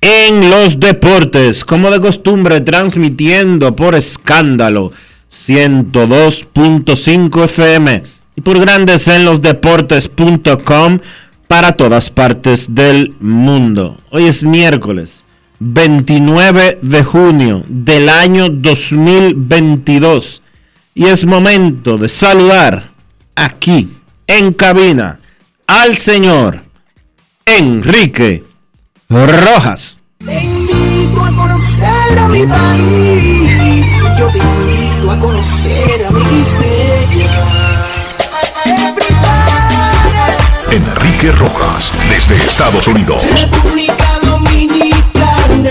[0.00, 1.64] en los Deportes.
[1.64, 4.90] Como de costumbre, transmitiendo por escándalo
[5.30, 8.02] 102.5 FM
[8.36, 10.98] y por Grandes en los Deportes.com
[11.46, 13.98] para todas partes del mundo.
[14.10, 15.24] Hoy es miércoles.
[15.62, 20.40] 29 de junio del año 2022.
[20.94, 22.92] Y es momento de saludar
[23.34, 23.90] aquí
[24.26, 25.20] en cabina
[25.66, 26.62] al señor
[27.44, 28.42] Enrique
[29.10, 29.98] Rojas.
[30.24, 33.88] Te invito a conocer a mi país.
[34.16, 36.20] Yo te invito a conocer a mi
[40.70, 43.24] Enrique Rojas, desde Estados Unidos.
[43.40, 45.70] República Dominicana.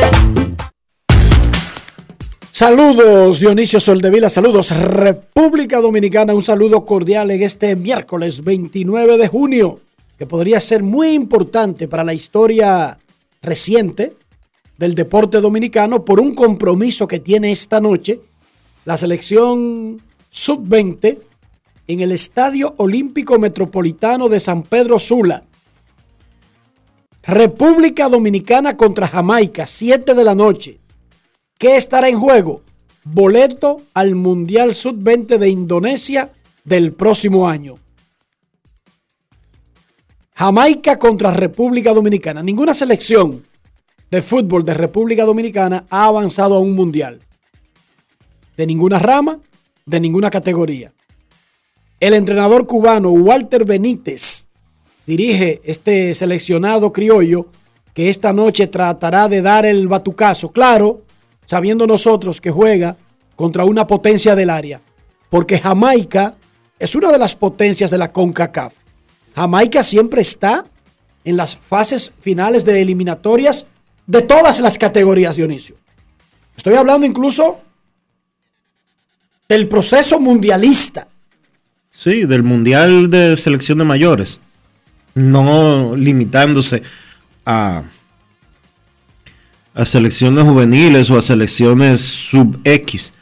[2.51, 9.79] Saludos Dionisio Soldevila, saludos República Dominicana, un saludo cordial en este miércoles 29 de junio,
[10.17, 12.97] que podría ser muy importante para la historia
[13.41, 14.15] reciente
[14.77, 18.21] del deporte dominicano por un compromiso que tiene esta noche
[18.85, 21.19] la selección sub-20
[21.87, 25.43] en el Estadio Olímpico Metropolitano de San Pedro Sula.
[27.23, 30.79] República Dominicana contra Jamaica, 7 de la noche.
[31.57, 32.61] ¿Qué estará en juego?
[33.03, 36.31] Boleto al Mundial Sub-20 de Indonesia
[36.63, 37.75] del próximo año.
[40.39, 42.41] Jamaica contra República Dominicana.
[42.41, 43.45] Ninguna selección
[44.09, 47.19] de fútbol de República Dominicana ha avanzado a un mundial.
[48.55, 49.39] De ninguna rama,
[49.85, 50.93] de ninguna categoría.
[51.99, 54.47] El entrenador cubano Walter Benítez
[55.05, 57.47] dirige este seleccionado criollo
[57.93, 60.53] que esta noche tratará de dar el batucazo.
[60.53, 61.01] Claro,
[61.45, 62.95] sabiendo nosotros que juega
[63.35, 64.79] contra una potencia del área,
[65.29, 66.35] porque Jamaica
[66.79, 68.78] es una de las potencias de la CONCACAF.
[69.39, 70.65] Jamaica siempre está
[71.23, 73.67] en las fases finales de eliminatorias
[74.05, 75.77] de todas las categorías, Dionisio.
[76.57, 77.61] Estoy hablando incluso
[79.47, 81.07] del proceso mundialista.
[81.89, 84.41] Sí, del Mundial de Selección de Mayores.
[85.15, 86.83] No limitándose
[87.45, 87.83] a,
[89.85, 93.13] selecciones juveniles o a selecciones sub-X.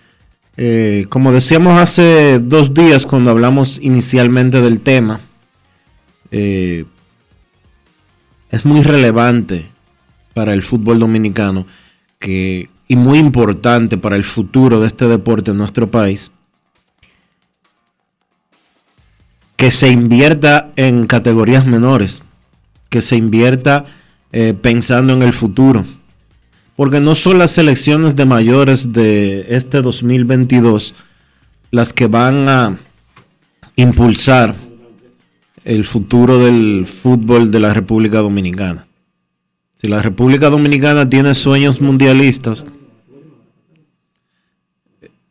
[0.57, 5.21] Eh, como decíamos hace dos días cuando hablamos inicialmente del tema,
[6.31, 6.85] eh,
[8.49, 9.67] es muy relevante
[10.33, 11.65] para el fútbol dominicano
[12.19, 16.31] que, y muy importante para el futuro de este deporte en nuestro país
[19.57, 22.21] que se invierta en categorías menores,
[22.89, 23.85] que se invierta
[24.31, 25.83] eh, pensando en el futuro.
[26.75, 30.93] Porque no son las selecciones de mayores de este 2022
[31.71, 32.77] las que van a
[33.75, 34.55] impulsar
[35.67, 38.87] el futuro del fútbol de la República Dominicana.
[39.81, 42.65] Si la República Dominicana tiene sueños mundialistas,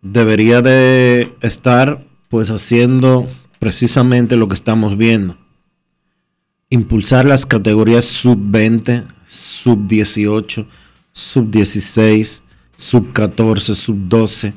[0.03, 3.27] debería de estar pues haciendo
[3.59, 5.39] precisamente lo que estamos viendo.
[6.69, 10.67] Impulsar las categorías sub-20, sub-18,
[11.15, 12.43] sub-16,
[12.77, 14.53] sub-14, sub-12,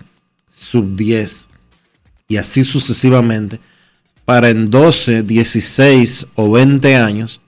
[0.54, 1.48] sub-10
[2.28, 3.62] y así sucesivamente
[4.30, 7.42] para en 12, 16 o 20 años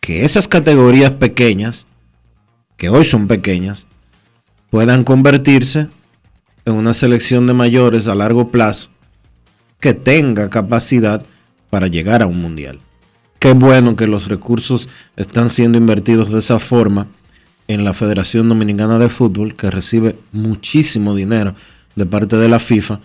[0.00, 1.86] que esas categorías pequeñas,
[2.76, 3.86] que hoy son pequeñas,
[4.68, 5.86] puedan convertirse
[6.64, 8.90] en una selección de mayores a largo plazo
[9.78, 11.24] que tenga capacidad
[11.70, 12.80] para llegar a un mundial.
[13.38, 17.06] Qué bueno que los recursos están siendo invertidos de esa forma
[17.68, 21.54] en la Federación Dominicana de Fútbol, que recibe muchísimo dinero
[21.94, 22.98] de parte de la FIFA.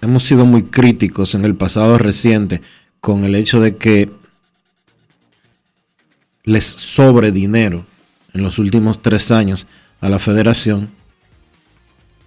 [0.00, 2.60] Hemos sido muy críticos en el pasado reciente
[3.00, 4.10] con el hecho de que
[6.44, 7.84] les sobre dinero
[8.34, 9.66] en los últimos tres años
[10.00, 10.90] a la federación.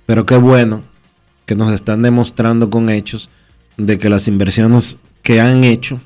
[0.06, 0.82] Pero qué bueno
[1.46, 3.30] que nos están demostrando con hechos
[3.78, 6.02] de que las inversiones que han hecho,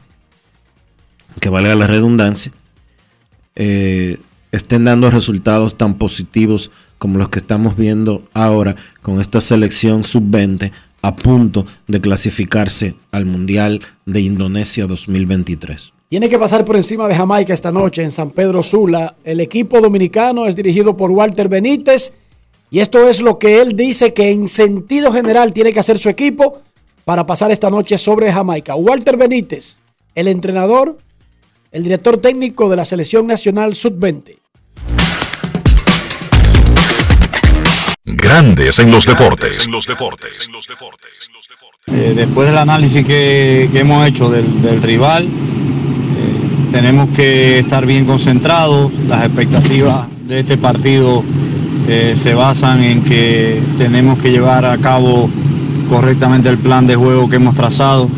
[1.39, 2.51] que valga la redundancia,
[3.56, 4.19] eh,
[4.51, 10.71] estén dando resultados tan positivos como los que estamos viendo ahora con esta selección sub-20
[11.03, 15.94] a punto de clasificarse al Mundial de Indonesia 2023.
[16.09, 19.15] Tiene que pasar por encima de Jamaica esta noche en San Pedro Sula.
[19.23, 22.13] El equipo dominicano es dirigido por Walter Benítez
[22.71, 26.07] y esto es lo que él dice que en sentido general tiene que hacer su
[26.07, 26.61] equipo
[27.03, 28.75] para pasar esta noche sobre Jamaica.
[28.75, 29.79] Walter Benítez,
[30.15, 30.97] el entrenador,
[31.71, 34.38] el director técnico de la Selección Nacional Sub-20.
[38.05, 39.69] Grandes en los deportes.
[41.88, 45.29] Eh, después del análisis que, que hemos hecho del, del rival, eh,
[46.71, 48.91] tenemos que estar bien concentrados.
[49.07, 51.23] Las expectativas de este partido
[51.88, 55.29] eh, se basan en que tenemos que llevar a cabo
[55.89, 58.09] correctamente el plan de juego que hemos trazado.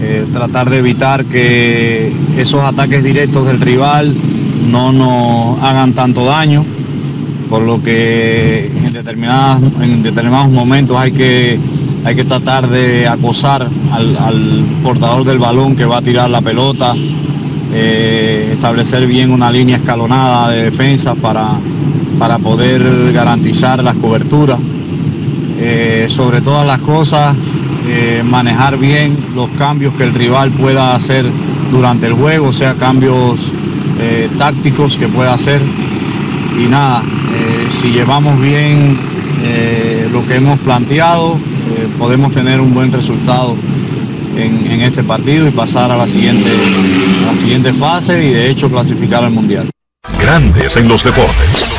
[0.00, 4.14] eh, tratar de evitar que esos ataques directos del rival
[4.70, 6.64] no nos hagan tanto daño
[7.48, 11.58] por lo que en, determinadas, en determinados momentos hay que,
[12.04, 16.40] hay que tratar de acosar al, al portador del balón que va a tirar la
[16.40, 16.94] pelota,
[17.72, 21.50] eh, establecer bien una línea escalonada de defensa para,
[22.18, 24.58] para poder garantizar las coberturas.
[25.60, 27.36] Eh, sobre todas las cosas,
[27.88, 31.26] eh, manejar bien los cambios que el rival pueda hacer
[31.72, 33.50] durante el juego, o sea, cambios
[34.38, 35.60] tácticos que pueda hacer.
[36.56, 37.02] Y nada,
[37.70, 38.98] si llevamos bien
[39.42, 43.56] eh, lo que hemos planteado, eh, podemos tener un buen resultado
[44.36, 46.50] en, en este partido y pasar a la siguiente,
[47.24, 49.70] a la siguiente fase y de hecho clasificar al Mundial.
[50.20, 51.78] Grandes en los deportes.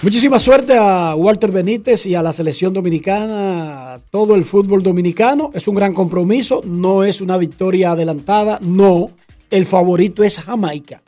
[0.00, 5.50] Muchísima suerte a Walter Benítez y a la selección dominicana, a todo el fútbol dominicano.
[5.54, 9.10] Es un gran compromiso, no es una victoria adelantada, no.
[9.50, 11.02] El favorito es Jamaica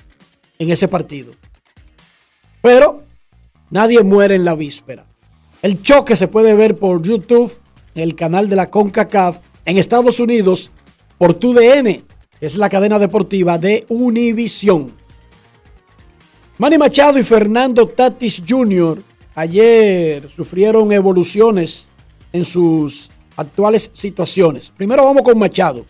[0.58, 1.30] en ese partido.
[2.62, 3.02] Pero
[3.70, 5.06] nadie muere en la víspera.
[5.62, 7.52] El choque se puede ver por YouTube,
[7.94, 10.70] el canal de la CONCACAF, en Estados Unidos,
[11.18, 12.02] por TUDN,
[12.40, 14.92] es la cadena deportiva de Univisión.
[16.56, 19.02] Manny Machado y Fernando Tatis Jr.
[19.34, 21.88] ayer sufrieron evoluciones
[22.32, 24.72] en sus actuales situaciones.
[24.76, 25.84] Primero vamos con Machado.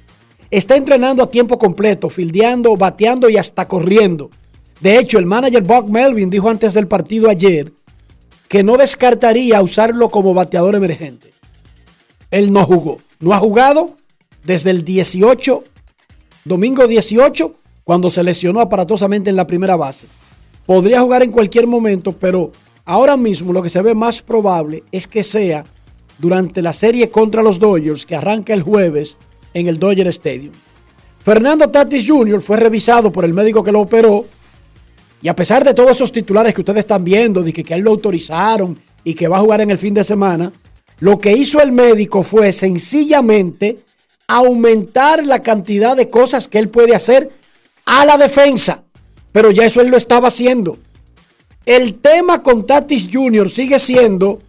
[0.50, 4.30] Está entrenando a tiempo completo, fildeando, bateando y hasta corriendo.
[4.80, 7.72] De hecho, el manager Bob Melvin dijo antes del partido ayer
[8.48, 11.32] que no descartaría usarlo como bateador emergente.
[12.30, 12.98] Él no jugó.
[13.20, 13.96] No ha jugado
[14.44, 15.62] desde el 18,
[16.44, 17.54] domingo 18,
[17.84, 20.06] cuando se lesionó aparatosamente en la primera base.
[20.64, 22.50] Podría jugar en cualquier momento, pero
[22.84, 25.64] ahora mismo lo que se ve más probable es que sea
[26.18, 29.16] durante la serie contra los Dodgers que arranca el jueves
[29.52, 30.54] en el Dodger Stadium.
[31.22, 32.40] Fernando Tatis Jr.
[32.40, 34.24] fue revisado por el médico que lo operó
[35.22, 37.90] y a pesar de todos esos titulares que ustedes están viendo, de que, él lo
[37.90, 40.52] autorizaron y que va a jugar en el fin de semana,
[41.00, 43.80] lo que hizo el médico fue sencillamente
[44.26, 47.30] aumentar la cantidad de cosas que él puede hacer
[47.84, 48.84] a la defensa.
[49.32, 50.78] Pero ya eso él lo estaba haciendo.
[51.66, 53.50] El tema con Tatis Jr.
[53.50, 54.40] sigue siendo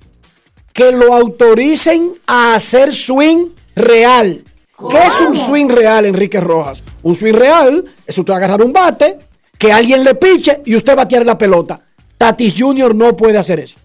[0.73, 4.43] que lo autoricen a hacer swing real.
[4.89, 6.83] ¿Qué es un swing real, Enrique Rojas?
[7.03, 9.19] Un swing real es usted agarrar un bate,
[9.61, 11.79] que alguien le piche y usted batear la pelota.
[12.17, 12.95] Tatis Jr.
[12.95, 13.77] no puede hacer eso.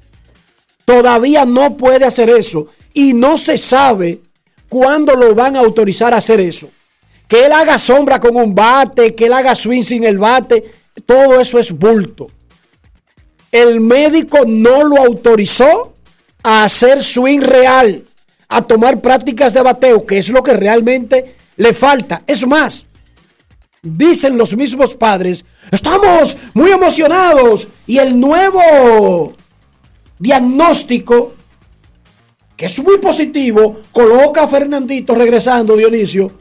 [0.87, 2.69] Todavía no puede hacer eso.
[2.95, 4.23] Y no se sabe
[4.71, 6.71] cuándo lo van a autorizar a hacer eso.
[7.29, 10.65] Que él haga sombra con un bate, que él haga swing sin el bate,
[11.05, 12.31] todo eso es bulto.
[13.53, 15.93] El médico no lo autorizó
[16.43, 18.03] a hacer swing real,
[18.49, 22.23] a tomar prácticas de bateo, que es lo que realmente le falta.
[22.27, 22.87] Es más,
[23.87, 29.33] dicen los mismos padres, estamos muy emocionados y el nuevo
[30.19, 31.35] diagnóstico
[32.57, 36.33] que es muy positivo, coloca a Fernandito regresando, Dionisio,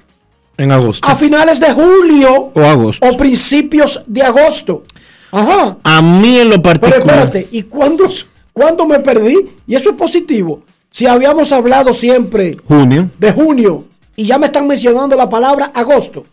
[0.57, 1.05] En agosto.
[1.05, 3.05] a finales de julio O agosto.
[3.05, 4.83] o principios de agosto.
[5.31, 5.77] Ajá.
[5.83, 6.99] A mí en lo Pero particular.
[7.19, 8.07] espérate, ¿y cuándo,
[8.53, 9.35] cuándo me perdí?
[9.67, 10.61] Y eso es positivo.
[10.89, 13.09] Si habíamos hablado siempre Junio.
[13.19, 13.83] de junio
[14.15, 16.25] y ya me están mencionando la palabra agosto.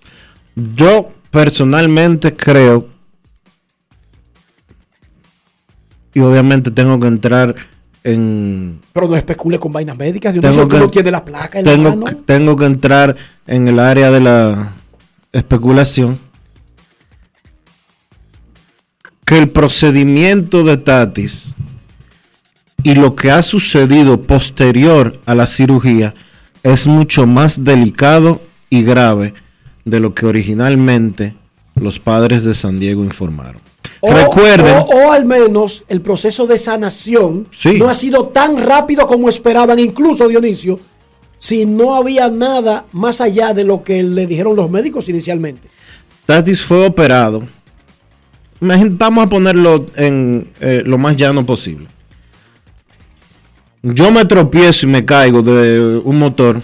[0.55, 2.89] Yo personalmente creo.
[6.15, 7.55] Y obviamente tengo que entrar
[8.05, 8.81] en.
[8.93, 10.35] Pero no especule con vainas médicas.
[10.35, 12.05] Yo no sé que uno tiene la placa en la Tengo, mano.
[12.05, 13.17] que- tengo que entrar
[13.47, 14.73] en el área de la
[15.33, 16.19] especulación.
[19.25, 21.55] Que el procedimiento de Tatis
[22.83, 26.15] y lo que ha sucedido posterior a la cirugía
[26.63, 29.33] es mucho más delicado y grave
[29.85, 31.35] de lo que originalmente
[31.75, 33.61] los padres de San Diego informaron.
[34.01, 37.79] O, Recuerden, o- o al menos el proceso de sanación Sí.
[37.79, 40.79] no ha sido tan rápido como esperaban, incluso Dionisio,
[41.39, 45.69] si no había nada más allá de lo que le dijeron los médicos inicialmente.
[46.27, 47.43] Tatis fue operado.
[48.61, 51.89] Vamos a ponerlo en eh, lo más llano posible.
[53.83, 56.63] Yo me tropiezo y me caigo de un motor,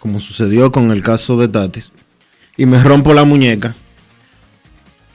[0.00, 1.92] como sucedió con el caso de Tatis,
[2.58, 3.74] y me rompo la muñeca.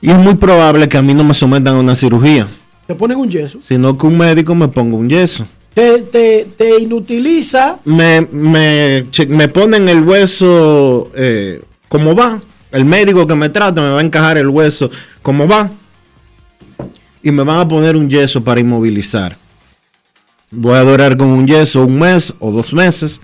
[0.02, 2.48] Y es muy probable que a mí no me sometan a una cirugía,
[2.88, 5.46] Te ponen un yeso, sino que un médico me ponga un yeso.
[5.74, 12.42] te, te, te inutiliza, me, me, me ponen el hueso eh, como va.
[12.72, 14.90] El médico que me trata me va a encajar el hueso
[15.22, 15.70] como va.
[17.22, 19.38] Y me van a poner un yeso para inmovilizar.
[20.50, 23.22] Voy a durar con un yeso un mes o dos meses,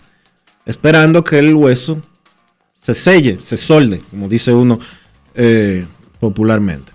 [0.65, 2.01] esperando que el hueso
[2.93, 4.79] se selle, se solde, como dice uno
[5.35, 5.85] eh,
[6.19, 6.91] popularmente.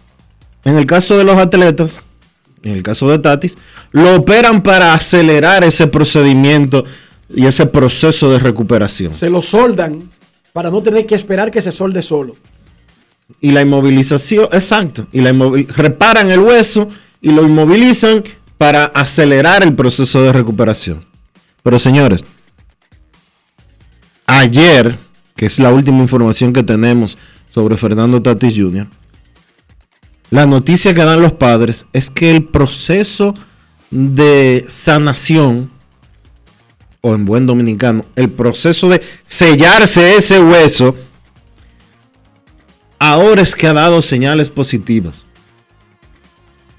[0.65, 2.03] En el caso de los atletas,
[2.63, 3.59] en el caso de Tatis,
[3.93, 6.85] lo operan para acelerar ese procedimiento
[7.35, 9.15] y ese proceso de recuperación.
[9.17, 10.11] se lo soldan
[10.53, 12.37] para no tener que esperar que se solde solo.
[13.41, 16.89] Y la inmovilización, exacto, y la inmovil- reparan el hueso
[17.21, 18.23] y lo inmovilizan
[18.59, 21.05] para acelerar el proceso de recuperación.
[21.63, 22.25] Pero señores,
[24.27, 24.97] ayer,
[25.37, 27.19] que es la última información que tenemos
[27.51, 28.87] sobre Fernando Tatis Jr.,
[30.31, 33.35] la noticia que dan los padres es que el proceso
[33.91, 35.71] de sanación,
[37.01, 40.97] o en buen dominicano, el proceso de sellarse ese hueso,
[42.99, 45.27] ahora es que ha dado señales positivas.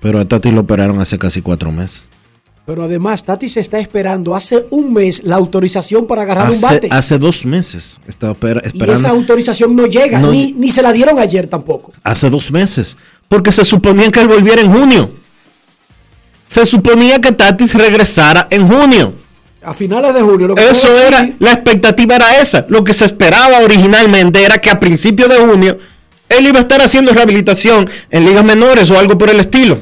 [0.01, 2.09] Pero a Tati lo operaron hace casi cuatro meses.
[2.65, 6.87] Pero además, Tati se está esperando hace un mes la autorización para agarrar un bate.
[6.89, 8.93] hace dos meses está opera- y esperando.
[8.99, 11.93] esa autorización no llega, No- ni, ni se la dieron ayer tampoco.
[12.03, 12.97] Hace dos meses.
[13.27, 15.11] Porque se suponía que él volviera en junio.
[16.47, 19.13] Se suponía que Tatis regresara en junio.
[19.63, 20.47] A finales de julio.
[20.47, 22.65] Lo que Eso era, la expectativa era esa.
[22.69, 25.77] Lo que se esperaba originalmente era que a principios de junio
[26.29, 29.79] él iba a estar haciendo rehabilitación en ligas menores o algo por el estilo.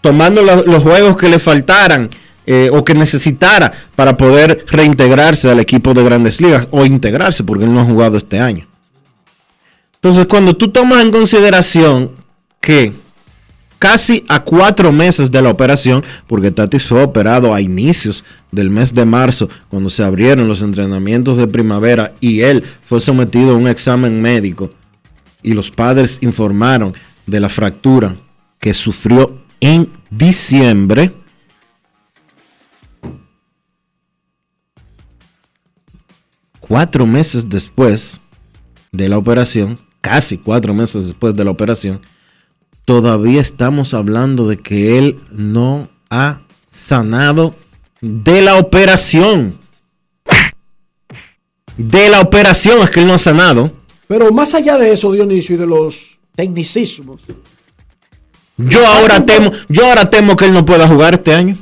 [0.00, 2.08] Tomando lo- los juegos que le faltaran
[2.46, 7.64] eh, o que necesitara para poder reintegrarse al equipo de grandes ligas o integrarse porque
[7.64, 8.66] él no ha jugado este año.
[9.96, 12.12] Entonces, cuando tú tomas en consideración
[12.60, 12.92] que
[13.78, 18.94] casi a cuatro meses de la operación, porque Tatis fue operado a inicios del mes
[18.94, 23.68] de marzo, cuando se abrieron los entrenamientos de primavera y él fue sometido a un
[23.68, 24.70] examen médico
[25.42, 26.94] y los padres informaron
[27.26, 28.16] de la fractura
[28.58, 31.12] que sufrió en diciembre.
[36.60, 38.20] Cuatro meses después
[38.92, 42.00] de la operación, casi cuatro meses después de la operación,
[42.84, 47.54] todavía estamos hablando de que él no ha sanado
[48.00, 49.58] de la operación.
[51.76, 53.72] De la operación es que él no ha sanado.
[54.08, 57.22] Pero más allá de eso, Dionisio, y de los tecnicismos,
[58.58, 61.56] Yo ahora temo, yo ahora temo que él no pueda jugar este año.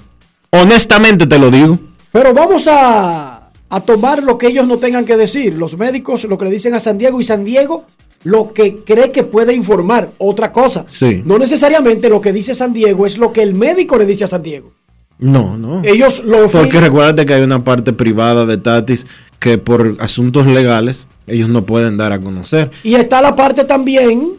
[0.50, 1.78] Honestamente te lo digo.
[2.10, 5.54] Pero vamos a, a tomar lo que ellos no tengan que decir.
[5.54, 7.84] Los médicos lo que le dicen a San Diego y San Diego
[8.24, 10.10] lo que cree que puede informar.
[10.18, 10.86] Otra cosa.
[10.90, 11.22] Sí.
[11.24, 14.28] No necesariamente lo que dice San Diego es lo que el médico le dice a
[14.28, 14.72] San Diego.
[15.18, 15.80] No, no.
[15.84, 19.06] Ellos lo Porque recuérdate que hay una parte privada de Tatis
[19.38, 22.70] que por asuntos legales ellos no pueden dar a conocer.
[22.82, 24.32] Y está la parte también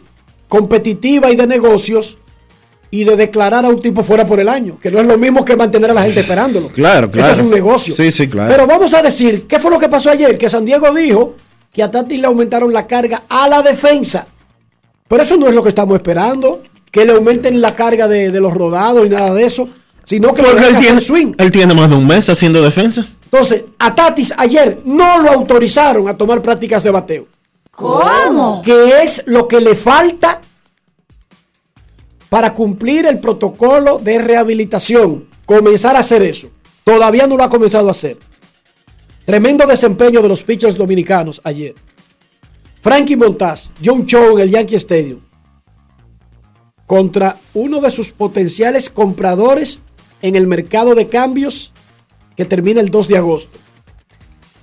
[0.48, 2.18] competitiva y de negocios
[2.90, 5.44] y de declarar a un tipo fuera por el año, que no es lo mismo
[5.44, 6.68] que mantener a la gente esperándolo.
[6.68, 7.30] Claro, claro.
[7.30, 7.94] Esto es un negocio.
[7.94, 8.50] Sí, sí, claro.
[8.50, 10.38] Pero vamos a decir, ¿qué fue lo que pasó ayer?
[10.38, 11.34] Que San Diego dijo
[11.72, 14.26] que a Tati le aumentaron la carga a la defensa.
[15.06, 18.40] Pero eso no es lo que estamos esperando, que le aumenten la carga de, de
[18.40, 19.68] los rodados y nada de eso,
[20.04, 21.34] sino que Porque él tiene, swing.
[21.36, 23.06] él tiene más de un mes haciendo defensa.
[23.24, 27.26] Entonces, a Tatis ayer no lo autorizaron a tomar prácticas de bateo.
[27.70, 28.62] ¿Cómo?
[28.64, 30.40] ¿Qué es lo que le falta
[32.28, 35.28] para cumplir el protocolo de rehabilitación?
[35.46, 36.50] Comenzar a hacer eso.
[36.84, 38.18] Todavía no lo ha comenzado a hacer.
[39.24, 41.74] Tremendo desempeño de los pitchers dominicanos ayer.
[42.80, 45.20] Frankie Montaz dio un show en el Yankee Stadium
[46.86, 49.82] contra uno de sus potenciales compradores
[50.22, 51.74] en el mercado de cambios
[52.34, 53.58] que termina el 2 de agosto.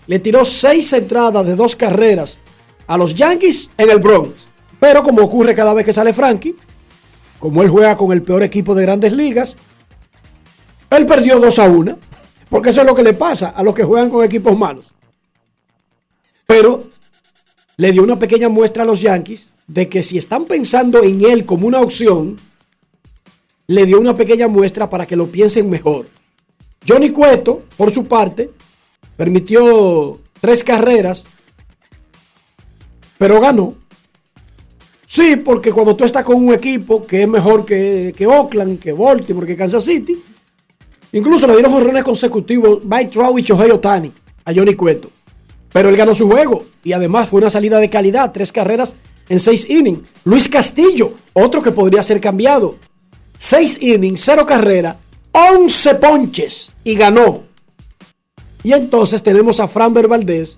[0.07, 2.41] Le tiró seis entradas de dos carreras
[2.87, 4.47] a los Yankees en el Bronx.
[4.79, 6.55] Pero como ocurre cada vez que sale Frankie,
[7.39, 9.55] como él juega con el peor equipo de grandes ligas,
[10.89, 11.99] él perdió 2 a 1.
[12.49, 14.93] Porque eso es lo que le pasa a los que juegan con equipos malos.
[16.45, 16.89] Pero
[17.77, 21.45] le dio una pequeña muestra a los Yankees de que si están pensando en él
[21.45, 22.37] como una opción,
[23.67, 26.07] le dio una pequeña muestra para que lo piensen mejor.
[26.87, 28.51] Johnny Cueto, por su parte,
[29.17, 31.25] permitió tres carreras,
[33.17, 33.75] pero ganó.
[35.05, 38.91] Sí, porque cuando tú estás con un equipo que es mejor que, que Oakland, que
[38.91, 40.17] Baltimore, que Kansas City,
[41.11, 44.11] incluso le dieron jorrones consecutivos Mike Trout y Shohei Otani
[44.43, 45.11] a Johnny Cueto.
[45.71, 48.95] Pero él ganó su juego y además fue una salida de calidad, tres carreras
[49.29, 50.01] en seis innings.
[50.23, 52.77] Luis Castillo, otro que podría ser cambiado.
[53.37, 54.97] Seis innings, cero carrera,
[55.31, 57.43] 11 ponches y ganó.
[58.63, 60.57] Y entonces tenemos a Framber Valdez.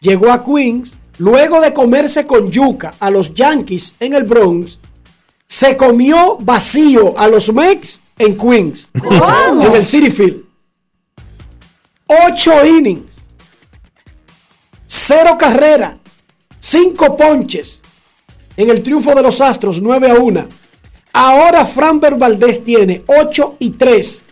[0.00, 4.80] Llegó a Queens luego de comerse con yuca a los Yankees en el Bronx.
[5.46, 8.88] Se comió vacío a los Mets en Queens.
[8.94, 10.44] En el City Field.
[12.08, 13.22] Ocho innings.
[14.88, 15.96] Cero carrera.
[16.58, 17.82] Cinco ponches.
[18.56, 20.48] En el triunfo de los Astros, 9 a 1.
[21.12, 24.24] Ahora Framber Valdez tiene 8 y 3.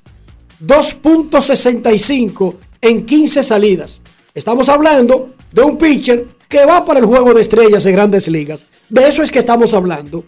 [0.67, 4.03] 2.65 en 15 salidas.
[4.35, 8.67] Estamos hablando de un pitcher que va para el juego de estrellas en grandes ligas.
[8.89, 10.25] De eso es que estamos hablando.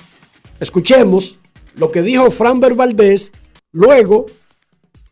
[0.61, 1.41] Escuchemos
[1.75, 3.33] lo que dijo Framber Valdez.
[3.73, 4.27] Luego,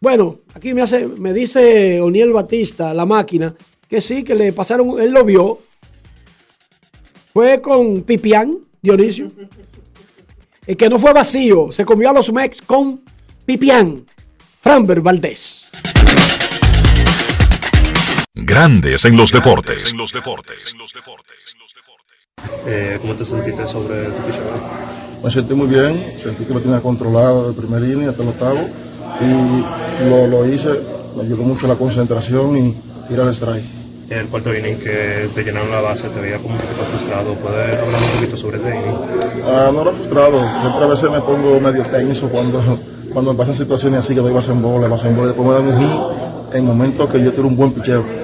[0.01, 3.55] bueno, aquí me, dice Oniel Batista, la máquina,
[3.89, 5.59] que sí, que le pasaron, él lo vio.
[7.33, 9.33] Fue con Pipián, Dionisio.
[10.65, 13.03] El que no fue vacío, se comió a los Mex con
[13.45, 14.07] Pipián.
[14.61, 15.71] Framber Valdés.
[18.43, 19.95] Grandes en los deportes.
[22.67, 25.21] Eh, ¿Cómo te sentiste sobre tu picheo?
[25.23, 28.61] Me sentí muy bien, sentí que me tenía controlado de primera línea hasta el octavo
[29.21, 30.71] y lo, lo hice,
[31.17, 32.75] me ayudó mucho la concentración y
[33.09, 33.65] tirar el strike.
[34.09, 37.35] El cuarto inning que te llenaron la base, te veía como un poquito frustrado.
[37.35, 38.97] ¿Puedes hablar un poquito sobre este inning?
[39.47, 42.59] Ah, no era frustrado, siempre a veces me pongo medio tenso cuando,
[43.13, 45.55] cuando me pasan situaciones así que doy base en bola, base en bola, después me
[45.55, 46.21] dan un hit
[46.55, 48.20] en momentos que yo tiro un buen picheo.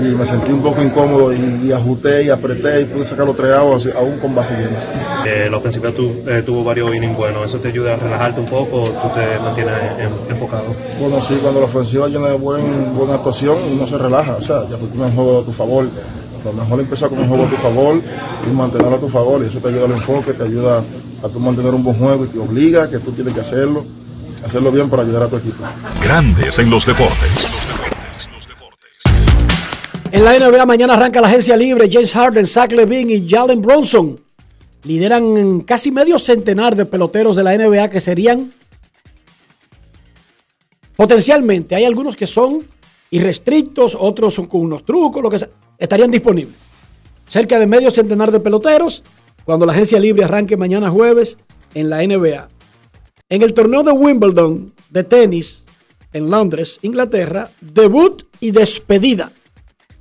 [0.00, 3.36] Y me sentí un poco incómodo y, y ajusté y apreté y pude sacar los
[3.36, 5.24] tres outs aún con base llena.
[5.26, 7.44] Eh, la ofensiva tu- eh, tuvo varios innings buenos.
[7.44, 10.64] ¿Eso te ayuda a relajarte un poco o tú te mantienes en- enfocado?
[10.98, 14.76] Bueno, sí, cuando la ofensiva tiene buen, buena actuación, uno se relaja, o sea, ya
[14.76, 15.86] tú tienes un juego a tu favor.
[16.44, 18.00] Lo mejor es empezar con un juego a tu favor
[18.50, 20.82] y mantenerlo a tu favor, y eso te ayuda al enfoque, te ayuda
[21.22, 23.84] a tu mantener un buen juego y te obliga que tú tienes que hacerlo,
[24.46, 25.62] hacerlo bien para ayudar a tu equipo.
[26.02, 27.59] Grandes en los deportes.
[30.12, 31.88] En la NBA mañana arranca la agencia libre.
[31.90, 34.18] James Harden, Zach Levine y Jalen Bronson
[34.82, 38.52] lideran casi medio centenar de peloteros de la NBA que serían
[40.96, 41.76] potencialmente.
[41.76, 42.66] Hay algunos que son
[43.10, 46.56] irrestrictos, otros son con unos trucos, lo que sea, estarían disponibles.
[47.28, 49.04] Cerca de medio centenar de peloteros
[49.44, 51.38] cuando la agencia libre arranque mañana jueves
[51.74, 52.48] en la NBA.
[53.28, 55.66] En el torneo de Wimbledon de tenis
[56.12, 59.30] en Londres, Inglaterra, debut y despedida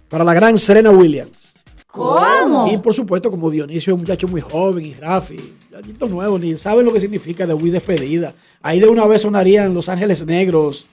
[0.10, 1.54] para la gran Serena Williams.
[1.92, 2.72] ¿Cómo?
[2.72, 5.40] Y por supuesto, como Dionisio es un muchacho muy joven y Rafi,
[5.72, 8.34] muchachitos nuevos, ni saben lo que significa debut y despedida.
[8.62, 10.88] Ahí de una vez sonarían Los Ángeles Negros.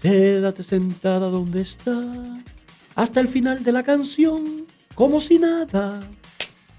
[0.00, 1.92] Quédate sentada donde está
[2.94, 6.00] hasta el final de la canción, como si nada.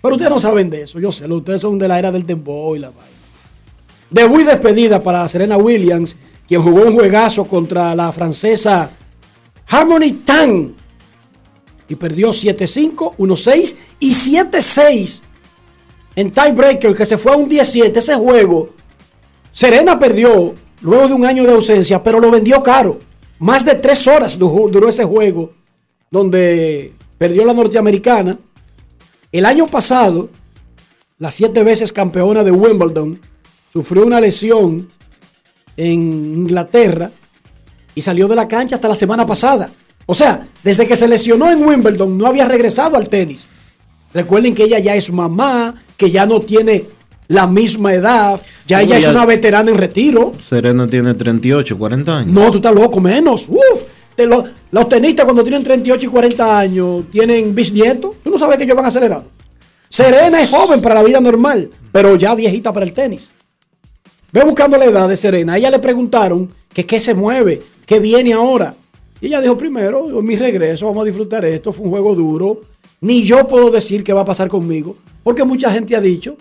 [0.01, 2.75] Pero ustedes no saben de eso, yo sé, ustedes son de la era del dembow
[2.75, 3.11] y la vaina.
[4.09, 6.15] Debut y despedida para Serena Williams,
[6.47, 8.89] quien jugó un juegazo contra la francesa
[9.67, 10.80] Harmony Tan
[11.91, 15.23] y perdió 7-5, 1-6 y 7-6
[16.15, 18.69] en tiebreaker que se fue a un 17 ese juego.
[19.51, 22.99] Serena perdió luego de un año de ausencia, pero lo vendió caro.
[23.39, 25.51] Más de tres horas duró, ese juego
[26.09, 28.39] donde perdió la norteamericana.
[29.29, 30.29] El año pasado,
[31.17, 33.19] la siete veces campeona de Wimbledon
[33.69, 34.89] sufrió una lesión
[35.75, 37.11] en Inglaterra
[37.95, 39.71] y salió de la cancha hasta la semana pasada.
[40.05, 43.47] O sea, desde que se lesionó en Wimbledon no había regresado al tenis.
[44.13, 46.85] Recuerden que ella ya es mamá, que ya no tiene
[47.27, 50.33] la misma edad, ya ella es ya- una veterana en retiro.
[50.43, 52.33] Serena tiene 38, 40 años.
[52.33, 53.47] No, tú estás loco, menos.
[53.47, 53.83] Uf,
[54.15, 58.15] te lo- los tenistas cuando tienen 38 y 40 años tienen bisnietos.
[58.21, 59.25] Tú no sabes que ellos van acelerados.
[59.87, 63.31] Serena es joven para la vida normal, pero ya viejita para el tenis.
[64.33, 65.53] Ve buscando la edad de Serena.
[65.53, 68.75] A ella le preguntaron que qué se mueve, qué viene ahora.
[69.21, 72.61] Y ella dijo, primero, mi regreso, vamos a disfrutar esto, fue un juego duro.
[73.01, 76.35] Ni yo puedo decir qué va a pasar conmigo, porque mucha gente ha dicho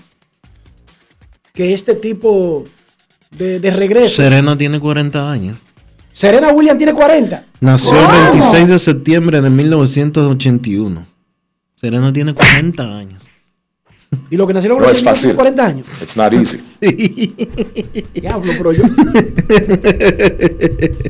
[1.53, 2.65] que este tipo
[3.31, 4.17] de, de regreso...
[4.23, 5.59] Serena tiene 40 años.
[6.13, 7.45] Serena Williams tiene 40.
[7.61, 11.07] Nació el 26 de septiembre de 1981.
[11.81, 13.20] Serena tiene 40 años.
[14.31, 15.23] Y lo que nacieron No los es fácil.
[15.31, 15.87] tienen 40 años.
[16.03, 16.59] It's not easy.
[18.15, 18.83] Diablo, pero yo.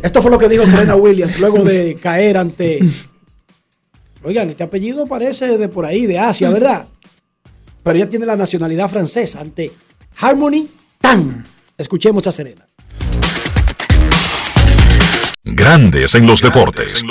[0.03, 2.81] Esto fue lo que dijo Serena Williams luego de caer ante.
[4.23, 6.89] Oigan, este apellido parece de por ahí, de Asia, ¿verdad?
[7.83, 9.73] Pero ella tiene la nacionalidad francesa ante
[10.19, 10.69] Harmony
[11.01, 11.47] Tan.
[11.79, 12.67] Escuchemos a Serena.
[15.43, 17.03] Grandes en los deportes.
[17.03, 17.09] En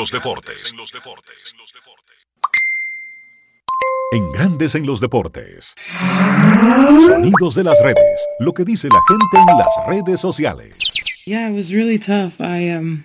[4.33, 5.75] Grandes en los deportes.
[7.05, 8.19] Sonidos de las redes.
[8.39, 10.77] Lo que dice la gente en las redes sociales.
[11.27, 12.39] Yeah, it was really tough.
[12.39, 13.03] I um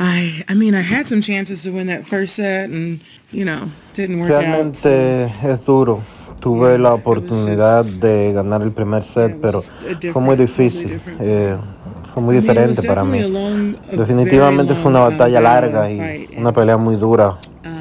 [0.00, 3.00] I I mean I had some chances to win that first set and
[3.32, 4.40] you know, didn't work out.
[4.42, 6.00] Realmente es duro.
[6.40, 11.00] Tuve la oportunidad de ganar el primer set, pero fue muy difícil.
[11.20, 11.54] eh,
[12.14, 13.20] fue muy I mean, diferente para mí.
[13.28, 16.30] long- Definitivamente fue una uh, batalla larga y fight.
[16.38, 17.36] una pelea muy dura.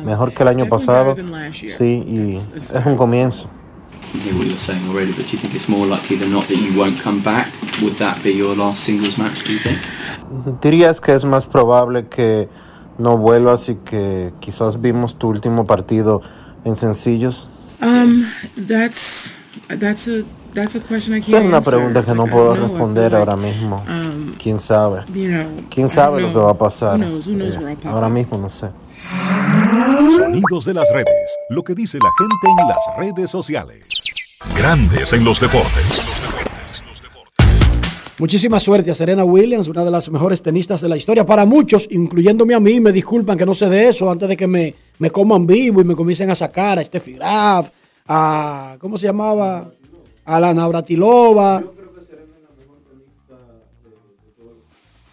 [0.05, 1.15] Mejor que el año pasado.
[1.51, 3.49] Sí, y es un comienzo.
[10.61, 12.49] ¿Dirías que es más probable que
[12.97, 16.21] no vuelvas y que quizás vimos tu último partido
[16.65, 17.49] en sencillos?
[17.81, 18.23] Um
[18.67, 19.37] that's
[19.79, 20.23] that's a
[20.55, 21.75] that's a question I can't es una answer.
[21.75, 23.83] pregunta que no puedo responder ahora mismo.
[23.87, 25.01] um, ¿Quién sabe?
[25.69, 26.99] ¿Quién sabe lo que va a pasar?
[27.01, 28.67] Eh, ahora mismo no sé.
[30.15, 31.37] Sonidos de las redes.
[31.49, 33.89] Lo que dice la gente en las redes sociales.
[34.57, 36.11] Grandes en los deportes.
[38.19, 41.25] Muchísima suerte a Serena Williams, una de las mejores tenistas de la historia.
[41.25, 44.47] Para muchos, incluyéndome a mí, me disculpan que no sé de eso antes de que
[44.47, 47.69] me, me coman vivo y me comiencen a sacar a Steffi Graf,
[48.07, 48.77] a.
[48.79, 49.69] ¿Cómo se llamaba?
[50.25, 51.63] A la Navratilova.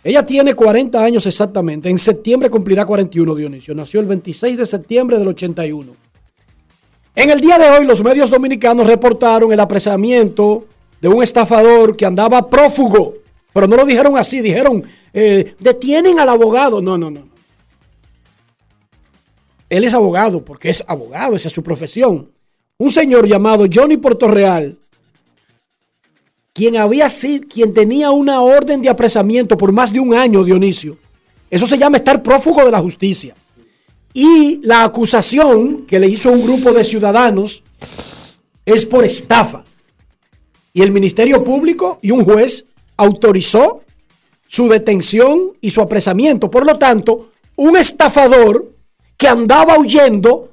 [0.05, 1.89] Ella tiene 40 años exactamente.
[1.89, 3.75] En septiembre cumplirá 41, Dionisio.
[3.75, 5.97] Nació el 26 de septiembre del 81.
[7.17, 10.67] En el día de hoy, los medios dominicanos reportaron el apresamiento
[11.01, 13.15] de un estafador que andaba prófugo.
[13.55, 16.83] Pero no lo dijeron así, dijeron, eh, detienen al abogado.
[16.83, 17.29] No, no, no.
[19.71, 22.31] Él es abogado, porque es abogado, esa es su profesión.
[22.77, 24.79] Un señor llamado Johnny Portorreal,
[26.55, 30.97] quien había sido, quien tenía una orden de apresamiento por más de un año, Dionisio.
[31.51, 33.35] Eso se llama estar prófugo de la justicia.
[34.15, 37.65] Y la acusación que le hizo un grupo de ciudadanos
[38.65, 39.65] es por estafa.
[40.73, 42.65] Y el Ministerio Público y un juez
[42.97, 43.83] autorizó
[44.47, 46.51] su detención y su apresamiento.
[46.51, 48.73] Por lo tanto, un estafador
[49.17, 50.51] que andaba huyendo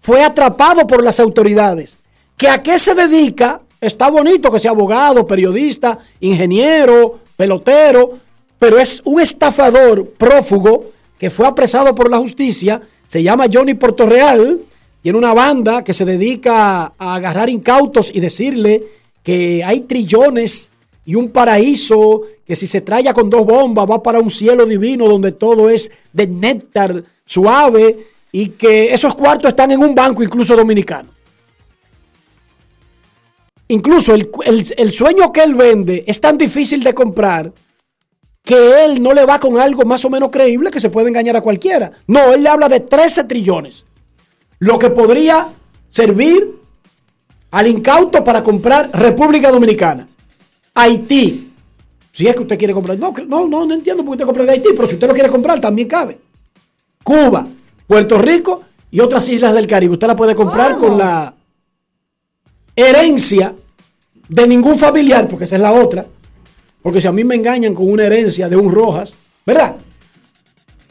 [0.00, 1.96] fue atrapado por las autoridades.
[2.36, 3.62] ¿Que a qué se dedica?
[3.80, 8.18] Está bonito que sea abogado, periodista, ingeniero, pelotero,
[8.58, 10.86] pero es un estafador prófugo
[11.18, 12.80] que fue apresado por la justicia.
[13.06, 14.60] Se llama Johnny Portorreal.
[15.00, 18.84] Tiene una banda que se dedica a agarrar incautos y decirle
[19.22, 20.70] que hay trillones
[21.04, 25.08] y un paraíso que si se traya con dos bombas va para un cielo divino
[25.08, 27.98] donde todo es de néctar suave
[28.32, 31.10] y que esos cuartos están en un banco incluso dominicano.
[33.68, 37.52] Incluso el, el- el sueño que él vende es tan difícil de comprar
[38.42, 41.36] que él no le va con algo más o menos creíble que se puede engañar
[41.36, 41.92] a cualquiera.
[42.06, 43.84] No, él le habla de 13 trillones.
[44.58, 45.48] Lo que podría
[45.90, 46.56] servir
[47.50, 50.08] al incauto para comprar República Dominicana,
[50.74, 51.52] Haití.
[52.12, 52.98] Si es que usted quiere comprar.
[52.98, 55.28] No, no, no, no entiendo por qué usted compra Haití, pero si usted lo quiere
[55.28, 56.18] comprar, también cabe.
[57.04, 57.46] Cuba,
[57.86, 59.92] Puerto Rico y otras islas del Caribe.
[59.94, 61.34] Usted la puede comprar con la
[62.86, 63.54] herencia
[64.28, 66.06] de ningún familiar, porque esa es la otra.
[66.82, 69.76] Porque si a mí me engañan con una herencia de un Rojas, ¿verdad?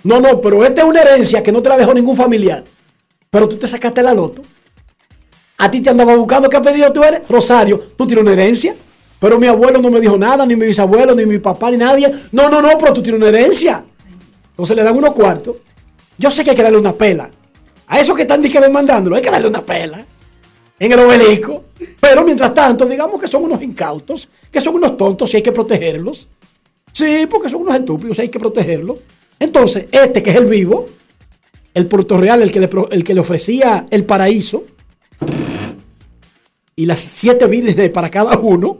[0.04, 2.64] No, no, pero esta es una herencia que no te la dejó ningún familiar.
[3.30, 4.42] Pero tú te sacaste la loto.
[5.60, 7.22] A ti te andaba buscando qué pedido tú eres.
[7.28, 8.76] Rosario, tú tienes una herencia.
[9.20, 12.14] Pero mi abuelo no me dijo nada, ni mi bisabuelo, ni mi papá, ni nadie.
[12.32, 13.84] No, no, no, pero tú tienes una herencia.
[14.50, 15.58] Entonces le dan unos cuartos
[16.18, 17.32] Yo sé que hay que darle una pela.
[17.88, 20.06] A esos que están que demandándolo, hay que darle una pela
[20.80, 21.64] en el obelisco.
[22.00, 25.52] Pero mientras tanto, digamos que son unos incautos, que son unos tontos y hay que
[25.52, 26.28] protegerlos.
[26.92, 29.00] Sí, porque son unos estúpidos y hay que protegerlos.
[29.40, 30.88] Entonces, este que es el vivo,
[31.74, 34.64] el Puerto Real, el que le, pro- el que le ofrecía el paraíso
[36.76, 38.78] y las siete vírgenes para cada uno,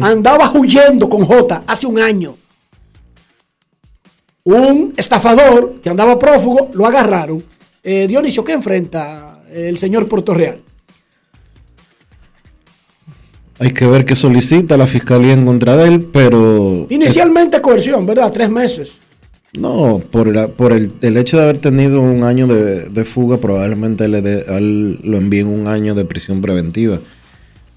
[0.00, 2.36] andaba huyendo con J hace un año.
[4.44, 7.42] Un estafador que andaba prófugo, lo agarraron.
[7.82, 10.60] Eh, Dionisio, ¿qué enfrenta el señor Puerto Real?
[13.64, 16.86] Hay que ver qué solicita la fiscalía en contra de él, pero...
[16.90, 18.30] Inicialmente coerción, ¿verdad?
[18.30, 18.98] Tres meses.
[19.58, 23.38] No, por, la- por el, el hecho de haber tenido un año de, de fuga,
[23.38, 26.98] probablemente le dé- a él lo envíen un año de prisión preventiva.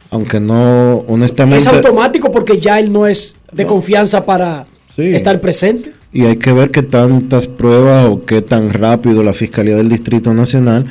[0.10, 1.60] Aunque no, honestamente...
[1.70, 5.04] Es automático porque ya él no es de confianza para Sí.
[5.16, 5.94] estar presente.
[6.12, 10.34] Y hay que ver qué tantas pruebas o qué tan rápido la Fiscalía del Distrito
[10.34, 10.88] Nacional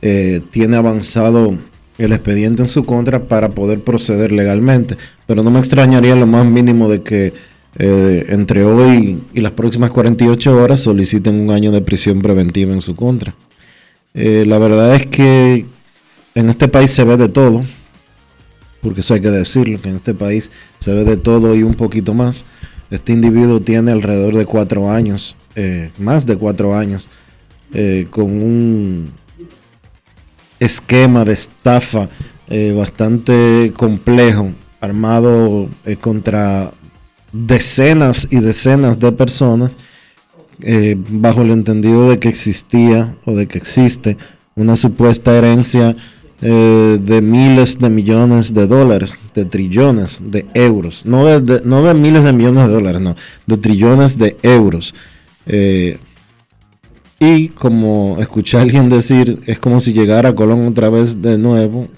[0.00, 1.54] eh, tiene avanzado
[1.98, 4.96] el expediente en su contra para poder proceder legalmente.
[5.26, 7.32] Pero no me extrañaría lo más mínimo de que
[7.76, 12.80] eh, entre hoy y las próximas 48 horas soliciten un año de prisión preventiva en
[12.80, 13.34] su contra.
[14.14, 15.66] Eh, la verdad es que
[16.34, 17.64] en este país se ve de todo,
[18.80, 21.74] porque eso hay que decirlo, que en este país se ve de todo y un
[21.74, 22.44] poquito más.
[22.90, 27.08] Este individuo tiene alrededor de cuatro años, eh, más de cuatro años,
[28.10, 29.12] con un
[30.60, 32.08] esquema de estafa
[32.48, 36.72] eh, bastante complejo, armado eh, contra
[37.32, 39.76] decenas y decenas de personas,
[40.60, 44.16] eh, bajo el entendido de que existía o de que existe
[44.56, 45.94] una supuesta herencia
[46.40, 52.22] de miles de millones de dólares, de trillones de euros, no de, no de miles
[52.22, 53.16] de millones de dólares, no,
[53.46, 54.94] de trillones de euros.
[57.20, 61.88] Y como escuché a alguien decir, es como si llegara Colón otra vez de nuevo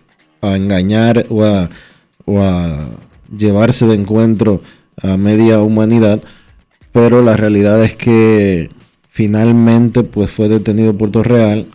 [0.40, 1.68] a engañar o a,
[2.24, 2.88] o a
[3.37, 4.62] llevarse de encuentro
[4.96, 6.22] a media humanidad,
[6.92, 8.70] pero la realidad es que
[9.11, 11.66] finalmente pues fue detenido Puerto Real.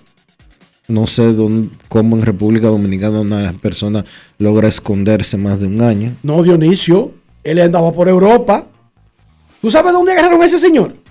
[0.88, 4.05] No sé dónde, cómo en República Dominicana una persona
[4.38, 6.15] logra esconderse más de un año.
[6.21, 7.12] No, Dionisio,
[7.43, 8.67] él andaba por Europa.
[9.62, 11.05] ¿Tú sabes dónde agarraron a ese señor?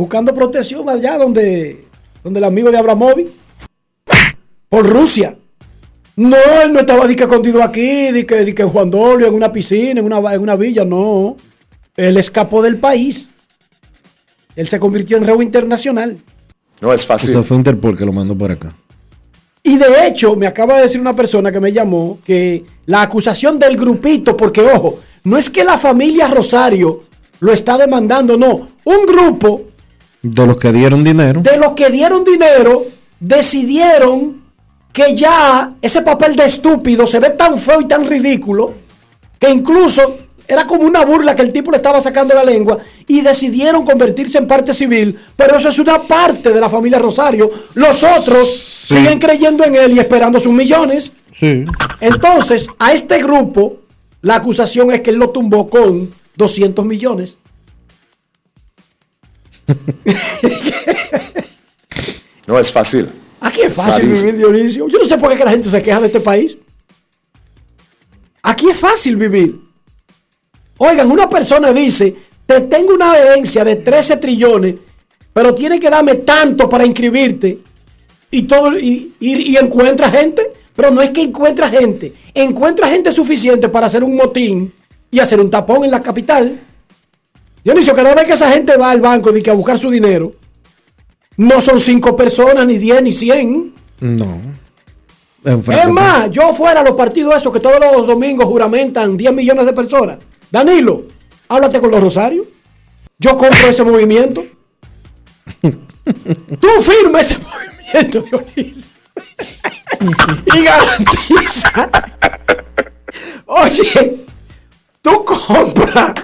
[0.00, 1.84] Buscando protección allá donde,
[2.24, 3.28] donde el amigo de Abramovich.
[4.70, 5.36] Por Rusia.
[6.16, 9.26] No, él no estaba di que escondido aquí, di que, di que en Juan Dolio,
[9.26, 11.36] en una piscina, en una, en una villa, no.
[11.98, 13.28] Él escapó del país.
[14.56, 16.18] Él se convirtió en reo internacional.
[16.80, 18.74] No es O sea, fue Interpol que lo mandó por acá.
[19.62, 23.58] Y de hecho, me acaba de decir una persona que me llamó que la acusación
[23.58, 27.02] del grupito, porque ojo, no es que la familia Rosario
[27.40, 28.70] lo está demandando, no.
[28.84, 29.69] Un grupo
[30.22, 31.40] De los que dieron dinero.
[31.40, 32.86] de los que dieron dinero
[33.18, 34.42] decidieron
[34.92, 38.74] que ya ese papel de estúpido se ve tan feo y tan ridículo
[39.38, 40.18] que incluso
[40.50, 44.36] era como una burla que el tipo le estaba sacando la lengua y decidieron convertirse
[44.38, 47.48] en parte civil, pero eso es una parte de la familia Rosario.
[47.74, 51.12] Los otros siguen creyendo en él y esperando sus millones.
[51.32, 51.64] Sí.
[52.00, 53.76] Entonces, a este grupo,
[54.22, 57.38] la acusación es que él lo tumbó con 200 millones.
[62.46, 63.08] No es fácil.
[63.40, 64.88] Aquí es fácil vivir, Dionisio.
[64.88, 66.58] Yo no sé por qué la gente se queja de este país.
[68.42, 69.60] Aquí es fácil vivir.
[70.78, 72.14] Oigan, una persona dice,
[72.46, 74.74] te tengo una herencia de 13 trillones,
[75.32, 77.58] pero tiene que darme tanto para inscribirte.
[78.30, 83.10] Y todo y, y- y encuentra gente, pero no es que encuentra gente, encuentra gente
[83.10, 84.72] suficiente para hacer un motín
[85.10, 86.60] y hacer un tapón en la capital.
[87.64, 90.32] Dionisio, cada vez que esa gente va al banco y que a buscar su dinero,
[91.36, 93.74] no son cinco personas, ni 10, ni 100.
[94.00, 94.40] No.
[95.42, 99.64] Es más, yo fuera a los partidos esos que todos los domingos juramentan 10 millones
[99.64, 100.18] de personas.
[100.50, 101.04] Danilo,
[101.48, 102.46] háblate con los Rosarios.
[103.18, 104.44] Yo compro ese movimiento.
[105.62, 108.90] Tú firma ese movimiento, Dionisio.
[110.54, 111.90] y garantiza.
[113.46, 114.24] Oye,
[115.02, 116.14] tú compras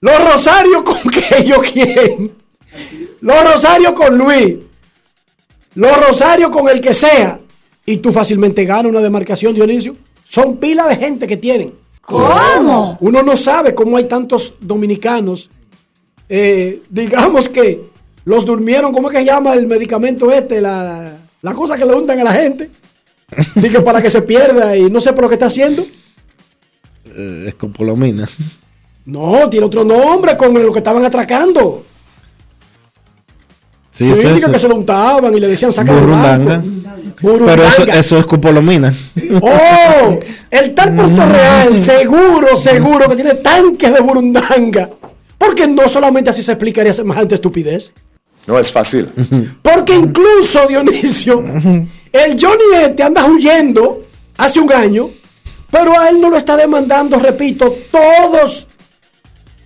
[0.00, 2.32] los Rosarios con que ellos quieren.
[3.20, 4.56] Los Rosarios con Luis.
[5.74, 7.40] Los Rosarios con el que sea.
[7.86, 9.96] Y tú fácilmente ganas una demarcación, Dionisio.
[10.22, 11.74] Son pilas de gente que tienen.
[12.02, 12.96] ¿Cómo?
[13.00, 15.50] Uno no sabe cómo hay tantos dominicanos.
[16.28, 17.90] eh, digamos que
[18.24, 20.60] los durmieron, ¿cómo es que se llama el medicamento este?
[20.60, 22.70] La, la cosa que le untan a la gente.
[23.56, 25.84] Dice para que se pierda y no sé por lo que está haciendo.
[27.06, 28.28] Eh, escopolomina.
[29.04, 31.84] No, tiene otro nombre con lo que estaban atracando.
[33.90, 36.62] Sí, Sí, es que se lo untaban y le decían saca Burundanga.
[37.20, 38.94] Pero eso, eso es cupolomina.
[39.42, 40.18] Oh,
[40.50, 44.88] el tal Puerto Real, seguro, seguro que tiene tanques de burundanga.
[45.38, 47.92] Porque no solamente así se explicaría semejante estupidez.
[48.46, 49.08] No es fácil.
[49.62, 51.38] Porque incluso, Dionisio,
[52.12, 54.02] el Johnny este anda huyendo
[54.36, 55.10] hace un año,
[55.70, 58.66] pero a él no lo está demandando, repito, todos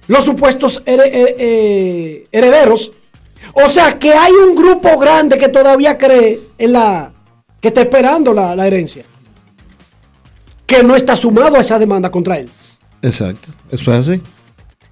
[0.08, 0.96] los supuestos eh,
[1.38, 2.92] eh, herederos.
[3.54, 7.12] O sea que hay un grupo grande que todavía cree en la.
[7.60, 9.04] que está esperando la, la herencia.
[10.66, 12.48] Que no está sumado a esa demanda contra él.
[13.02, 14.22] Exacto, eso es así.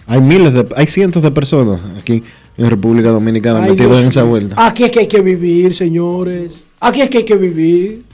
[0.06, 2.22] Hay miles de, hay cientos de personas aquí
[2.58, 4.66] en República Dominicana Ay, metidos Dios en esa vuelta.
[4.66, 6.54] Aquí es que hay que vivir, señores.
[6.80, 8.04] Aquí es que hay que vivir.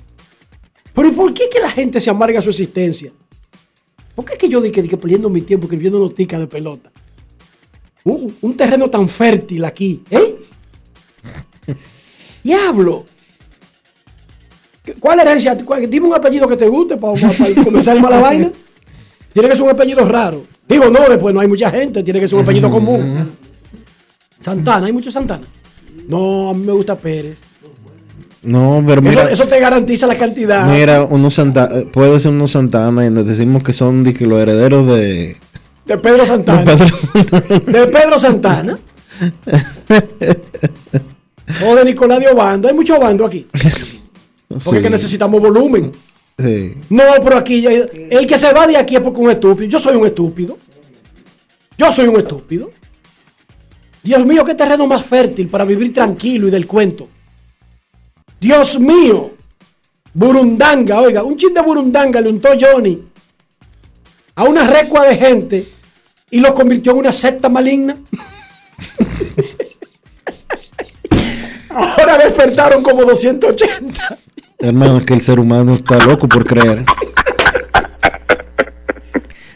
[0.95, 3.13] Pero ¿y por qué es que la gente se amarga su existencia?
[4.19, 6.49] ¿Por qué es que yo di que, di que perdiendo mi tiempo escribiendo noticas de
[6.49, 6.91] pelota?
[8.03, 10.41] Un, un terreno tan fértil aquí, ¿eh?
[12.43, 13.07] Diablo.
[14.85, 15.57] ¿Qué- ¿Cuál herencia?
[15.65, 18.51] ¿Cuál- Dime un apellido que te guste para, para comenzar mal la vaina.
[19.33, 20.45] Tiene que ser un apellido raro.
[20.69, 23.37] Digo, no, después no hay mucha gente, tiene que ser un apellido común.
[24.41, 25.47] Santana, ¿hay muchos Santana?
[26.09, 27.43] No, a mí me gusta Pérez.
[28.49, 30.67] No, pero Eso, mira, eso te garantiza la cantidad.
[30.73, 34.41] mira unos Santa, puede ser unos Santana y nos decimos que son de que los
[34.41, 35.37] herederos de,
[35.85, 36.65] De Pedro de Santana.
[36.65, 37.61] Pedro Santana.
[37.67, 38.79] De Pedro Santana.
[41.67, 42.69] o de Nicolás de Obando.
[42.69, 43.47] Hay mucho Obando aquí.
[44.49, 45.93] Porque es que Sí, necesitamos volumen.
[46.39, 46.75] sí.
[46.89, 49.69] No, pero aquí, el que se va de aquí es porque es un estúpido.
[49.69, 50.59] Yo soy un estúpido.
[51.77, 52.71] Yo soy un estúpido.
[54.03, 57.09] Dios mío, qué terreno más fértil para vivir tranquilo y del cuento.
[58.41, 59.33] Dios mío.
[60.15, 63.03] Burundanga, oiga, un chin de burundanga le untó Johnny
[64.35, 65.69] a una recua de gente
[66.31, 67.97] y lo convirtió en una secta maligna.
[71.71, 74.19] Ahora despertaron como 280.
[74.59, 76.85] Hermano, es que el ser humano está loco por creer.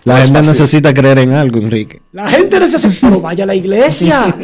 [0.04, 2.00] La No gente necesita creer en algo, Enrique.
[2.12, 3.08] La gente necesita.
[3.08, 4.36] Pero vaya a la iglesia.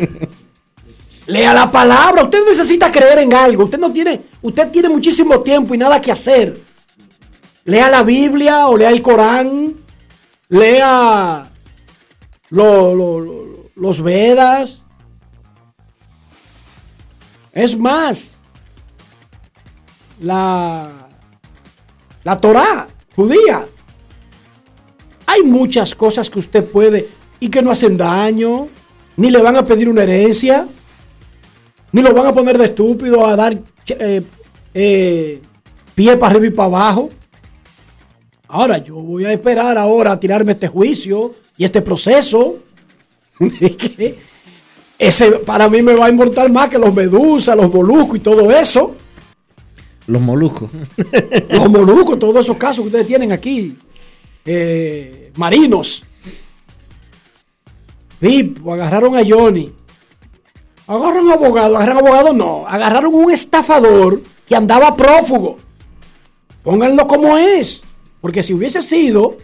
[1.29, 2.25] Lea la palabra.
[2.25, 3.64] Usted necesita creer en algo.
[3.64, 4.21] Usted no tiene.
[4.43, 6.59] Usted tiene muchísimo tiempo y nada que hacer.
[7.64, 9.75] Lea la Biblia o lea el Corán.
[10.49, 11.51] Lea
[12.49, 14.87] lo- lo- lo- los Vedas.
[17.53, 18.41] Es más,
[20.21, 20.91] la,
[22.25, 23.69] la Torah judía.
[25.27, 27.07] Hay muchas cosas que usted puede
[27.38, 28.69] y que no hacen daño,
[29.17, 30.67] ni le van a pedir una herencia,
[31.92, 34.22] ni lo van a poner de estúpido a dar eh,
[34.74, 35.42] eh,
[35.94, 37.11] pie para arriba y para abajo.
[38.48, 42.57] Ahora yo voy a esperar ahora a tirarme este juicio y este proceso.
[43.38, 44.18] que
[44.98, 48.51] ese para mí me va a importar más que los medusas, los moluscos y todo
[48.51, 48.96] eso.
[50.07, 50.70] Los moluscos.
[51.51, 53.77] Los moluscos, todos esos casos que ustedes tienen aquí.
[54.46, 56.07] eh, marinos.
[58.18, 59.70] Pipo, agarraron a Johnny.
[60.88, 62.66] Agarraron abogado, agarraron abogado, no.
[62.66, 65.59] Agarraron un estafador que andaba prófugo.
[66.62, 67.83] Pónganlo como es.
[68.22, 69.37] Porque si hubiese sido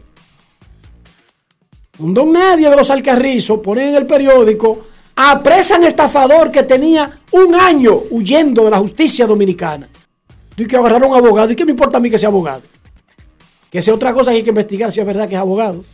[1.98, 4.80] un don nadie de los Alcarrizos, ponen en el periódico,
[5.14, 9.87] apresan estafador que tenía un año huyendo de la justicia dominicana.
[10.57, 11.50] Y que agarraron abogado.
[11.52, 12.62] ¿Y qué me importa a mí que sea abogado?
[13.70, 15.85] Que sea otra cosa hay que investigar si es verdad que es abogado.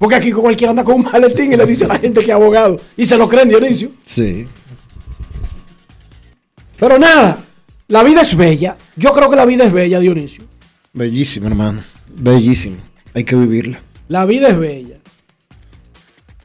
[0.00, 2.34] Porque aquí cualquiera anda con un maletín y le dice a la gente que es
[2.34, 2.80] abogado.
[2.96, 3.92] Y se lo creen, Dionisio.
[4.02, 4.46] Sí.
[6.78, 7.44] Pero nada,
[7.86, 8.78] la vida es bella.
[8.96, 10.44] Yo creo que la vida es bella, Dionisio.
[10.94, 11.84] Bellísimo, hermano.
[12.08, 12.78] Bellísimo.
[13.12, 13.82] Hay que vivirla.
[14.08, 14.96] La vida es bella.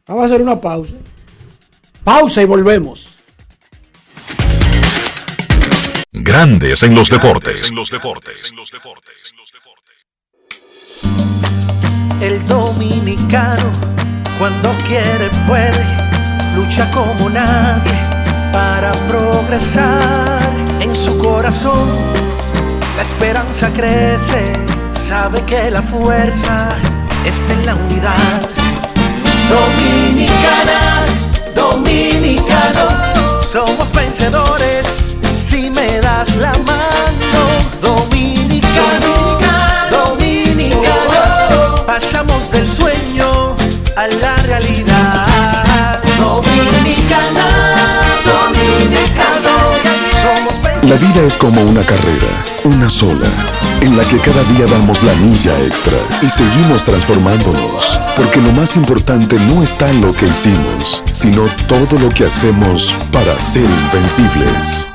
[0.05, 0.95] Vamos a hacer una pausa.
[2.03, 3.19] Pausa y volvemos.
[6.11, 7.71] Grandes en los deportes.
[12.21, 13.69] El dominicano,
[14.39, 15.85] cuando quiere, puede,
[16.55, 17.93] lucha como nadie
[18.51, 20.39] para progresar.
[20.79, 21.89] En su corazón,
[22.95, 24.53] la esperanza crece,
[24.93, 26.69] sabe que la fuerza
[27.25, 28.41] está en la unidad.
[29.49, 31.05] Dominicana,
[31.53, 34.87] dominicano, somos vencedores
[35.37, 36.85] si me das la mano.
[41.99, 43.55] Pasamos del sueño
[43.95, 46.01] a la realidad.
[46.19, 47.47] Dominicana,
[48.25, 49.53] dominicano,
[50.21, 52.27] somos La La vida es como una carrera,
[52.65, 53.29] una sola,
[53.79, 58.75] en la que cada día damos la milla extra y seguimos transformándonos, porque lo más
[58.75, 64.89] importante no está en lo que hicimos, sino todo lo que hacemos para ser invencibles.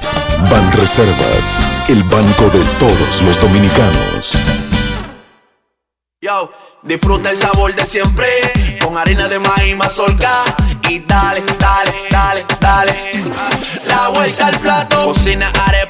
[0.50, 1.46] Ban Reservas,
[1.88, 4.32] el banco de todos los dominicanos.
[6.22, 6.50] Yo,
[6.82, 8.26] disfruta el sabor de siempre
[8.82, 10.30] con harina de maíz mazorca
[10.88, 12.94] y dale, dale, dale, dale.
[13.86, 15.04] La vuelta al plato.
[15.04, 15.89] Cocina arepa,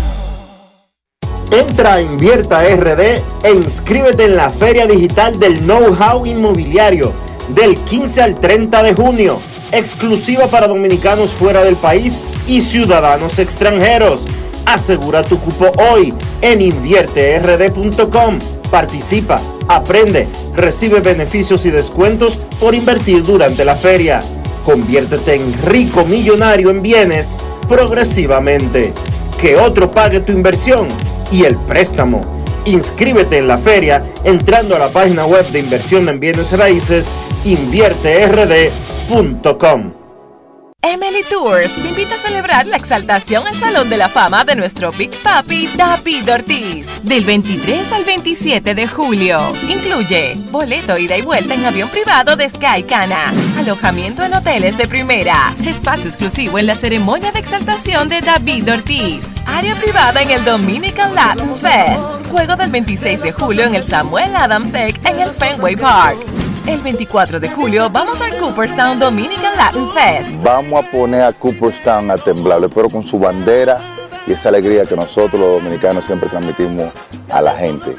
[1.51, 7.11] Entra a Invierta RD e inscríbete en la Feria Digital del Know-How Inmobiliario
[7.49, 9.37] del 15 al 30 de junio,
[9.73, 14.21] exclusiva para dominicanos fuera del país y ciudadanos extranjeros.
[14.65, 18.39] Asegura tu cupo hoy en invierterd.com.
[18.69, 24.21] Participa, aprende, recibe beneficios y descuentos por invertir durante la feria.
[24.63, 27.35] Conviértete en rico millonario en bienes
[27.67, 28.93] progresivamente.
[29.37, 30.87] Que otro pague tu inversión
[31.31, 32.43] y el préstamo.
[32.65, 37.07] Inscríbete en la feria entrando a la página web de inversión en bienes raíces
[37.45, 40.00] invierterd.com.
[40.83, 44.91] Emily Tours te invita a celebrar la exaltación al Salón de la Fama de nuestro
[44.91, 49.53] Big Papi David Ortiz del 23 al 27 de julio.
[49.69, 54.87] Incluye boleto ida y vuelta en avión privado de Sky Cana, alojamiento en hoteles de
[54.87, 60.43] primera, espacio exclusivo en la ceremonia de exaltación de David Ortiz, área privada en el
[60.43, 65.29] Dominican Latin Fest, juego del 26 de julio en el Samuel Adams Deck en el
[65.29, 66.50] Fenway Park.
[66.71, 70.29] El 24 de julio vamos al Cooperstown Dominican Latin Fest.
[70.41, 73.81] Vamos a poner a Cooperstown a temblar, pero con su bandera
[74.25, 76.89] y esa alegría que nosotros los dominicanos siempre transmitimos
[77.29, 77.93] a la gente.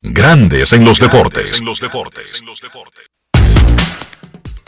[0.01, 1.63] Grandes en los deportes.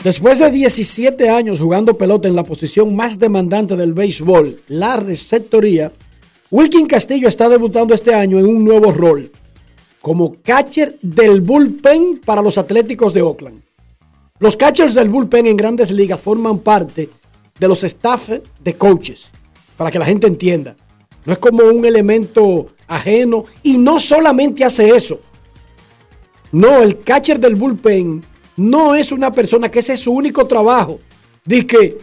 [0.02, 5.90] Después de 17 años jugando pelota en la posición más demandante del béisbol, la receptoría,
[6.50, 9.30] Wilkin Castillo está debutando este año en un nuevo rol,
[10.00, 13.60] como catcher del bullpen para los Atléticos de Oakland.
[14.38, 17.10] Los catchers del bullpen en grandes ligas forman parte
[17.60, 18.30] de los staff
[18.64, 19.30] de coaches,
[19.76, 20.74] para que la gente entienda.
[21.26, 25.20] No es como un elemento ajeno y no solamente hace eso.
[26.50, 28.24] No, el catcher del bullpen
[28.56, 30.98] no es una persona que ese es su único trabajo.
[31.44, 31.98] Dice que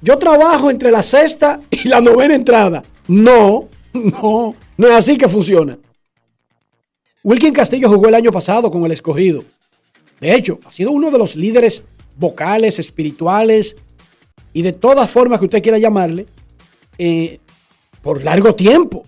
[0.00, 2.84] yo trabajo entre la sexta y la novena entrada.
[3.08, 3.68] No,
[4.22, 5.78] no, no es así que funciona.
[7.24, 9.44] Wilkin Castillo jugó el año pasado con el escogido.
[10.20, 11.82] De hecho, ha sido uno de los líderes
[12.16, 13.76] vocales, espirituales
[14.52, 16.26] y de todas formas que usted quiera llamarle
[16.96, 17.38] eh,
[18.02, 19.04] por largo tiempo.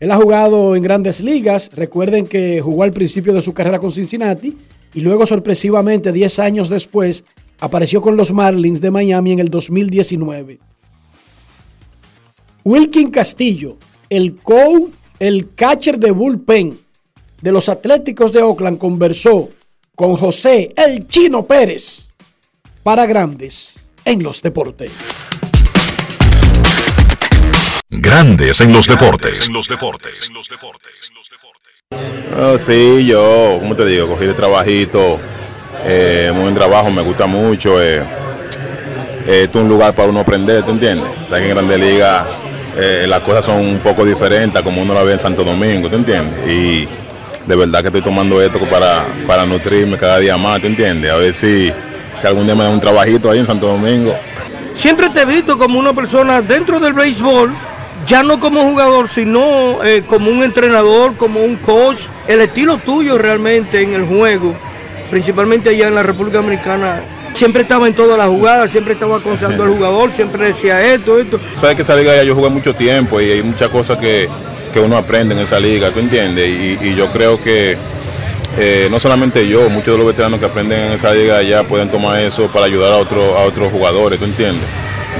[0.00, 1.70] Él ha jugado en grandes ligas.
[1.74, 4.56] Recuerden que jugó al principio de su carrera con Cincinnati
[4.94, 7.24] y luego sorpresivamente 10 años después
[7.60, 10.58] apareció con los Marlins de Miami en el 2019.
[12.64, 13.76] Wilkin Castillo,
[14.08, 16.78] el coach, el catcher de bullpen
[17.40, 19.50] de los Atléticos de Oakland, conversó
[19.96, 22.10] con José El Chino Pérez
[22.84, 24.92] para Grandes en los Deportes.
[27.90, 29.50] Grandes en los deportes.
[32.34, 35.18] Ah, sí, yo, como te digo, cogí de trabajito,
[35.84, 37.82] eh, muy buen trabajo, me gusta mucho.
[37.82, 38.02] Eh,
[39.26, 41.10] eh, esto es un lugar para uno aprender, ¿te entiendes?
[41.22, 42.26] Está en Grande Liga,
[42.76, 45.96] eh, las cosas son un poco diferentes como uno la ve en Santo Domingo, ¿te
[45.96, 46.48] entiendes?
[46.48, 46.88] Y
[47.46, 51.10] de verdad que estoy tomando esto para, para nutrirme cada día más, ¿te entiendes?
[51.12, 51.72] A ver si,
[52.20, 54.14] si algún día me da un trabajito ahí en Santo Domingo.
[54.74, 57.52] Siempre te he visto como una persona dentro del béisbol,
[58.06, 62.04] ya no como jugador, sino eh, como un entrenador, como un coach.
[62.26, 64.54] El estilo tuyo realmente en el juego,
[65.10, 67.02] principalmente allá en la República Dominicana,
[67.32, 71.38] siempre estaba en todas las jugadas, siempre estaba aconsejando al jugador, siempre decía esto, esto.
[71.54, 74.28] Sabes que esa liga ya yo jugué mucho tiempo y hay muchas cosas que,
[74.72, 76.48] que uno aprende en esa liga, ¿tú entiendes?
[76.80, 77.76] Y, yo creo que
[78.58, 81.90] eh, no solamente yo, muchos de los veteranos que aprenden en esa liga ya pueden
[81.90, 84.64] tomar eso para ayudar a, otro, a otros jugadores, ¿tú entiendes?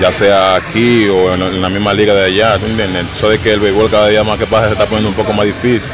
[0.01, 3.05] ya sea aquí o en, en la misma liga de allá, ¿tú entiendes?
[3.15, 5.33] Eso de que el béisbol cada día más que pasa se está poniendo un poco
[5.33, 5.93] más difícil.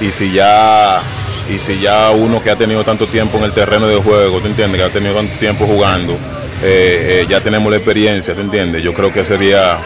[0.00, 1.02] Y si ya
[1.48, 4.46] y si ya uno que ha tenido tanto tiempo en el terreno de juego, ¿tú
[4.46, 4.80] entiendes?
[4.80, 6.14] Que ha tenido tanto tiempo jugando,
[6.62, 8.82] eh, eh, ya tenemos la experiencia, ¿tú entiendes?
[8.82, 9.78] Yo creo que sería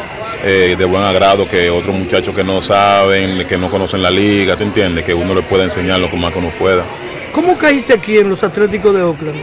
[0.45, 4.57] eh, de buen agrado que otros muchachos que no saben, que no conocen la liga,
[4.57, 5.05] ¿tú entiendes?
[5.05, 6.85] Que uno les pueda enseñar lo que más que uno pueda.
[7.33, 9.37] ¿Cómo caíste aquí en los Atléticos de Oakland?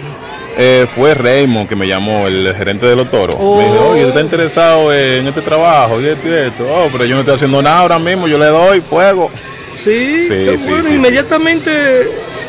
[0.57, 3.35] Eh, fue Raymond que me llamó, el gerente de los toros.
[3.37, 3.57] Oh.
[3.57, 6.65] Me dijo, oye, ¿está interesado en este trabajo y esto y esto?
[6.65, 9.29] Oh, pero yo no estoy haciendo nada ahora mismo, yo le doy fuego.
[9.85, 11.71] Sí, Sí, qué sí, bueno, sí, inmediatamente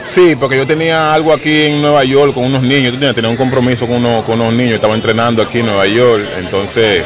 [0.05, 3.17] Sí, porque yo tenía algo aquí en Nueva York con unos niños, ¿tú entiendes?
[3.17, 7.03] tenía un compromiso con unos, con unos niños, estaba entrenando aquí en Nueva York, entonces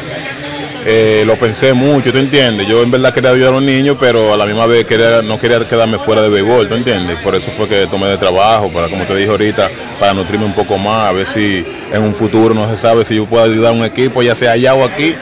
[0.85, 2.67] eh, lo pensé mucho, ¿tú entiendes?
[2.67, 5.39] Yo en verdad quería ayudar a los niños, pero a la misma vez quería, no
[5.39, 7.17] quería quedarme fuera de béisbol, ¿tú entiendes?
[7.19, 9.69] Por eso fue que tomé de trabajo, para como te dije ahorita,
[9.99, 13.15] para nutrirme un poco más, a ver si en un futuro no se sabe si
[13.15, 15.15] yo puedo ayudar a un equipo, ya sea allá o aquí.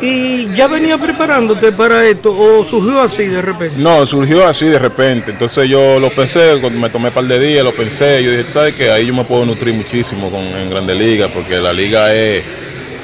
[0.00, 3.76] ¿Y ya venía preparándote para esto o surgió así de repente?
[3.78, 5.30] No, surgió así de repente.
[5.30, 8.22] Entonces yo lo pensé, cuando me tomé un par de días, lo pensé.
[8.22, 8.90] Yo dije, "Tú ¿sabes qué?
[8.90, 12.44] Ahí yo me puedo nutrir muchísimo con, en Grandes Ligas, porque la liga es,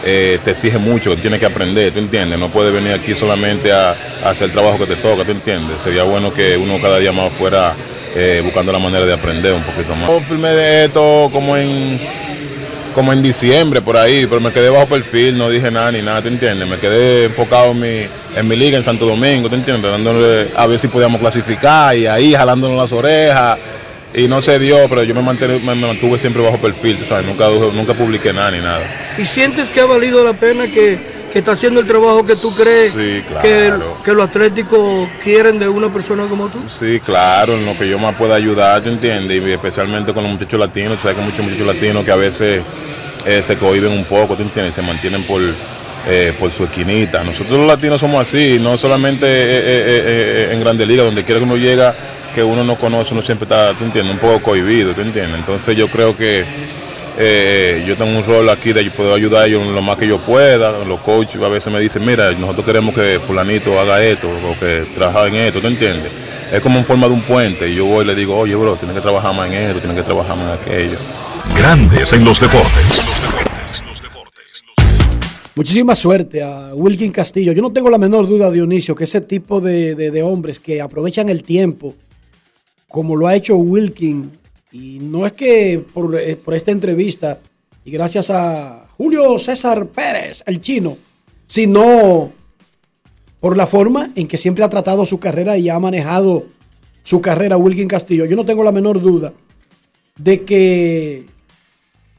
[0.04, 2.38] eh, te exige mucho, tienes que aprender, ¿tú entiendes?
[2.38, 5.80] No puedes venir aquí solamente a, hacer el trabajo que te toca, ¿tú entiendes?
[5.82, 7.74] Sería bueno que uno cada día más fuera
[8.14, 10.10] eh, buscando la manera de aprender un poquito más.
[10.28, 11.98] Yo de esto como en
[12.92, 16.22] como en diciembre por ahí, pero me quedé bajo perfil, no dije nada ni nada,
[16.22, 16.68] ¿te entiendes?
[16.68, 19.90] Me quedé enfocado en mi, en mi liga en Santo Domingo, ¿te entiendes?
[19.90, 23.58] Dándole a ver si podíamos clasificar y ahí jalándonos las orejas.
[24.14, 27.24] Y no se dio, pero yo me, mantuve, siempre bajo perfil, tú ¿sabes?
[27.24, 28.82] Nunca, nunca publiqué nada ni nada.
[29.16, 30.98] ¿Y sientes que ha valido la pena que,
[31.32, 33.96] que está haciendo el trabajo que tú crees Sí, que, claro.
[34.04, 36.58] que los atléticos quieren de una persona como tú?
[36.68, 39.42] Sí, claro, en lo que yo más pueda ayudar, ¿te entiendes?
[39.42, 42.16] Y especialmente con los muchachos latinos, tú sabes que hay muchos muchachos latinos que a
[42.16, 42.62] veces
[43.24, 44.74] eh, se cohiben un poco, ¿te entiendes?
[44.74, 45.40] Se mantienen por,
[46.08, 47.22] eh, por su esquinita.
[47.24, 51.56] Nosotros los latinos somos así, no solamente eh, en Grande Liga, donde quiera que uno
[51.56, 51.94] llega,
[52.34, 54.14] que uno no conoce, uno siempre está, ¿te entiendes?
[54.14, 55.38] Un poco cohibido, ¿te entiendes?
[55.38, 56.44] Entonces yo creo que
[57.18, 60.06] eh, yo tengo un rol aquí de yo poder ayudar a ellos lo más que
[60.06, 60.84] yo pueda.
[60.84, 64.86] Los coaches a veces me dicen, mira, nosotros queremos que fulanito haga esto o que
[64.94, 66.10] trabaje en esto, ¿te entiendes?
[66.52, 68.76] Es como en forma de un puente y yo voy y le digo, oye, bro,
[68.76, 70.98] tienes que trabajar más en esto, tienes que trabajar más en aquello.
[71.56, 73.02] Grandes en los deportes.
[75.54, 77.52] Muchísima suerte a Wilkin Castillo.
[77.52, 80.80] Yo no tengo la menor duda, Dionisio, que ese tipo de, de- de hombres que
[80.80, 81.94] aprovechan el tiempo,
[82.88, 84.30] como lo ha hecho Wilkin,
[84.72, 87.38] y no es que por, eh, por esta entrevista,
[87.84, 90.96] y gracias a Julio César Pérez, el chino,
[91.46, 92.32] sino
[93.40, 96.46] por la forma en que siempre ha tratado su carrera y ha manejado
[97.02, 98.24] su carrera Wilkin Castillo.
[98.24, 99.32] Yo no tengo la menor duda
[100.16, 101.26] de que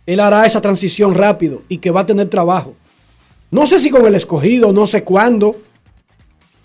[0.05, 2.75] él hará esa transición rápido y que va a tener trabajo.
[3.51, 5.55] No sé si con el escogido, no sé cuándo,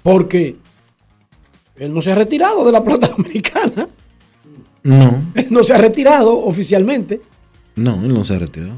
[0.03, 0.57] porque
[1.77, 3.89] él no se ha retirado de la pelota dominicana.
[4.83, 7.21] No, Él no se ha retirado oficialmente.
[7.77, 8.75] no, él no se ha retirado.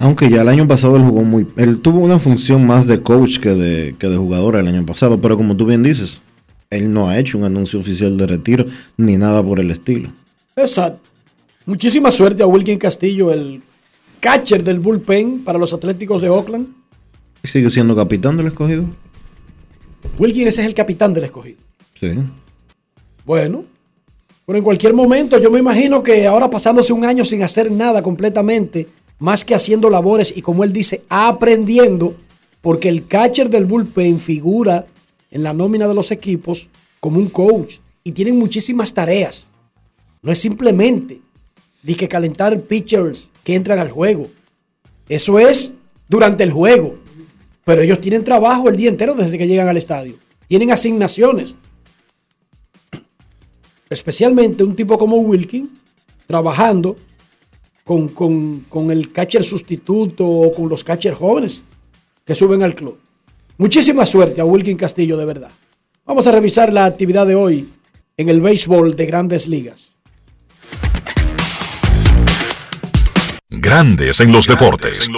[0.00, 1.46] Aunque ya el año pasado él jugó muy.
[1.56, 5.20] Él tuvo una función más de coach que de, que de jugador el año pasado,
[5.20, 6.20] pero como tú bien dices,
[6.70, 8.66] él no ha hecho un anuncio oficial de retiro
[8.96, 10.12] ni nada por el estilo.
[10.54, 11.00] Exacto.
[11.66, 13.60] Muchísima suerte a Wilkin Castillo, el
[14.20, 16.68] catcher del bullpen para los Atléticos de Oakland.
[17.42, 18.84] Y sigue siendo capitán del escogido.
[20.18, 21.58] Wilkin ese es el capitán del escogido.
[21.98, 22.08] Sí.
[23.26, 23.64] Bueno,
[24.48, 28.00] pero en cualquier momento yo me imagino que ahora pasándose un año sin hacer nada
[28.00, 28.88] completamente,
[29.18, 32.16] más que haciendo labores y como él dice, aprendiendo,
[32.62, 34.86] porque el catcher del bullpen figura
[35.30, 39.50] en la nómina de los equipos como un coach y tienen muchísimas tareas.
[40.22, 41.20] No es simplemente
[41.82, 44.28] de que calentar pitchers que entran al juego.
[45.10, 45.74] Eso es
[46.08, 46.96] durante el juego.
[47.66, 50.14] Pero ellos tienen trabajo el día entero desde que llegan al estadio.
[50.46, 51.54] Tienen asignaciones.
[53.90, 55.78] Especialmente un tipo como Wilkin,
[56.26, 56.96] trabajando
[57.84, 61.64] con, con- con el catcher sustituto o con los catchers jóvenes
[62.24, 62.98] que suben al club.
[63.56, 65.50] Muchísima suerte a Wilkin Castillo, de verdad.
[66.04, 67.72] Vamos a revisar la actividad de hoy
[68.16, 69.98] en el béisbol de grandes ligas.
[73.50, 75.08] Grandes en los deportes.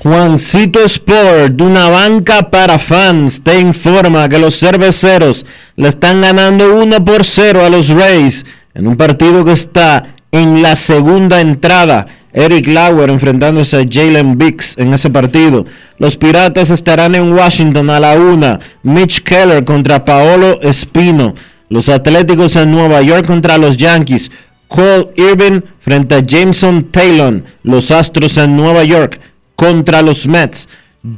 [0.00, 5.44] Juancito Sport, una banca para fans, te informa que los cerveceros
[5.74, 10.62] le están ganando 1 por 0 a los Rays en un partido que está en
[10.62, 12.06] la segunda entrada.
[12.32, 15.66] Eric Lauer enfrentándose a Jalen Biggs en ese partido.
[15.98, 18.60] Los Piratas estarán en Washington a la una.
[18.84, 21.34] Mitch Keller contra Paolo Espino.
[21.70, 24.30] Los Atléticos en Nueva York contra los Yankees.
[24.68, 27.42] Cole Irvin frente a Jameson Taylor.
[27.64, 29.18] Los Astros en Nueva York
[29.58, 30.68] contra los Mets.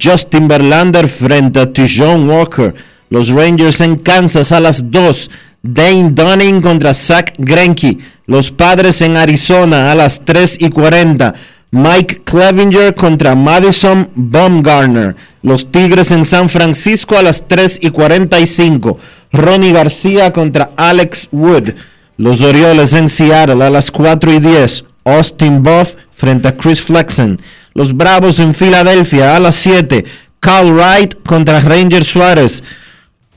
[0.02, 2.74] Justin Verlander frente a Tijon Walker.
[3.10, 5.30] Los Rangers en Kansas a las 2.
[5.62, 7.98] Dane Dunning contra Zach Greinke.
[8.26, 11.34] Los Padres en Arizona a las 3 y 40.
[11.70, 15.16] Mike Clevinger contra Madison Baumgartner.
[15.42, 18.98] Los Tigres en San Francisco a las 3 y 45.
[19.32, 21.74] Ronnie García contra Alex Wood.
[22.16, 24.84] Los Orioles en Seattle a las 4 y 10.
[25.04, 27.38] Austin Buff frente a Chris Flexen.
[27.74, 30.04] Los Bravos en Filadelfia a las 7.
[30.40, 32.64] Carl Wright contra Ranger Suárez.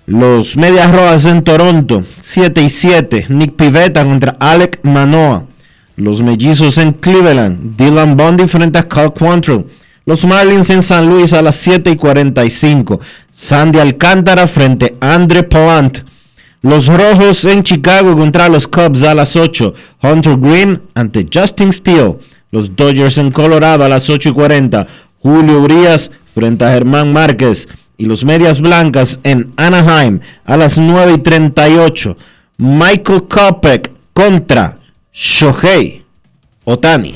[0.06, 3.28] Los Medias Rojas en Toronto, 7 y 7.
[3.30, 5.46] Nick Pivetta contra Alec Manoa.
[5.96, 9.66] Los Mellizos en Cleveland, Dylan Bundy frente a Cal Quantrill.
[10.06, 13.00] Los Marlins en San Luis a las 7 y 45.
[13.32, 16.00] Sandy Alcántara frente a Andre Plant.
[16.62, 19.74] Los Rojos en Chicago contra los Cubs a las 8.
[20.02, 22.18] Hunter Green ante Justin Steele.
[22.54, 24.86] Los Dodgers en Colorado a las 8 y 40.
[25.24, 31.14] Julio Urias frente a Germán Márquez y los Medias Blancas en Anaheim a las 9
[31.14, 32.16] y 38.
[32.58, 34.78] Michael Kopech contra
[35.12, 36.04] Shohei
[36.64, 37.16] Otani.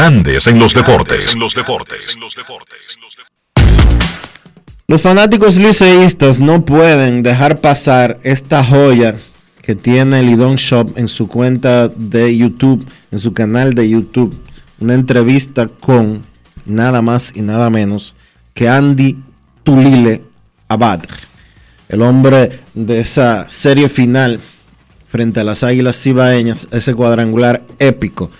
[0.00, 1.36] Grandes en los deportes.
[4.88, 9.16] Los fanáticos liceístas no pueden dejar pasar esta joya
[9.60, 14.34] que tiene Lidón Shop en su cuenta de YouTube, en su canal de YouTube.
[14.78, 16.22] Una entrevista con
[16.64, 18.14] nada más y nada menos
[18.54, 19.18] que Andy
[19.64, 20.24] Tulile
[20.68, 21.02] Abad,
[21.90, 24.40] el hombre de esa serie final
[25.06, 28.30] frente a las Águilas Cibaeñas, ese cuadrangular épico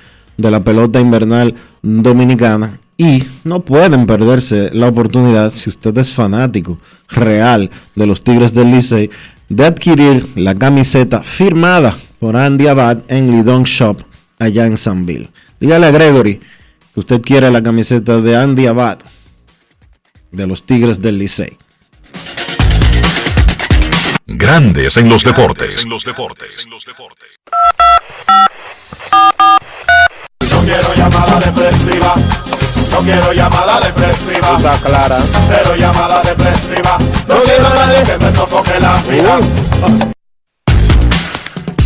[0.40, 2.80] de la pelota invernal dominicana.
[2.96, 6.78] Y no pueden perderse la oportunidad, si usted es fanático
[7.08, 9.10] real de los Tigres del Licey,
[9.48, 14.02] de adquirir la camiseta firmada por Andy Abad en Lidon Shop
[14.38, 15.30] allá en Sanville.
[15.58, 16.40] Dígale a Gregory
[16.92, 18.98] que usted quiere la camiseta de Andy Abad
[20.30, 21.56] de los Tigres del Licey.
[24.26, 25.86] Grandes en los deportes.
[25.86, 25.98] No
[33.00, 34.58] No quiero llamada depresiva.
[34.58, 35.16] Está clara.
[35.48, 36.98] Cero llamada depresiva.
[37.26, 39.40] No quiero a nadie que me sofoque la vida.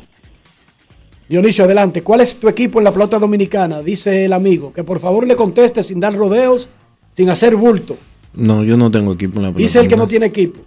[1.27, 2.03] Dionisio, adelante.
[2.03, 3.81] ¿Cuál es tu equipo en la pelota dominicana?
[3.81, 4.71] Dice el amigo.
[4.71, 6.69] Que por favor le conteste sin dar rodeos,
[7.15, 7.97] sin hacer bulto.
[8.33, 9.59] No, yo no tengo equipo en la pelota.
[9.61, 10.61] Dice el que no tiene equipo.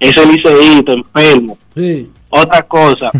[0.00, 1.56] Ese liceísta, enfermo.
[1.74, 2.10] Sí.
[2.30, 3.10] Otra cosa.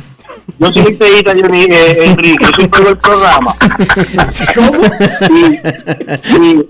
[0.59, 2.45] Yo soy liceísta, Dioni- eh, Enrique.
[2.45, 3.55] Yo soy todo el programa.
[4.55, 4.83] ¿Cómo?
[5.31, 5.45] Y,
[6.35, 6.67] y-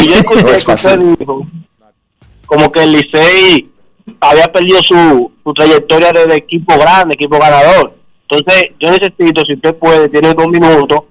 [0.00, 1.46] y yo escuché No es que usted dijo
[2.50, 3.70] como que el Licey
[4.20, 7.94] había perdido su, su trayectoria de, equipo grande, equipo ganador.
[8.28, 11.02] Entonces, yo necesito, si usted puede, tiene dos minutos,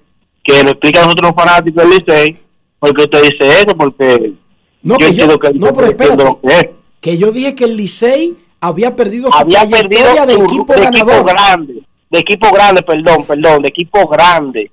[0.44, 2.38] que lo explique a nosotros los fanáticos del Licey,
[2.78, 4.34] porque usted dice eso, porque
[4.82, 6.24] No, yo que no, pero entiendo espérate.
[6.24, 6.70] lo que es.
[7.00, 10.82] Que yo dije que el Licey había perdido su había perdido de su- equipo de
[10.82, 11.14] ganador.
[11.14, 11.74] equipo grande,
[12.10, 14.72] de equipo grande, perdón, perdón, de equipo grande.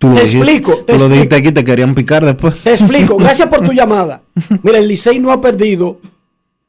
[0.00, 1.48] Tú lo Te dijiste- explico, te Tú lo dijiste explico.
[1.48, 2.58] aquí, te querían picar después.
[2.62, 4.22] Te explico, gracias por tu llamada.
[4.62, 6.00] Mira, el Licey no ha perdido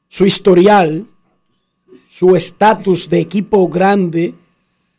[0.10, 1.06] su historial,
[2.10, 4.36] su estatus de equipo grande,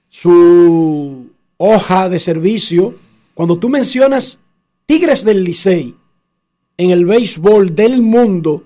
[0.08, 1.26] su
[1.58, 2.94] hoja de servicio.
[3.34, 4.38] Cuando tú mencionas
[4.86, 5.94] Tigres del Licey
[6.78, 8.64] en el béisbol del mundo,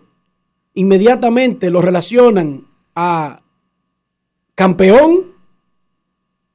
[0.75, 3.43] inmediatamente lo relacionan a
[4.55, 5.33] campeón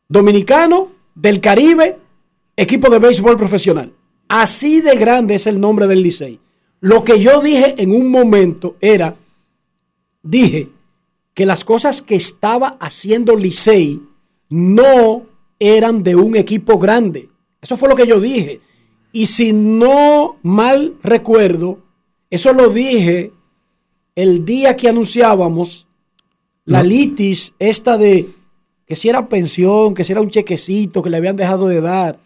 [0.07, 1.97] dominicano del Caribe,
[2.62, 3.93] equipo de béisbol profesional.
[4.28, 6.39] Así de grande es el nombre del Licey.
[6.80, 9.16] Lo que yo dije en un momento era,
[10.24, 10.70] dije
[11.34, 14.01] que las cosas que estaba haciendo Licey
[14.49, 15.26] no
[15.59, 17.30] eran de un equipo grande.
[17.62, 18.62] Eso fue lo que yo dije.
[19.12, 21.80] Y si no mal recuerdo,
[22.30, 23.34] eso lo dije
[24.16, 25.88] el día que anunciábamos
[26.66, 28.30] la litis esta de
[28.86, 32.20] que si era pensión, que si era un chequecito que le habían dejado de dar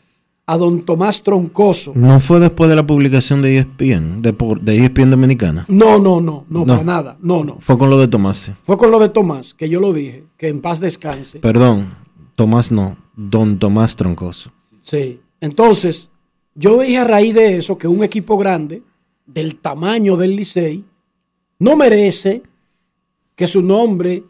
[0.48, 1.93] a don Tomás Troncoso.
[1.96, 5.66] No fue después de la publicación de ESPN, de, por- de ESPN Dominicana.
[5.68, 6.66] No, no, no, no, No.
[6.66, 7.18] para nada.
[7.22, 7.58] No, no.
[7.62, 8.52] Fue con lo de Tomás.
[8.64, 11.39] Fue con lo de Tomás, que yo lo dije, que en paz descanse.
[11.39, 11.96] Perdón,
[12.36, 14.52] Tomás no, don Tomás Troncoso.
[14.84, 15.20] Sí.
[15.41, 16.12] Entonces,
[16.54, 18.84] yo dije a raíz de eso que un equipo grande,
[19.26, 20.86] del tamaño del Licey,
[21.58, 22.43] no merece
[23.36, 24.24] que su nombre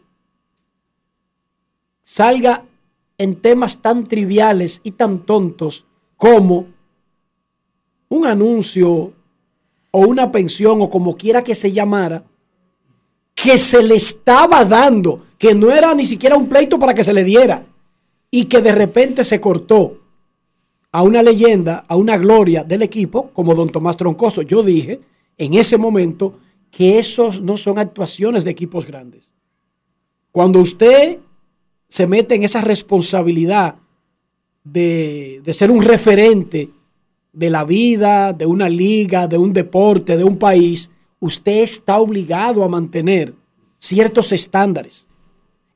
[2.02, 2.64] salga
[3.18, 5.86] en temas tan triviales y tan tontos
[6.16, 6.66] como
[8.08, 9.12] un anuncio
[9.90, 12.24] o una pensión o como quiera que se llamara,
[13.34, 17.12] que se le estaba dando, que no era ni siquiera un pleito para que se
[17.12, 17.66] le diera
[18.30, 20.00] y que de repente se cortó
[20.92, 24.42] a una leyenda, a una gloria del equipo como don Tomás Troncoso.
[24.42, 25.00] Yo dije
[25.36, 26.38] en ese momento
[26.70, 29.32] que esos no son actuaciones de equipos grandes.
[30.32, 31.18] Cuando usted
[31.88, 33.76] se mete en esa responsabilidad
[34.72, 36.70] de, de ser un referente
[37.32, 40.90] de la vida, de una liga, de un deporte, de un país,
[41.20, 43.34] usted está obligado a mantener
[43.78, 45.06] ciertos estándares.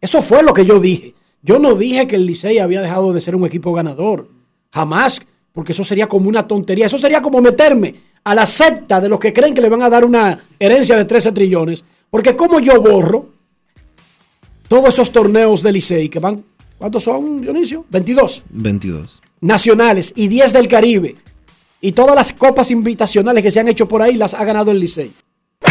[0.00, 1.14] Eso fue lo que yo dije.
[1.42, 4.28] Yo no dije que el Licey había dejado de ser un equipo ganador.
[4.72, 5.20] Jamás,
[5.52, 6.86] porque eso sería como una tontería.
[6.86, 9.90] Eso sería como meterme a la secta de los que creen que le van a
[9.90, 11.84] dar una herencia de 13 trillones.
[12.10, 13.28] Porque como yo borro
[14.68, 16.44] todos esos torneos del Licey que van,
[16.80, 17.84] ¿cuántos son, Dionisio?
[17.90, 19.22] 22 22.
[19.42, 21.16] nacionales y 10 del Caribe.
[21.80, 24.80] Y todas las copas invitacionales que se han hecho por ahí las ha ganado el
[24.80, 25.12] Licey.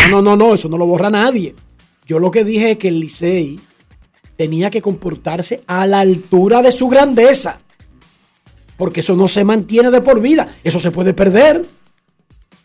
[0.09, 1.55] No, no, no, eso no lo borra nadie.
[2.05, 3.59] Yo lo que dije es que el Licey
[4.37, 7.59] tenía que comportarse a la altura de su grandeza.
[8.77, 10.47] Porque eso no se mantiene de por vida.
[10.63, 11.65] Eso se puede perder.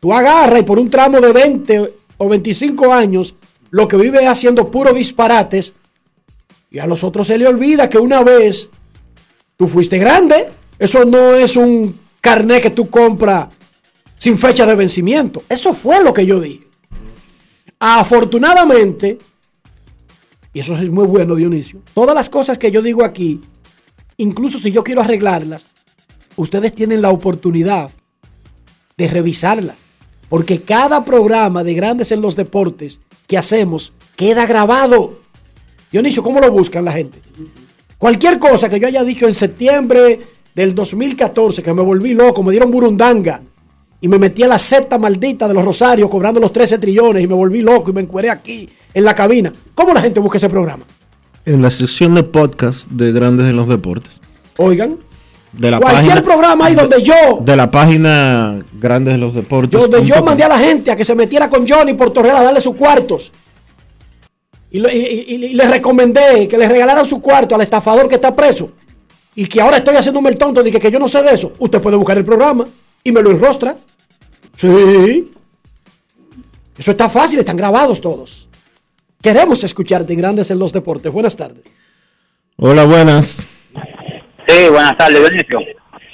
[0.00, 3.34] Tú agarras y por un tramo de 20 o 25 años,
[3.70, 5.74] lo que vive haciendo puros disparates.
[6.74, 8.68] Y a los otros se le olvida que una vez
[9.56, 10.48] tú fuiste grande.
[10.76, 13.46] Eso no es un carnet que tú compras
[14.18, 15.44] sin fecha de vencimiento.
[15.48, 16.66] Eso fue lo que yo dije.
[17.78, 19.18] Afortunadamente,
[20.52, 23.40] y eso es muy bueno, Dionisio, todas las cosas que yo digo aquí,
[24.16, 25.68] incluso si yo quiero arreglarlas,
[26.34, 27.92] ustedes tienen la oportunidad
[28.96, 29.76] de revisarlas.
[30.28, 32.98] Porque cada programa de Grandes en los Deportes
[33.28, 35.22] que hacemos queda grabado.
[35.94, 37.20] Dionisio, ¿cómo lo buscan la gente?
[37.98, 40.18] Cualquier cosa que yo haya dicho en septiembre
[40.52, 43.40] del 2014, que me volví loco, me dieron burundanga
[44.00, 47.28] y me metí a la secta maldita de los Rosarios cobrando los 13 trillones y
[47.28, 49.52] me volví loco y me encueré aquí en la cabina.
[49.76, 50.82] ¿Cómo la gente busca ese programa?
[51.46, 54.20] En la sección de podcast de Grandes en los Deportes.
[54.56, 54.96] Oigan,
[55.52, 59.80] De la cualquier página, programa ahí donde yo, de la página Grandes en los Deportes.
[59.80, 62.42] donde yo mandé a la gente a que se metiera con Johnny por Torreal a
[62.42, 63.32] darle sus cuartos.
[64.74, 68.34] Y, y- y- y le recomendé que le regalaran su cuarto al estafador que está
[68.34, 68.72] preso.
[69.36, 71.52] Y que ahora estoy haciéndome el tonto de que, que yo no sé de eso.
[71.60, 72.66] Usted puede buscar el programa
[73.04, 73.76] y me lo enrostra.
[74.56, 75.30] Sí.
[76.76, 78.48] Eso está fácil, están grabados todos.
[79.22, 81.12] Queremos escucharte en Grandes en los Deportes.
[81.12, 81.62] Buenas tardes.
[82.56, 83.42] Hola, buenas.
[84.48, 85.58] Sí, buenas tardes, Benicio.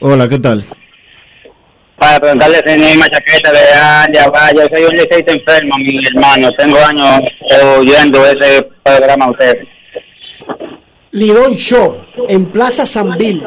[0.02, 0.64] Hola, ¿qué tal?
[2.00, 6.50] Para preguntarle si hay machaqueta de Anja, vaya, soy un liceito enfermo, mi hermano.
[6.56, 7.20] Tengo años
[7.76, 9.68] oyendo ese programa de ustedes.
[11.10, 11.96] Lidón Shop
[12.26, 13.46] en Plaza Sanville.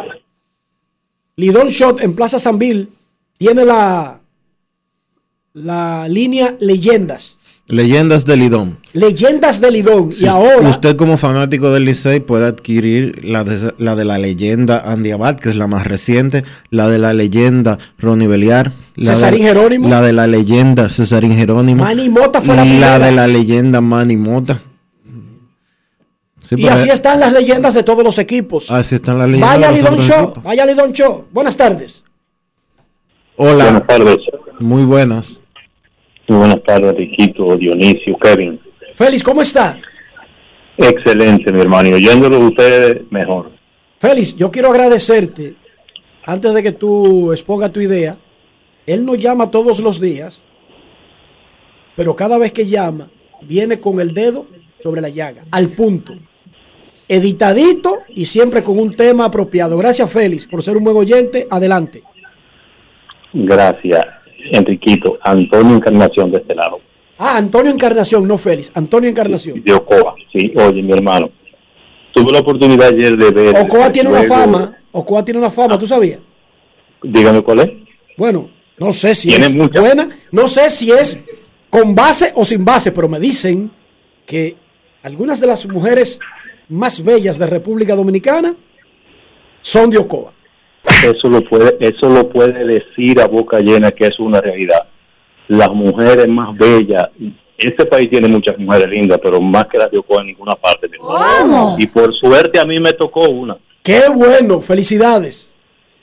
[1.35, 2.89] Lidón Shop en Plaza Sanville
[3.39, 4.21] tiene la,
[5.53, 7.39] la línea Leyendas.
[7.67, 8.77] Leyendas del Lidón.
[8.91, 10.11] Leyendas de Lidón.
[10.11, 14.17] Si y ahora, Usted como fanático del Licey puede adquirir la de la, de la
[14.17, 19.15] leyenda Andy Abad, que es la más reciente, la de la leyenda Ronnie Beliar, la
[19.15, 19.87] Cesarín de, Jerónimo.
[19.87, 24.17] la de la leyenda Cesarín Jerónimo, Manny Mota fue la la de la leyenda Manny
[24.17, 24.61] Mota.
[26.41, 28.69] Sí, y pero- así están las leyendas de todos los equipos.
[28.71, 29.49] Así están las leyendas.
[29.61, 31.27] Vaya Lidón Show, vaya Lidón Show.
[31.31, 32.03] Buenas tardes.
[33.37, 33.63] Hola.
[33.63, 34.17] Buenas tardes.
[34.59, 35.39] Muy buenas.
[36.27, 38.59] Muy buenas tardes, Riquito, Dionisio, Kevin.
[38.95, 39.79] Félix, ¿cómo está?
[40.77, 41.89] Excelente, mi hermano.
[41.89, 43.51] Y oyéndolo de ustedes, mejor.
[43.99, 45.55] Félix, yo quiero agradecerte,
[46.25, 48.17] antes de que tú exponga tu idea,
[48.85, 50.45] él nos llama todos los días,
[51.95, 53.09] pero cada vez que llama,
[53.41, 54.47] viene con el dedo
[54.79, 56.13] sobre la llaga, al punto.
[57.07, 59.77] Editadito y siempre con un tema apropiado.
[59.77, 61.47] Gracias, Félix, por ser un buen oyente.
[61.49, 62.03] Adelante.
[63.33, 64.03] Gracias,
[64.51, 65.17] Enriquito.
[65.21, 66.79] Antonio Encarnación de este lado.
[67.17, 68.71] Ah, Antonio Encarnación, no Félix.
[68.73, 69.63] Antonio Encarnación.
[69.63, 70.15] De Ocoa.
[70.31, 71.29] Sí, oye, mi hermano.
[72.13, 73.55] Tuve la oportunidad ayer de ver.
[73.57, 74.77] Ocoa tiene una fama.
[74.91, 76.19] Ocoa tiene una fama, ¿tú sabías?
[77.01, 77.69] Dígame cuál es.
[78.17, 79.79] Bueno, no sé si Tiene es mucha.
[79.79, 81.23] buena, no sé si es
[81.69, 83.71] con base o sin base, pero me dicen
[84.25, 84.55] que
[85.01, 86.19] algunas de las mujeres
[86.69, 88.55] más bellas de República Dominicana
[89.61, 90.33] son de Ocoa.
[90.83, 94.87] Eso lo puede, eso lo puede decir a boca llena que es una realidad.
[95.47, 97.09] Las mujeres más bellas,
[97.57, 100.87] este país tiene muchas mujeres lindas, pero más que las de Ocoa en ninguna parte.
[100.87, 101.75] mi hermano.
[101.77, 103.57] Y por suerte a mí me tocó una.
[103.81, 105.53] Qué bueno, felicidades.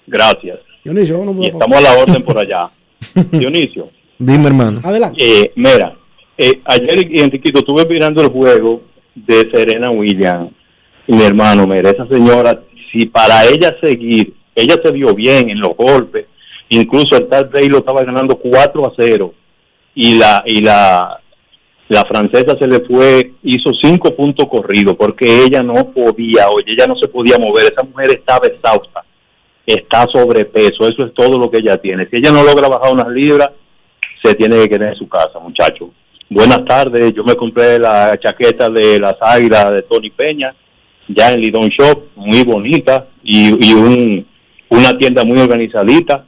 [0.07, 0.59] Gracias.
[0.85, 2.71] Dionisio, vámonos Y estamos a la orden por allá.
[3.31, 3.91] Dionisio.
[4.19, 4.81] Dime, hermano.
[4.85, 5.19] Adelante.
[5.23, 5.95] Eh, mira,
[6.37, 8.83] eh, ayer, Enriquito, estuve mirando el juego
[9.15, 10.53] de Serena Williams.
[11.07, 12.63] Y mi hermano, mira, esa señora,
[12.93, 16.27] si para ella seguir, ella se vio bien en los golpes,
[16.69, 19.35] incluso el tal Rey lo estaba ganando 4 a 0.
[19.95, 21.21] Y la, y la,
[21.91, 26.87] la francesa se le fue, hizo cinco puntos corridos porque ella no podía, oye, ella
[26.87, 29.05] no se podía mover, esa mujer estaba exhausta,
[29.67, 32.07] está sobrepeso, eso es todo lo que ella tiene.
[32.09, 33.51] Si ella no logra bajar unas libras,
[34.23, 35.91] se tiene que quedar en su casa, muchacho.
[36.29, 40.55] Buenas tardes, yo me compré la chaqueta de las águilas de Tony Peña,
[41.09, 44.27] ya en Lidon Shop, muy bonita, y, y un,
[44.71, 46.27] una tienda muy organizadita,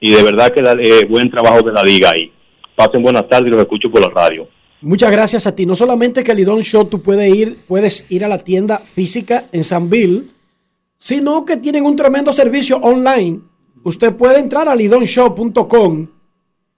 [0.00, 2.32] y de verdad que eh, buen trabajo de la liga ahí.
[2.74, 4.48] Pasen buenas tardes y los escucho por la radio.
[4.80, 5.64] Muchas gracias a ti.
[5.64, 9.62] No solamente que Lidón Show tú puedes ir, puedes ir a la tienda física en
[9.62, 10.32] San Bill,
[10.96, 13.40] sino que tienen un tremendo servicio online.
[13.84, 16.08] Usted puede entrar a lidonshow.com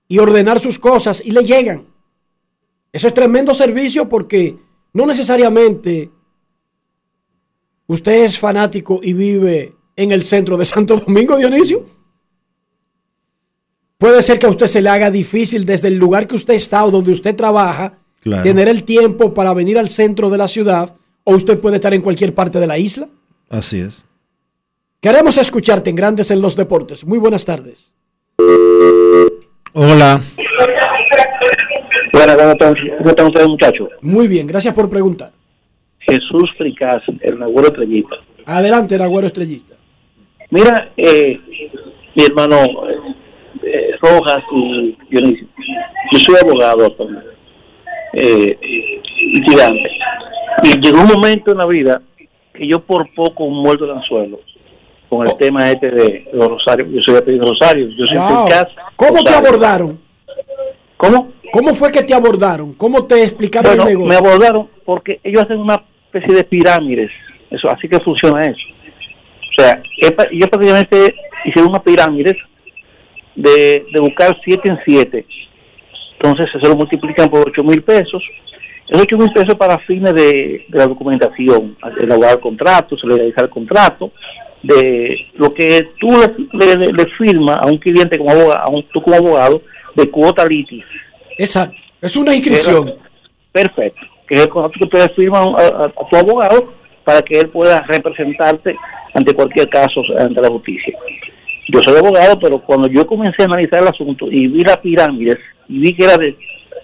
[0.08, 1.86] y ordenar sus cosas y le llegan.
[2.92, 4.56] Eso es tremendo servicio porque
[4.92, 6.10] no necesariamente
[7.86, 11.84] usted es fanático y vive en el centro de Santo Domingo, Dionisio.
[13.98, 16.84] Puede ser que a usted se le haga difícil desde el lugar que usted está
[16.84, 18.42] o donde usted trabaja Claro.
[18.42, 22.00] tener el tiempo para venir al centro de la ciudad o usted puede estar en
[22.00, 23.08] cualquier parte de la isla.
[23.50, 24.02] Así es.
[25.00, 27.04] Queremos escucharte en Grandes en los Deportes.
[27.06, 27.94] Muy buenas tardes.
[29.74, 30.22] Hola.
[32.12, 33.88] Bueno, ¿cómo están, cómo están ustedes, muchachos?
[34.00, 35.32] Muy bien, gracias por preguntar.
[36.00, 38.16] Jesús Fricaz, el Nagüero Estrellita.
[38.46, 39.74] Adelante, Agüero Estrellista.
[40.54, 41.40] Mira, eh,
[42.14, 42.56] mi hermano
[43.60, 45.48] eh, Rojas y Dionisio,
[46.12, 46.94] yo soy abogado
[48.12, 48.56] eh,
[49.32, 49.90] litigante.
[50.62, 52.00] Y llegó un momento en la vida
[52.52, 54.38] que yo por poco muerto de anzuelo
[55.08, 56.88] con el tema este de los rosarios.
[56.92, 58.46] Yo soy apellido Rosario, yo soy Wow.
[58.46, 58.68] Fricaz.
[58.94, 59.48] ¿Cómo te Rosario.
[59.48, 60.00] abordaron?
[60.96, 61.32] ¿Cómo?
[61.52, 62.74] ¿Cómo fue que te abordaron?
[62.74, 64.08] ¿Cómo te explicaron Bueno, el negocio?
[64.08, 65.82] me abordaron porque ellos hacen una
[66.12, 67.10] especie de pirámides.
[67.50, 68.58] Eso, así que funciona eso.
[69.56, 72.36] O sea, es ellos prácticamente hicieron una pirámide
[73.34, 75.26] de, de buscar siete en siete.
[76.14, 78.22] Entonces se lo multiplican por ocho mil pesos.
[78.88, 83.16] Esos ocho mil pesos para fines de, de la documentación, elaborar el contrato, se le
[83.16, 84.12] realiza el contrato,
[84.62, 86.08] de lo que tú
[86.52, 89.62] le, le, le firmas a un cliente como abogado, a un, tú como abogado,
[89.94, 90.84] de cuota litis.
[91.38, 91.76] Exacto.
[92.00, 92.94] Es una inscripción.
[93.52, 94.00] Perfecto.
[94.26, 96.72] Que es el contrato que firman a, a- a tu abogado
[97.04, 98.76] para que él pueda representarte
[99.14, 100.96] ante cualquier caso ante la justicia.
[101.68, 105.38] Yo soy abogado, pero cuando yo comencé a analizar el asunto y vi las pirámides
[105.68, 106.36] y vi que era de,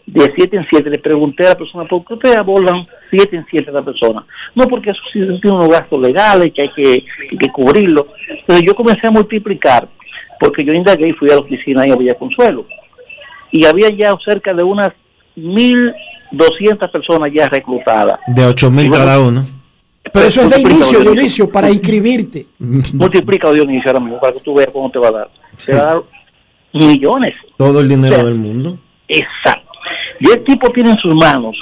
[0.07, 3.47] de siete en siete, le pregunté a la persona, ¿por qué ustedes abordan siete en
[3.51, 4.25] siete a la persona?
[4.55, 8.09] No, porque eso sí tiene unos gastos legales que hay que, que, que cubrirlo.
[8.29, 9.87] Entonces yo comencé a multiplicar,
[10.39, 12.67] porque yo indagué y fui a la oficina ahí a Villa Consuelo.
[13.53, 14.91] Y había ya cerca de unas
[15.37, 18.19] 1.200 personas ya reclutadas.
[18.29, 19.60] De 8 mil cada uno.
[20.13, 21.13] Pero eso es de inicio, Dionisio.
[21.13, 22.47] Dionisio, para inscribirte.
[22.59, 25.31] Multiplica Dionisio ahora mismo para que tú veas cómo te va a dar.
[25.65, 26.03] Te va a dar
[26.73, 27.35] millones.
[27.57, 28.79] Todo el dinero O sea, del mundo.
[29.09, 29.71] Exacto.
[30.21, 31.57] Y el tipo tiene en sus manos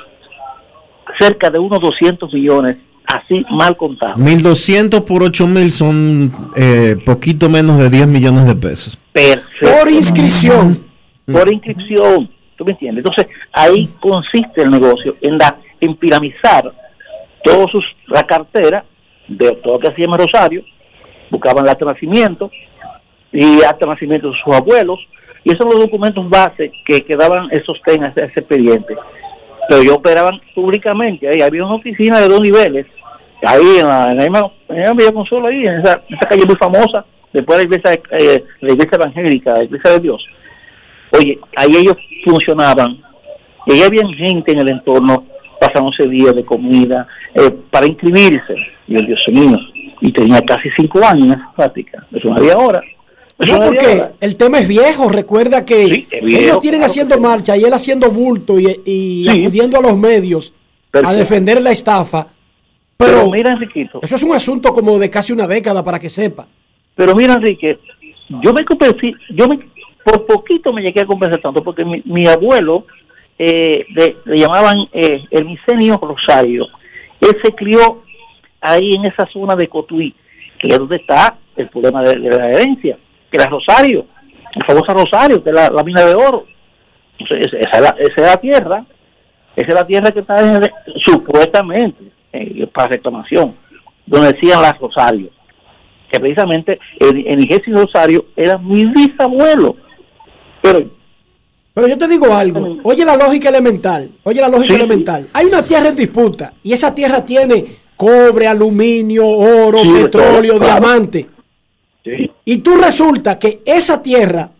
[1.18, 4.18] cerca de unos 200 millones, así mal contados.
[4.18, 8.98] 1200 por 8000 son eh, poquito menos de 10 millones de pesos.
[9.12, 9.78] Perfecto.
[9.78, 10.84] Por inscripción.
[11.26, 12.30] Por inscripción.
[12.56, 13.04] ¿Tú me entiendes?
[13.04, 16.72] Entonces, ahí consiste el negocio, en, la, en piramizar
[17.44, 18.84] todos sus la cartera
[19.28, 20.64] de todo lo que se llama Rosario,
[21.30, 22.50] buscaban el acta de nacimiento
[23.32, 24.98] y acta de nacimiento de sus abuelos,
[25.44, 28.96] y esos son los documentos base que quedaban esos a ese, expediente.
[29.68, 32.86] Pero ellos operaban públicamente, ahí había una oficina de dos niveles,
[33.44, 37.04] ahí en la, en la misma, en ahí, en esa, en esa calle muy famosa,
[37.32, 40.24] después de la iglesia, eh, la iglesia evangélica, la iglesia de Dios.
[41.12, 42.98] Oye, ahí ellos funcionaban,
[43.66, 45.24] y ahí había gente en el entorno
[45.60, 48.54] pasándose días de comida eh, para inscribirse.
[48.86, 49.56] Y el Dios mío,
[50.00, 52.80] y tenía casi cinco años en esa práctica, eso no había hora.
[53.38, 54.12] Eso No, había porque hora.
[54.20, 55.10] el tema es viejo.
[55.10, 59.40] Recuerda que viejo, ellos tienen claro haciendo marcha y él haciendo bulto y, y Sí.
[59.42, 60.54] acudiendo a los medios
[60.92, 62.26] a defender la estafa.
[62.96, 66.08] Pero, Pero, mira, Enriquito, eso es un asunto como de casi una década para que
[66.08, 66.48] sepa.
[66.96, 67.78] pero mira, Enrique,
[68.42, 69.60] yo me convencí, yo me,
[70.04, 72.86] por poquito me llegué a convencer tanto, porque mi, mi abuelo
[73.38, 76.66] eh, le, llamaban eh, el misenio Rosario.
[77.20, 78.02] Él se crió
[78.60, 80.14] ahí en esa zona de Cotuí,
[80.58, 82.98] que es donde está el problema de, la herencia,
[83.30, 84.06] que era Rosario,
[84.54, 86.46] el famoso Rosario, que es la, la mina de oro.
[87.18, 88.84] Entonces, esa, es la, esa es la tierra,
[89.56, 90.70] esa es la tierra que está en-
[91.04, 93.56] supuestamente eh, para reclamación,
[94.06, 95.30] donde decían las Rosario,
[96.10, 99.76] que precisamente el, el Rosario era mi bisabuelo.
[100.62, 100.97] Pero
[101.78, 102.78] Pero yo te digo algo.
[102.82, 104.10] Oye la lógica elemental.
[104.24, 105.28] Oye la lógica elemental.
[105.32, 107.64] Hay una tierra en disputa y esa tierra tiene
[107.96, 110.80] cobre, aluminio, oro, Sí, petróleo, claro.
[110.80, 111.28] diamante.
[112.44, 114.50] Y tú resulta que esa tierra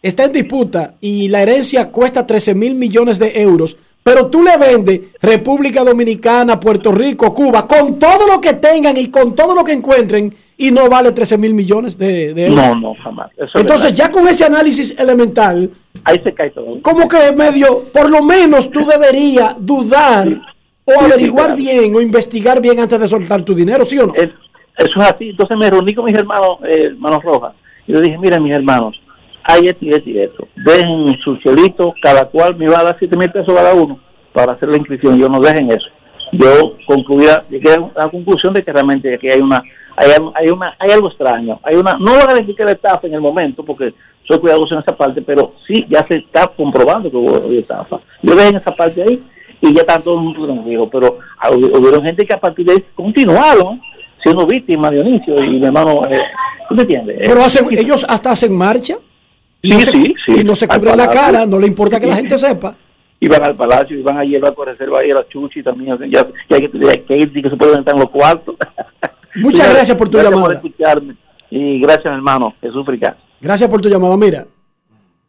[0.00, 4.56] está en disputa y la herencia cuesta 13 mil millones de euros, pero tú le
[4.58, 9.64] vendes República Dominicana, Puerto Rico, Cuba, con todo lo que tengan y con todo lo
[9.64, 12.78] que encuentren y no vale 13 mil millones de, de euros.
[12.78, 13.30] no, no, jamás.
[13.36, 15.70] Eso Entonces ya con ese análisis elemental,
[16.04, 16.80] ahí se cae todo.
[16.82, 20.28] como que medio, por lo menos tú deberías dudar
[20.84, 24.14] o averiguar bien o investigar bien antes de soltar tu dinero, ¿sí o no?
[24.14, 24.28] Es-
[24.78, 25.30] eso es así.
[25.30, 27.54] Entonces me reuní con mis hermanos, eh, hermanos Rojas,
[27.86, 28.94] y le dije, miren mis hermanos,
[29.44, 30.48] hay esto y esto y esto.
[30.64, 33.98] Dejen su cielito, cada cual me va a dar 7 mil pesos cada uno
[34.32, 35.18] para hacer la inscripción.
[35.18, 35.86] Yo no dejen eso.
[36.32, 39.62] Yo concluía, llegué a la conclusión de que realmente aquí hay una,
[39.96, 41.60] hay, hay una, hay algo extraño.
[41.62, 43.92] Hay una, no voy a decir que la estafa en el momento, porque
[44.26, 48.00] soy cuidadoso en esa parte, pero sí ya se está comprobando que hubo estafa.
[48.22, 49.22] Yo dejé en esa parte ahí
[49.60, 51.18] y ya está todo el mundo tranquilo, pero
[51.50, 53.80] hubieron gente que a partir de ahí continuaron
[54.22, 56.20] siendo víctimas, Dionisio y mi hermano, eh,
[56.68, 57.18] ¿tú me entiendes?
[57.24, 58.96] Pero Eh, hacen, ellos hasta hacen marcha
[59.62, 60.40] y, Sí, no, se, sí, sí.
[60.40, 62.76] y no se cubren la cara, no le importa que la gente sepa.
[63.20, 66.58] Iban al palacio, iban a llevar por reserva ahí a la Chuchi también, ya, ya
[66.58, 68.56] que, ya que, que se pueden entrar en los cuartos.
[69.36, 70.60] Muchas gracias por tu gracias llamada.
[70.60, 71.16] por escucharme
[71.50, 73.16] y gracias hermano, Jesús Fricá.
[73.40, 74.16] Gracias por tu llamada.
[74.16, 74.46] Mira,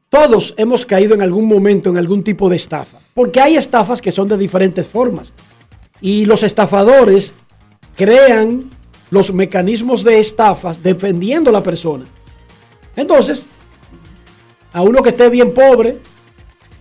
[0.09, 4.11] todos hemos caído en algún momento en algún tipo de estafa, porque hay estafas que
[4.11, 5.33] son de diferentes formas.
[6.01, 7.35] Y los estafadores
[7.95, 8.63] crean
[9.11, 12.05] los mecanismos de estafas defendiendo a la persona.
[12.95, 13.45] Entonces,
[14.73, 15.99] a uno que esté bien pobre,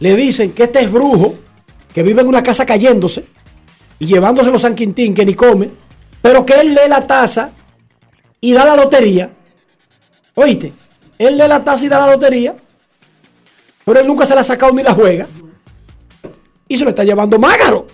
[0.01, 1.35] le dicen que este es brujo,
[1.95, 3.25] que vive en una casa cayéndose
[3.99, 5.71] y llevándose los San Quintín que ni come,
[6.23, 7.51] pero que él lee la taza
[8.41, 9.31] y da la lotería.
[10.35, 10.73] Oíste,
[11.19, 12.57] él lee la taza y da la lotería,
[13.85, 15.27] pero él nunca se la ha sacado ni la juega.
[16.69, 17.87] Y se lo está llevando mágaro.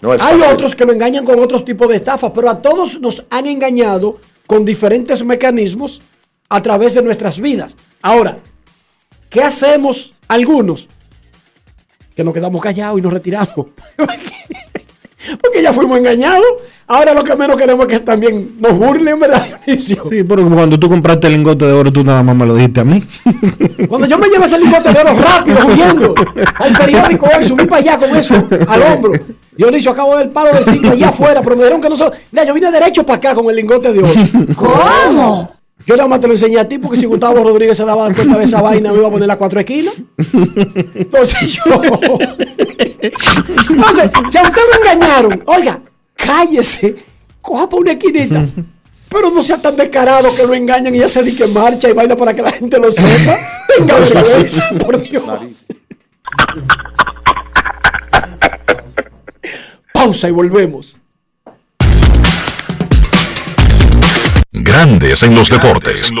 [0.00, 0.54] No es Hay fácil.
[0.54, 4.18] otros que lo engañan con otros tipos de estafas, pero a todos nos han engañado
[4.46, 6.00] con diferentes mecanismos
[6.48, 7.76] a través de nuestras vidas.
[8.00, 8.38] Ahora,
[9.28, 10.88] ¿qué hacemos algunos?
[12.20, 13.48] Que nos quedamos callados y nos retiramos.
[15.40, 16.44] Porque ya fuimos engañados.
[16.86, 20.04] Ahora lo que menos queremos es que también nos burlen, ¿verdad, Dionisio?
[20.10, 22.80] Sí, pero cuando tú compraste el lingote de oro, tú nada más me lo dijiste
[22.80, 23.02] a mí.
[23.88, 26.14] Cuando yo me llevé ese lingote de oro rápido, huyendo
[26.56, 28.34] al periódico hoy, subí para allá con eso
[28.68, 29.12] al hombro.
[29.56, 32.44] Dionisio acabo del palo del 5 allá afuera, pero me dijeron que no so- Mira,
[32.44, 34.12] yo vine derecho para acá con el lingote de oro.
[34.56, 35.52] ¿Cómo?
[35.86, 38.38] Yo nada más te lo enseñé a ti porque si Gustavo Rodríguez se daba cuenta
[38.38, 39.94] de esa vaina, me iba a poner las cuatro esquinas.
[40.94, 41.64] Entonces yo.
[43.70, 45.82] Entonces, si a usted lo engañaron, oiga,
[46.14, 46.96] cállese,
[47.40, 48.46] coja para una esquinita.
[49.08, 52.14] Pero no sea tan descarado que lo engañen y ya se dique marcha y baila
[52.14, 53.36] para que la gente lo sepa.
[53.76, 54.32] Tenga No es fácil.
[54.36, 55.24] vergüenza, por Dios.
[59.92, 60.98] Pausa y volvemos.
[64.52, 66.12] Grandes en los deportes.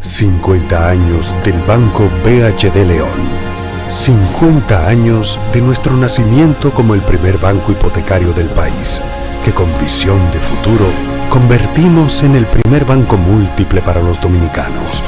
[0.00, 3.08] 50 años del Banco BHD León.
[3.88, 9.00] 50 años de nuestro nacimiento como el primer banco hipotecario del país,
[9.44, 10.86] que con visión de futuro
[11.28, 15.02] convertimos en el primer banco múltiple para los dominicanos.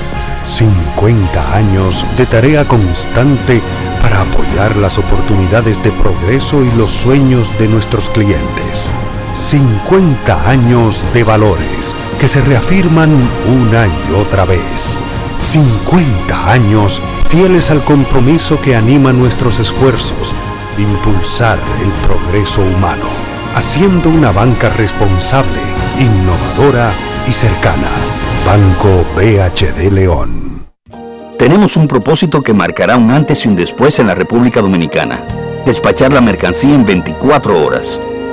[0.44, 3.60] 50 años de tarea constante
[4.00, 8.90] para para apoyar las oportunidades de progreso y los sueños de nuestros clientes.
[9.34, 13.10] 50 años de valores que se reafirman
[13.48, 14.98] una y otra vez.
[15.38, 20.34] 50 años fieles al compromiso que anima nuestros esfuerzos
[20.76, 23.06] de impulsar el progreso humano,
[23.54, 25.60] haciendo una banca responsable,
[25.98, 26.92] innovadora
[27.26, 27.88] y cercana.
[28.46, 30.66] Banco BHD León.
[31.38, 35.24] Tenemos un propósito que marcará un antes y un después en la República Dominicana.
[35.64, 37.98] Despachar la mercancía en 24 horas.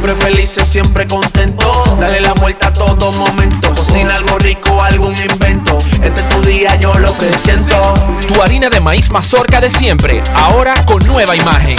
[0.00, 1.64] siempre felices, siempre contento.
[1.98, 3.74] Dale la vuelta a todo momento.
[3.74, 5.78] Cocina algo rico, algún invento.
[6.02, 7.94] Este es tu día, yo lo que siento.
[8.26, 11.76] Tu harina de maíz mazorca de siempre, ahora con nueva imagen.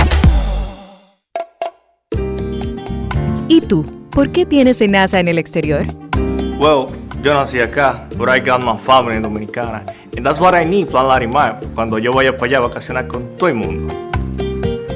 [3.47, 3.83] ¿Y tú?
[4.11, 5.85] ¿Por qué tienes NASA en el exterior?
[6.59, 6.85] Well,
[7.23, 9.83] yo nací acá, but I got my family en Dominicana.
[10.15, 13.35] And that's what I need, Plan Larimar, cuando yo vaya para allá a vacacionar con
[13.35, 14.00] todo el mundo.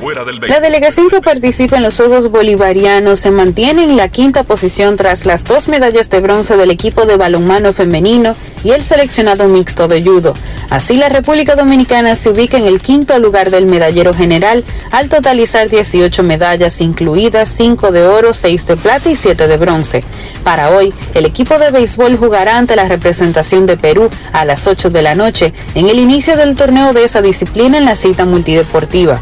[0.48, 5.26] La delegación que participa en los Juegos Bolivarianos se mantiene en la quinta posición tras
[5.26, 10.02] las dos medallas de bronce del equipo de balonmano femenino y el seleccionado mixto de
[10.02, 10.32] judo.
[10.70, 15.68] Así, la República Dominicana se ubica en el quinto lugar del medallero general al totalizar
[15.68, 20.02] 18 medallas, incluidas 5 de oro, 6 de plata y 7 de bronce.
[20.42, 24.88] Para hoy, el equipo de béisbol jugará ante la representación de Perú a las 8
[24.88, 29.20] de la noche en el inicio del torneo de esa disciplina en la cita multideportiva.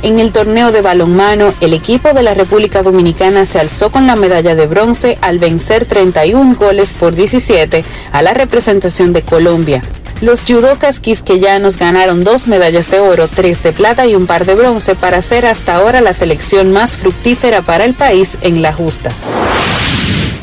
[0.00, 4.16] En el torneo de balonmano, el equipo de la República Dominicana se alzó con la
[4.16, 9.82] medalla de bronce al vencer 31 goles por 17 a la representación de Colombia.
[10.22, 14.54] Los judocas quisqueyanos ganaron dos medallas de oro, tres de plata y un par de
[14.54, 19.12] bronce para ser hasta ahora la selección más fructífera para el país en la justa.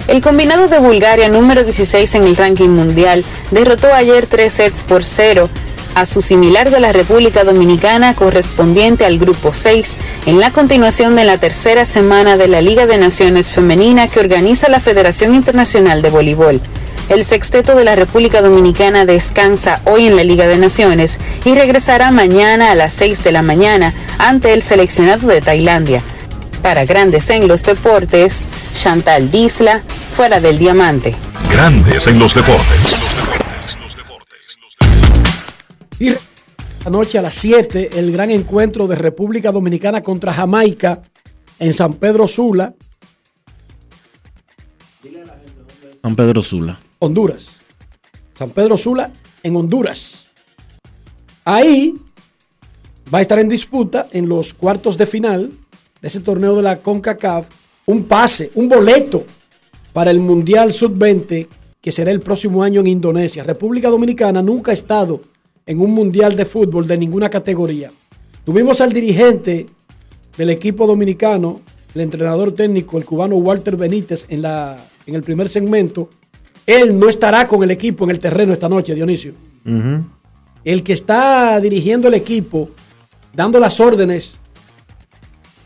[0.08, 5.04] El combinado de Bulgaria, número 16 en el ranking mundial, derrotó ayer tres sets por
[5.04, 5.50] cero
[5.96, 11.26] a su similar de la República Dominicana correspondiente al Grupo 6 en la continuación de
[11.26, 16.10] la tercera semana de la Liga de Naciones Femenina que organiza la Federación Internacional de
[16.10, 16.62] Voleibol.
[17.10, 22.12] El sexteto de la República Dominicana descansa hoy en la Liga de Naciones y regresará
[22.12, 26.04] mañana a las 6 de la mañana ante el seleccionado de Tailandia.
[26.62, 29.82] Para Grandes en los Deportes, Chantal Disla,
[30.16, 31.16] fuera del diamante.
[31.52, 32.96] Grandes en los deportes.
[36.00, 36.12] Y
[36.86, 41.02] anoche a las 7, el gran encuentro de República Dominicana contra Jamaica
[41.60, 42.74] en San Pedro Sula,
[46.02, 46.80] San Pedro Sula.
[47.00, 47.62] Honduras.
[48.34, 49.12] San Pedro Sula
[49.44, 50.28] en Honduras.
[51.44, 51.96] Ahí
[53.14, 55.52] va a estar en disputa en los cuartos de final
[56.02, 57.50] de ese torneo de la CONCACAF
[57.88, 59.26] un pase, un boleto
[59.94, 61.48] para el Mundial Sub-20
[61.82, 63.44] que será el próximo año en Indonesia.
[63.44, 65.22] República Dominicana nunca ha estado
[65.70, 67.92] en un Mundial de fútbol de ninguna categoría.
[68.44, 69.68] Tuvimos al dirigente
[70.36, 71.62] del equipo dominicano,
[71.94, 76.10] el entrenador técnico, el cubano Walter Benítez, en, la, en el primer segmento.
[76.66, 79.34] Él no estará con el equipo en el terreno esta noche, Dionisio.
[80.64, 82.72] El que está dirigiendo el equipo,
[83.32, 84.40] dando las órdenes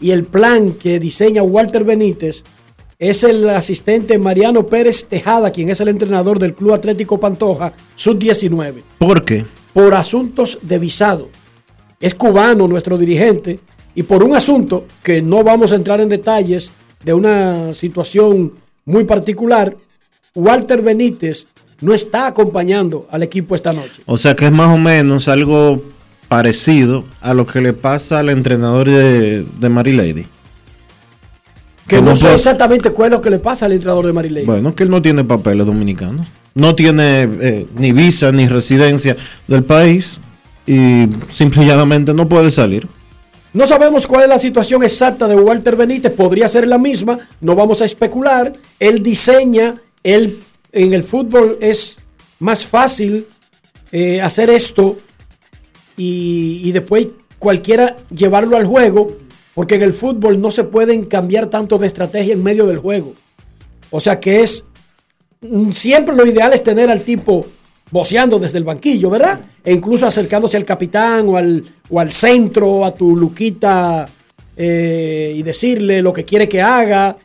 [0.02, 2.44] y el plan que diseña Walter Benítez
[3.00, 8.84] es el asistente Mariano Pérez Tejada, quien es el entrenador del Club Atlético Pantoja, sub-19.
[8.98, 9.46] ¿Por qué?
[9.74, 11.30] Por asuntos de visado.
[12.00, 13.60] Es cubano nuestro dirigente
[13.96, 16.72] y por un asunto que no vamos a entrar en detalles
[17.04, 18.54] de una situación
[18.86, 19.76] muy particular,
[20.36, 21.48] Walter Benítez
[21.82, 24.02] no está acompañando al equipo esta noche.
[24.06, 25.82] O sea que es más o menos algo
[26.28, 30.26] parecido a lo que le pasa al entrenador de, de Mary Lady.
[31.88, 34.46] Que no sé exactamente cuál es lo que le pasa al entrenador de Marilei.
[34.46, 36.26] Bueno, que él no tiene papeles dominicanos.
[36.56, 39.18] No tiene eh, ni visa ni residencia
[39.48, 40.20] del país
[40.68, 42.88] y simple y llanamente no puede salir.
[43.54, 47.56] No sabemos cuál es la situación exacta de Walter Benítez, podría ser la misma, no
[47.56, 48.54] vamos a especular.
[48.80, 50.40] Él diseña, él
[50.72, 52.00] en el fútbol es
[52.40, 53.28] más fácil
[53.92, 54.98] eh, hacer esto
[55.96, 57.08] y, y después
[57.38, 59.18] cualquiera llevarlo al juego,
[59.54, 63.14] porque en el fútbol no se pueden cambiar tanto de estrategia en medio del juego.
[63.92, 64.66] O sea que es
[65.74, 67.46] siempre lo ideal es tener al tipo
[67.92, 69.40] boceando desde el banquillo, ¿verdad?
[69.64, 74.10] E incluso acercándose al capitán o al, o al centro, a tu luquita
[74.58, 77.16] eh, y decirle lo que quiere que haga.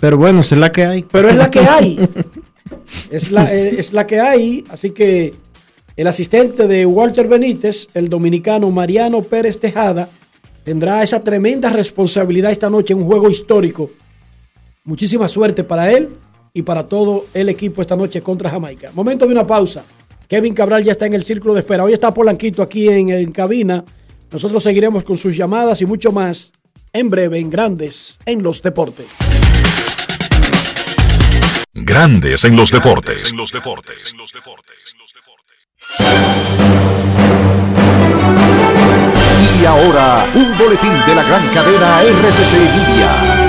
[0.00, 1.02] Pero bueno, es la que hay.
[1.04, 2.08] Pero es la que hay.
[3.10, 4.64] es, la, eh, es la que hay.
[4.68, 5.32] Así que
[5.96, 10.08] el asistente de Walter Benítez, el dominicano Mariano Pérez Tejada,
[10.64, 13.90] tendrá esa tremenda responsabilidad esta noche en un juego histórico.
[14.84, 16.08] Muchísima suerte para él
[16.54, 18.90] y para todo el equipo esta noche contra Jamaica.
[18.94, 19.84] Momento de una pausa.
[20.28, 21.84] Kevin Cabral ya está en el círculo de espera.
[21.84, 23.84] Hoy está Polanquito aquí en, en cabina.
[24.30, 26.52] Nosotros seguiremos con sus llamadas y mucho más
[26.92, 29.06] en breve en Grandes en los Deportes.
[31.74, 33.32] Grandes en los deportes.
[33.32, 34.14] En los deportes.
[39.60, 43.41] Y ahora, un boletín de la gran cadena RCC Media.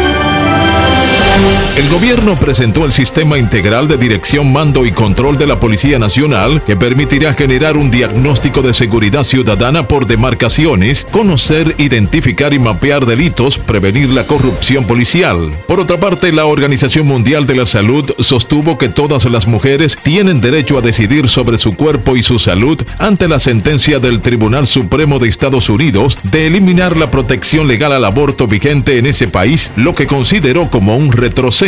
[1.76, 6.62] El gobierno presentó el Sistema Integral de Dirección, Mando y Control de la Policía Nacional
[6.62, 13.58] que permitirá generar un diagnóstico de seguridad ciudadana por demarcaciones, conocer, identificar y mapear delitos,
[13.58, 15.52] prevenir la corrupción policial.
[15.68, 20.42] Por otra parte, la Organización Mundial de la Salud sostuvo que todas las mujeres tienen
[20.42, 25.18] derecho a decidir sobre su cuerpo y su salud ante la sentencia del Tribunal Supremo
[25.18, 29.96] de Estados Unidos de eliminar la protección legal al aborto vigente en ese país, lo
[29.96, 31.63] que consideró como un retroceso.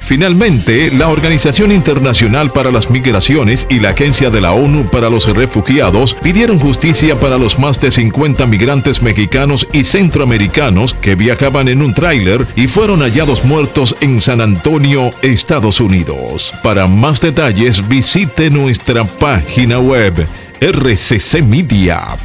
[0.00, 5.26] Finalmente, la Organización Internacional para las Migraciones y la Agencia de la ONU para los
[5.26, 11.80] Refugiados pidieron justicia para los más de 50 migrantes mexicanos y centroamericanos que viajaban en
[11.80, 16.52] un tráiler y fueron hallados muertos en San Antonio, Estados Unidos.
[16.62, 20.26] Para más detalles, visite nuestra página web
[20.60, 22.18] rccmedia.com.do.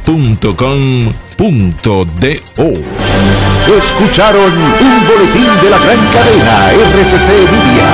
[3.76, 7.88] Escucharon un boletín de la gran cadena RCC Media.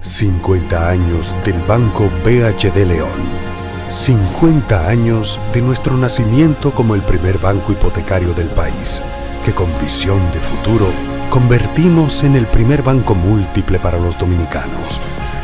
[0.00, 3.50] 50 años del Banco BHD León.
[3.90, 9.00] 50 años de nuestro nacimiento como el primer banco hipotecario del país,
[9.44, 10.86] que con visión de futuro
[11.28, 15.00] convertimos en el primer banco múltiple para los dominicanos.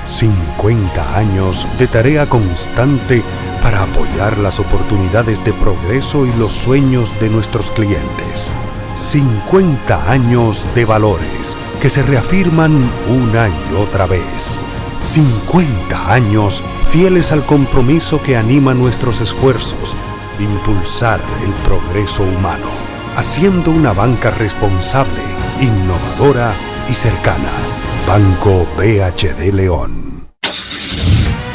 [0.06, 3.22] 50 años de tarea constante
[3.62, 8.52] para apoyar las oportunidades de progreso y los sueños de nuestros clientes.
[8.96, 12.72] 50 años de valores que se reafirman
[13.08, 14.60] una y otra vez.
[15.00, 19.96] 50 años fieles al compromiso que anima nuestros esfuerzos
[20.40, 22.68] impulsar el progreso humano,
[23.16, 25.22] haciendo una banca responsable,
[25.60, 26.52] innovadora
[26.88, 27.85] y cercana.
[28.06, 30.05] Banco BHD León.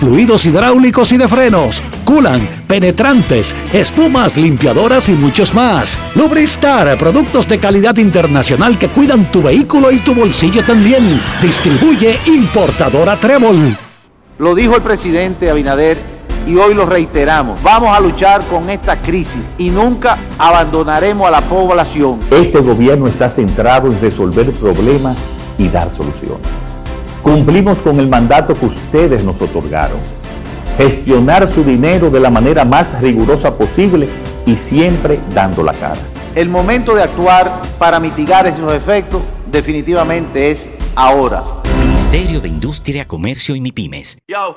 [0.00, 5.98] fluidos hidráulicos y de frenos, culan, penetrantes, espumas, limpiadoras y muchos más.
[6.14, 11.20] Lubristar, productos de calidad internacional que cuidan tu vehículo y tu bolsillo también.
[11.40, 13.76] Distribuye importadora Trébol.
[14.38, 15.98] Lo dijo el presidente Abinader
[16.46, 17.62] y hoy lo reiteramos.
[17.62, 22.18] Vamos a luchar con esta crisis y nunca abandonaremos a la población.
[22.30, 25.16] Este gobierno está centrado en resolver problemas
[25.58, 26.61] y dar soluciones.
[27.22, 29.98] Cumplimos con el mandato que ustedes nos otorgaron.
[30.76, 34.08] Gestionar su dinero de la manera más rigurosa posible
[34.44, 36.00] y siempre dando la cara.
[36.34, 41.44] El momento de actuar para mitigar esos efectos definitivamente es ahora.
[41.78, 44.18] Ministerio de Industria, Comercio y MIPIMES.
[44.26, 44.56] Yo,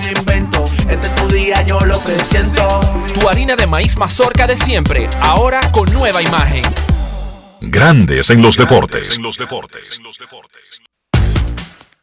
[0.17, 0.65] invento.
[0.89, 2.81] Este es tu día, yo lo que siento.
[3.13, 6.63] Tu harina de maíz mazorca de siempre, ahora con nueva imagen.
[7.61, 9.19] Grandes en los deportes.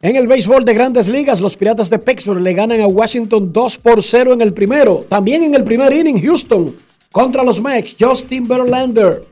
[0.01, 3.77] En el béisbol de grandes ligas, los Piratas de Pittsburgh le ganan a Washington 2
[3.79, 5.05] por 0 en el primero.
[5.09, 6.75] También en el primer inning, Houston
[7.11, 9.25] contra los Mets, Justin Verlander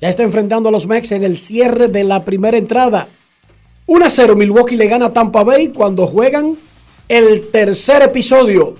[0.00, 3.08] ya está enfrentando a los Mets en el cierre de la primera entrada.
[3.86, 6.56] 1 a 0 Milwaukee le gana a Tampa Bay cuando juegan
[7.08, 8.76] el tercer episodio.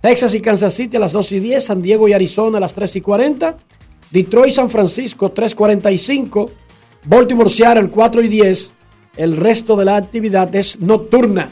[0.00, 2.74] Texas y Kansas City a las 2 y 10, San Diego y Arizona a las
[2.74, 3.56] 3 y 40,
[4.10, 6.50] Detroit y San Francisco 3.45,
[7.04, 8.72] Baltimore Seattle 4 y 10.
[9.16, 11.50] El resto de la actividad es nocturna.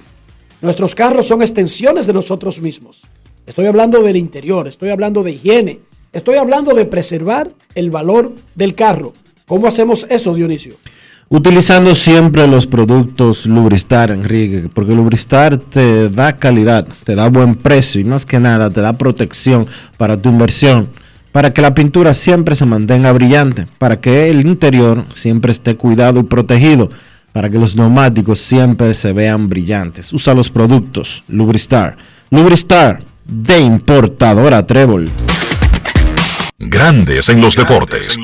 [0.60, 3.06] Nuestros carros son extensiones de nosotros mismos.
[3.46, 5.80] Estoy hablando del interior, estoy hablando de higiene,
[6.12, 9.14] estoy hablando de preservar el valor del carro.
[9.46, 10.76] ¿Cómo hacemos eso, Dionisio?
[11.28, 18.00] Utilizando siempre los productos Lubristar, Enrique, porque Lubristar te da calidad, te da buen precio
[18.00, 20.90] y más que nada te da protección para tu inversión,
[21.32, 26.20] para que la pintura siempre se mantenga brillante, para que el interior siempre esté cuidado
[26.20, 26.90] y protegido,
[27.32, 30.12] para que los neumáticos siempre se vean brillantes.
[30.12, 31.96] Usa los productos Lubristar.
[32.30, 35.08] Lubristar de importadora Trébol.
[36.58, 38.18] Grandes en los deportes.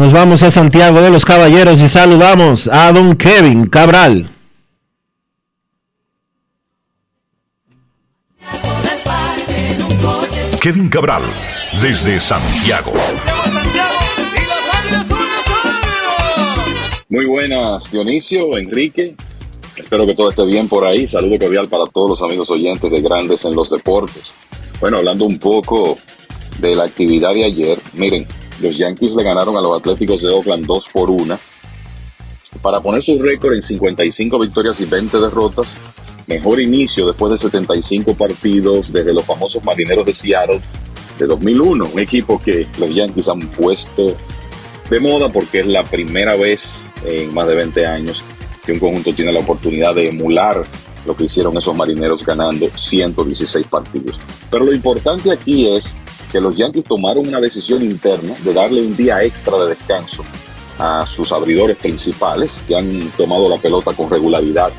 [0.00, 4.30] Nos vamos a Santiago de los Caballeros y saludamos a don Kevin Cabral.
[10.58, 11.24] Kevin Cabral,
[11.82, 12.94] desde Santiago.
[17.10, 19.14] Muy buenas, Dionisio, Enrique.
[19.76, 21.06] Espero que todo esté bien por ahí.
[21.06, 24.34] Saludo cordial para todos los amigos oyentes de Grandes en los Deportes.
[24.80, 25.98] Bueno, hablando un poco
[26.58, 28.26] de la actividad de ayer, miren,
[28.60, 31.38] los Yankees le ganaron a los Atléticos de Oakland 2 por 1
[32.62, 35.76] para poner su récord en 55 victorias y 20 derrotas.
[36.26, 40.60] Mejor inicio después de 75 partidos desde los famosos Marineros de Seattle
[41.18, 44.14] de 2001, un equipo que los Yankees han puesto
[44.88, 48.22] de moda porque es la primera vez en más de 20 años
[48.64, 50.66] que un conjunto tiene la oportunidad de emular
[51.06, 54.18] lo que hicieron esos marineros ganando 116 partidos.
[54.50, 55.94] Pero lo importante aquí es
[56.30, 60.24] que los Yankees tomaron una decisión interna de darle un día extra de descanso
[60.78, 64.72] a sus abridores principales que han tomado la pelota con regularidad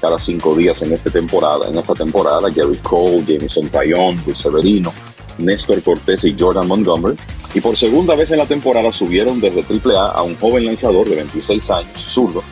[0.00, 1.68] cada cinco días en esta temporada.
[1.68, 4.92] En esta temporada, Gary Cole, Jameson Taillon, Luis Severino,
[5.38, 7.16] Néstor Cortés y Jordan Montgomery.
[7.54, 11.16] Y por segunda vez en la temporada subieron desde AAA a un joven lanzador de
[11.16, 12.42] 26 años, zurdo,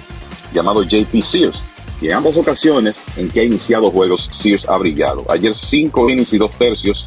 [0.53, 1.65] llamado JP Sears.
[2.01, 5.25] Y en ambas ocasiones en que ha iniciado juegos, Sears ha brillado.
[5.29, 7.07] Ayer cinco innings y dos tercios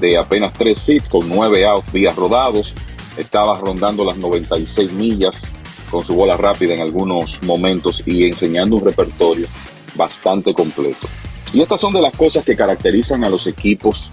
[0.00, 2.74] de apenas tres hits con nueve outs, días rodados.
[3.16, 5.48] Estaba rondando las 96 millas
[5.90, 9.46] con su bola rápida en algunos momentos y enseñando un repertorio
[9.94, 11.08] bastante completo.
[11.52, 14.10] Y estas son de las cosas que caracterizan a los equipos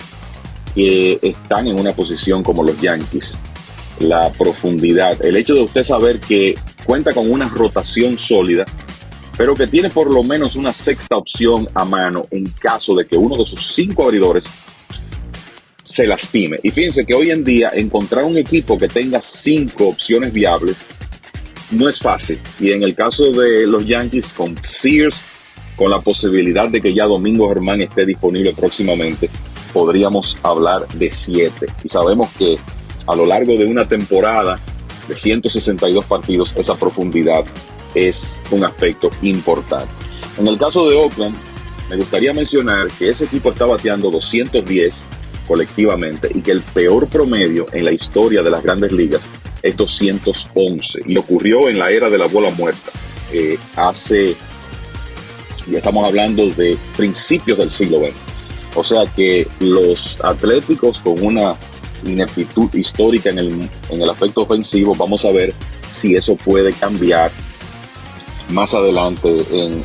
[0.74, 3.38] que están en una posición como los Yankees.
[4.00, 8.66] La profundidad, el hecho de usted saber que cuenta con una rotación sólida,
[9.38, 13.18] pero que tiene por lo menos una sexta opción a mano en caso de que
[13.18, 14.46] uno de sus cinco abridores
[15.84, 16.60] se lastime.
[16.64, 20.88] Y fíjense que hoy en día encontrar un equipo que tenga cinco opciones viables
[21.72, 22.40] no es fácil.
[22.60, 25.24] Y en el caso de los Yankees con Sears,
[25.76, 29.30] con la posibilidad de que ya Domingo Germán esté disponible próximamente,
[29.74, 31.68] podríamos hablar de siete.
[31.84, 32.58] Y sabemos que
[33.08, 34.60] a lo largo de una temporada
[35.08, 37.44] de 162 partidos, esa profundidad
[37.96, 39.92] es un aspecto importante.
[40.38, 41.36] En el caso de Oakland,
[41.90, 45.06] me gustaría mencionar que ese equipo está bateando 210
[45.48, 49.30] colectivamente y que el peor promedio en la historia de las grandes ligas
[49.62, 52.92] es 211 y ocurrió en la era de la bola muerta
[53.32, 54.36] eh, hace
[55.66, 58.14] y estamos hablando de principios del siglo XX
[58.76, 61.56] o sea que los atléticos con una
[62.06, 65.54] ineptitud histórica en el, en el aspecto ofensivo vamos a ver
[65.88, 67.32] si eso puede cambiar
[68.50, 69.30] más adelante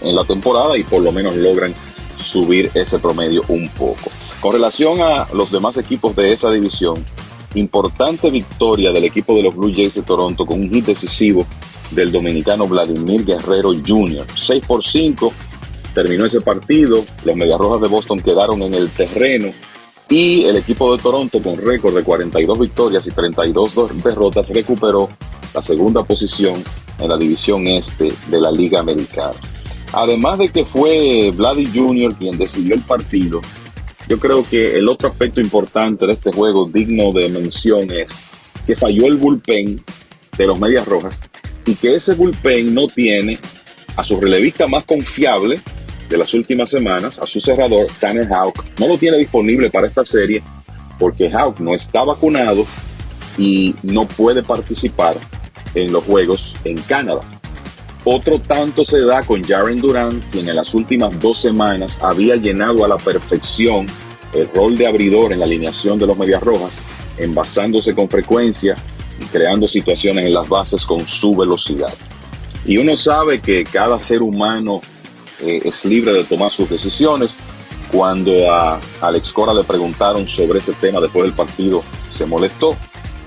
[0.02, 1.72] en la temporada y por lo menos logran
[2.20, 4.10] subir ese promedio un poco.
[4.40, 7.04] Con relación a los demás equipos de esa división,
[7.54, 11.44] importante victoria del equipo de los Blue Jays de Toronto con un hit decisivo
[11.90, 14.26] del dominicano Vladimir Guerrero Jr.
[14.36, 15.32] 6 por 5
[15.94, 19.52] terminó ese partido, los Mediarrojas de Boston quedaron en el terreno
[20.08, 25.08] y el equipo de Toronto con récord de 42 victorias y 32 derrotas recuperó
[25.52, 26.62] la segunda posición
[27.00, 29.34] en la división este de la Liga Americana.
[29.92, 32.14] Además de que fue Vladi Jr.
[32.14, 33.40] quien decidió el partido,
[34.08, 38.22] yo creo que el otro aspecto importante de este juego digno de mención es
[38.66, 39.82] que falló el bullpen
[40.36, 41.20] de los Medias Rojas
[41.66, 43.38] y que ese bullpen no tiene
[43.96, 45.60] a su relevista más confiable
[46.08, 50.04] de las últimas semanas, a su cerrador Tanner Houck, no lo tiene disponible para esta
[50.04, 50.42] serie
[50.98, 52.66] porque Houck no está vacunado
[53.36, 55.18] y no puede participar
[55.74, 57.37] en los juegos en Canadá.
[58.10, 62.82] Otro tanto se da con Jaren Duran, quien en las últimas dos semanas había llenado
[62.82, 63.86] a la perfección
[64.32, 66.80] el rol de abridor en la alineación de los Medias Rojas,
[67.18, 68.76] envasándose con frecuencia
[69.20, 71.92] y creando situaciones en las bases con su velocidad.
[72.64, 74.80] Y uno sabe que cada ser humano
[75.42, 77.36] eh, es libre de tomar sus decisiones.
[77.92, 82.74] Cuando a Alex Cora le preguntaron sobre ese tema después del partido, se molestó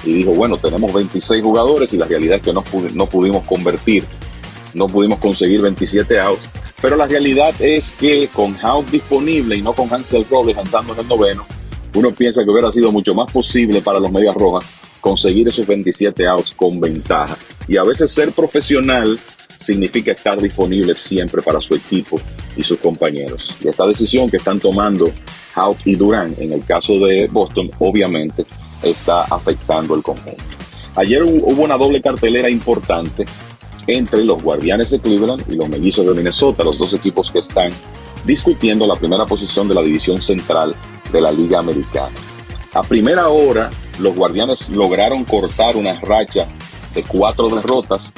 [0.03, 2.63] y dijo, bueno, tenemos 26 jugadores y la realidad es que no,
[2.95, 4.07] no pudimos convertir
[4.73, 6.49] no pudimos conseguir 27 outs.
[6.81, 10.99] Pero la realidad es que con Houck disponible y no con Hansel Robles lanzando en
[10.99, 11.45] el noveno,
[11.93, 16.27] uno piensa que hubiera sido mucho más posible para los Medias Rojas conseguir esos 27
[16.27, 17.37] outs con ventaja.
[17.67, 19.19] Y a veces ser profesional
[19.57, 22.19] significa estar disponible siempre para su equipo
[22.55, 23.53] y sus compañeros.
[23.61, 25.11] Y esta decisión que están tomando
[25.53, 28.45] Houck y Durán en el caso de Boston, obviamente
[28.81, 30.43] está afectando el conjunto.
[30.95, 33.25] Ayer hubo una doble cartelera importante
[33.87, 37.71] entre los Guardianes de Cleveland y los Mellizos de Minnesota, los dos equipos que están
[38.25, 40.75] discutiendo la primera posición de la división central
[41.11, 42.15] de la Liga Americana.
[42.73, 46.47] A primera hora, los Guardianes lograron cortar una racha
[46.93, 48.11] de cuatro derrotas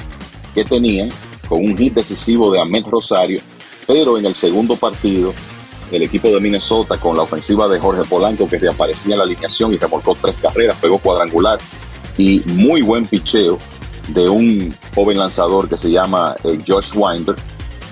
[0.54, 1.10] que tenían
[1.48, 3.40] con un hit decisivo de Ahmed Rosario,
[3.86, 5.34] pero en el segundo partido,
[5.92, 9.72] el equipo de Minnesota con la ofensiva de Jorge Polanco que reaparecía en la alineación
[9.72, 11.58] y remolcó tres carreras, pegó cuadrangular
[12.16, 13.58] y muy buen picheo
[14.08, 17.36] de un joven lanzador que se llama eh, Josh Winder,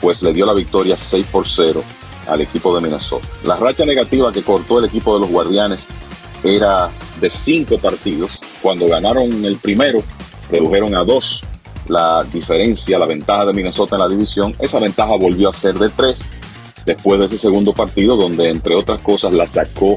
[0.01, 1.83] pues le dio la victoria 6 por 0
[2.29, 3.27] al equipo de Minnesota.
[3.45, 5.87] La racha negativa que cortó el equipo de los Guardianes
[6.45, 6.91] era
[7.21, 8.41] de cinco partidos.
[8.61, 10.03] Cuando ganaron el primero,
[10.51, 11.45] redujeron a dos
[11.89, 14.55] la diferencia, la ventaja de Minnesota en la división.
[14.59, 16.31] Esa ventaja volvió a ser de tres
[16.87, 19.97] después de ese segundo partido, donde entre otras cosas la sacó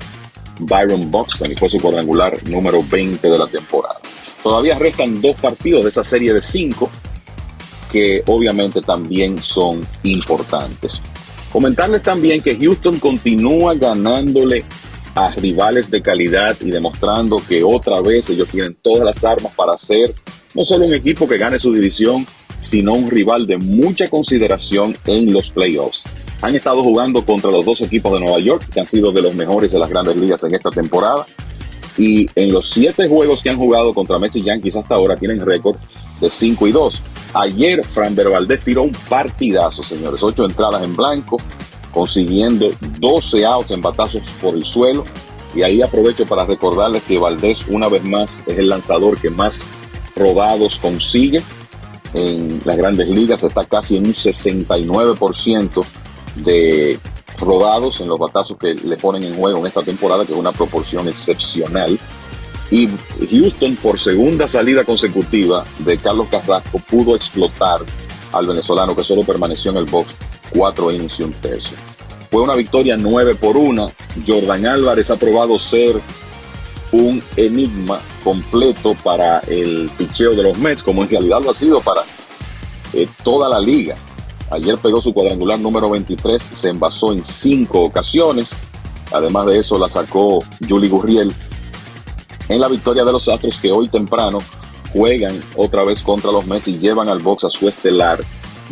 [0.60, 4.00] Byron Buxton y fue su cuadrangular número 20 de la temporada.
[4.45, 6.91] Todavía restan dos partidos de esa serie de cinco
[7.91, 11.01] que obviamente también son importantes.
[11.51, 14.63] Comentarles también que Houston continúa ganándole
[15.15, 19.80] a rivales de calidad y demostrando que otra vez ellos tienen todas las armas para
[19.80, 20.13] ser
[20.53, 22.27] no solo un equipo que gane su división,
[22.59, 26.03] sino un rival de mucha consideración en los playoffs.
[26.43, 29.34] Han estado jugando contra los dos equipos de Nueva York, que han sido de los
[29.34, 31.26] mejores de las grandes ligas en esta temporada.
[31.97, 35.45] Y en los siete juegos que han jugado contra Mets y Yankees hasta ahora tienen
[35.45, 35.77] récord
[36.19, 37.01] de 5 y 2.
[37.34, 40.23] Ayer Fran Valdez tiró un partidazo, señores.
[40.23, 41.38] Ocho entradas en blanco,
[41.93, 42.69] consiguiendo
[42.99, 45.05] 12 outs en batazos por el suelo.
[45.53, 49.69] Y ahí aprovecho para recordarles que Valdés una vez más es el lanzador que más
[50.15, 51.41] robados consigue
[52.13, 53.43] en las grandes ligas.
[53.43, 55.85] Está casi en un 69%
[56.35, 56.99] de
[57.40, 60.52] rodados en los batazos que le ponen en juego en esta temporada, que es una
[60.52, 61.99] proporción excepcional.
[62.72, 62.90] Y
[63.30, 67.82] Houston, por segunda salida consecutiva de Carlos Carrasco, pudo explotar
[68.32, 70.16] al venezolano que solo permaneció en el box
[70.49, 71.78] cuatro innings y un tercio.
[72.32, 73.91] Fue una victoria 9 por 1.
[74.28, 76.02] Jordan Álvarez ha probado ser
[76.91, 81.82] un enigma completo para el picheo de los Mets, como en realidad lo ha sido
[81.82, 82.03] para
[82.94, 83.95] eh, toda la liga.
[84.51, 88.51] Ayer pegó su cuadrangular número 23, se envasó en cinco ocasiones.
[89.11, 91.34] Además de eso, la sacó Julie Gurriel
[92.47, 94.39] en la victoria de los Astros que hoy temprano
[94.93, 98.19] juegan otra vez contra los Mets y llevan al box a su estelar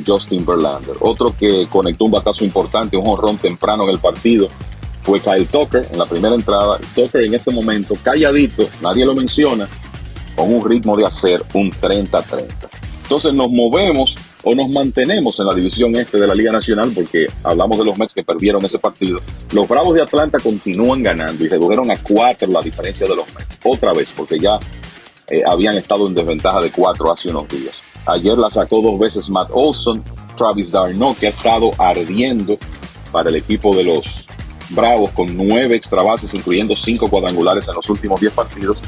[0.05, 0.95] Justin Verlander.
[0.99, 4.49] Otro que conectó un batazo importante, un honrón temprano en el partido,
[5.01, 6.79] fue Kyle Tucker en la primera entrada.
[6.95, 9.67] Tucker en este momento, calladito, nadie lo menciona,
[10.35, 12.47] con un ritmo de hacer un 30-30.
[13.03, 17.27] Entonces nos movemos o nos mantenemos en la división este de la Liga Nacional porque
[17.43, 19.19] hablamos de los Mets que perdieron ese partido.
[19.51, 23.57] Los Bravos de Atlanta continúan ganando y redujeron a cuatro la diferencia de los Mets.
[23.63, 24.59] Otra vez, porque ya
[25.27, 27.81] eh, habían estado en desventaja de cuatro hace unos días.
[28.05, 30.03] Ayer la sacó dos veces Matt Olson,
[30.35, 32.57] Travis Darno, que ha estado ardiendo
[33.11, 34.27] para el equipo de los
[34.69, 38.79] Bravos con nueve extra bases, incluyendo cinco cuadrangulares en los últimos diez partidos.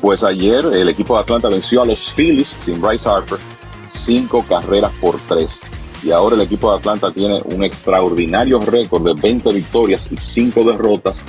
[0.00, 3.38] Pues ayer el equipo de Atlanta venció a los Phillies sin Bryce Harper,
[3.90, 5.60] cinco carreras por tres.
[6.02, 10.64] Y ahora el equipo de Atlanta tiene un extraordinario récord de 20 victorias y cinco
[10.64, 11.22] derrotas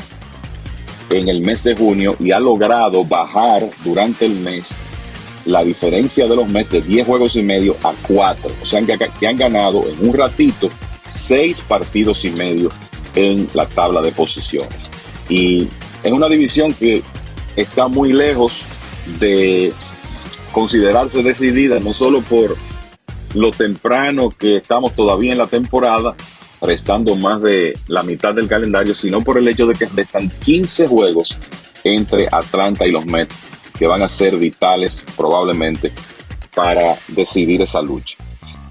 [1.09, 4.69] en el mes de junio y ha logrado bajar durante el mes
[5.45, 8.51] la diferencia de los meses de 10 juegos y medio a 4.
[8.61, 10.69] O sea, que, que han ganado en un ratito
[11.09, 12.69] 6 partidos y medio
[13.15, 14.89] en la tabla de posiciones.
[15.27, 15.67] Y
[16.03, 17.03] es una división que
[17.55, 18.63] está muy lejos
[19.19, 19.73] de
[20.51, 22.55] considerarse decidida, no solo por
[23.33, 26.15] lo temprano que estamos todavía en la temporada,
[26.61, 30.87] restando más de la mitad del calendario, sino por el hecho de que restan 15
[30.87, 31.35] juegos
[31.83, 33.35] entre Atlanta y los Mets
[33.77, 35.91] que van a ser vitales probablemente
[36.53, 38.17] para decidir esa lucha.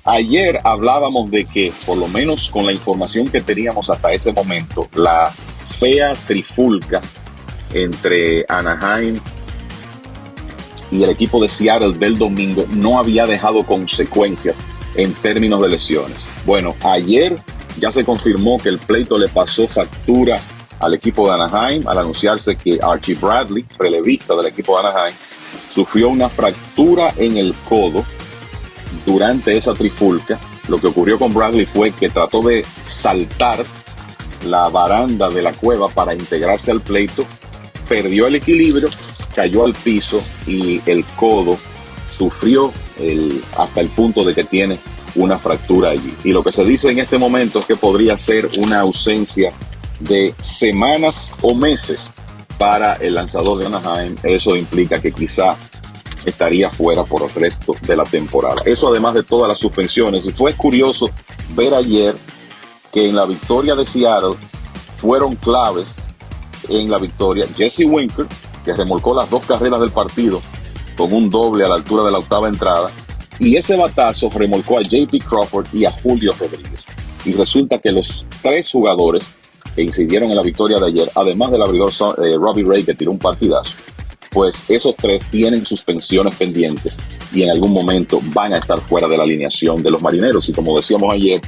[0.05, 4.89] Ayer hablábamos de que, por lo menos con la información que teníamos hasta ese momento,
[4.95, 5.33] la
[5.79, 7.01] fea trifulca
[7.75, 9.19] entre Anaheim
[10.91, 14.61] y el equipo de Seattle del domingo no había dejado consecuencias
[14.95, 16.27] en términos de lesiones.
[16.45, 17.41] Bueno, ayer
[17.79, 20.41] ya se confirmó que el pleito le pasó factura
[20.81, 25.15] al equipo de Anaheim al anunciarse que Archie Bradley, relevista del equipo de Anaheim,
[25.73, 28.05] sufrió una fractura en el codo
[29.07, 30.39] durante esa trifulca.
[30.69, 33.65] Lo que ocurrió con Bradley fue que trató de saltar
[34.47, 37.25] la baranda de la cueva para integrarse al pleito,
[37.89, 38.89] perdió el equilibrio,
[39.35, 41.59] cayó al piso y el codo
[42.11, 42.73] sufrió
[43.57, 44.79] hasta el punto de que tiene
[45.15, 46.15] una fractura allí.
[46.25, 49.53] Y lo que se dice en este momento es que podría ser una ausencia
[50.01, 52.11] de semanas o meses
[52.59, 54.17] para el lanzador de Anaheim.
[54.23, 55.57] Eso implica que quizá
[56.25, 58.63] estaría fuera por el resto de la temporada.
[58.67, 60.27] Eso además de todas las suspensiones.
[60.27, 61.11] Y fue curioso
[61.55, 62.15] ver ayer
[62.93, 64.35] que en la victoria de Seattle
[64.99, 66.07] fueron claves
[66.69, 68.27] en la victoria Jesse Winker,
[68.65, 70.41] que remolcó las dos carreras del partido
[70.97, 72.91] con un doble a la altura de la octava entrada,
[73.39, 76.85] y ese batazo remolcó a JP Crawford y a Julio Rodríguez.
[77.25, 79.25] Y resulta que los tres jugadores
[79.75, 83.13] que incidieron en la victoria de ayer, además del abridor eh, Robbie Ray que tiró
[83.13, 83.73] un partidazo,
[84.31, 86.99] pues esos tres tienen suspensiones pendientes
[87.33, 90.49] y en algún momento van a estar fuera de la alineación de los marineros.
[90.49, 91.41] Y como decíamos ayer,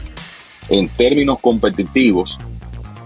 [0.69, 2.39] en términos competitivos,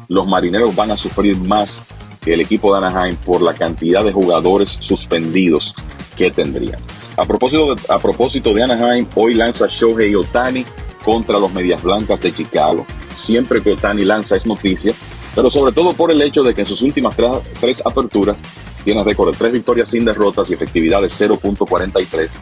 [0.08, 1.82] los marineros van a sufrir más
[2.32, 5.74] el equipo de Anaheim por la cantidad de jugadores suspendidos
[6.16, 6.78] que tendrían.
[7.16, 10.64] A propósito de, a propósito de Anaheim, hoy lanza Shohei Otani
[11.04, 12.84] contra los Medias Blancas de Chicago.
[13.14, 14.92] Siempre que Otani lanza es noticia,
[15.34, 17.14] pero sobre todo por el hecho de que en sus últimas
[17.60, 18.38] tres, aperturas
[18.84, 22.36] tiene récord de tres victorias sin derrotas y efectividad de 0.43.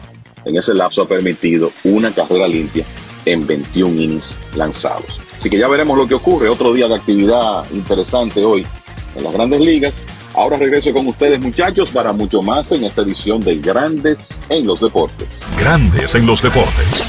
[0.45, 2.85] En ese lapso ha permitido una carrera limpia
[3.25, 5.19] en 21 innings lanzados.
[5.35, 6.49] Así que ya veremos lo que ocurre.
[6.49, 8.65] Otro día de actividad interesante hoy
[9.15, 10.03] en las grandes ligas.
[10.33, 14.81] Ahora regreso con ustedes muchachos para mucho más en esta edición de Grandes en los
[14.81, 15.43] Deportes.
[15.59, 17.03] Grandes en los Deportes.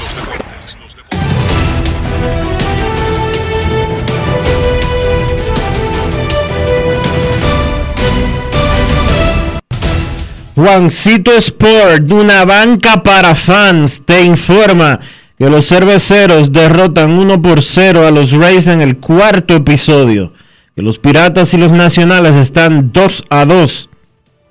[10.55, 14.99] Juancito Sport, de una banca para fans, te informa
[15.37, 20.33] que los cerveceros derrotan 1 por 0 a los Rays en el cuarto episodio
[20.77, 23.89] que los Piratas y los Nacionales están 2 a 2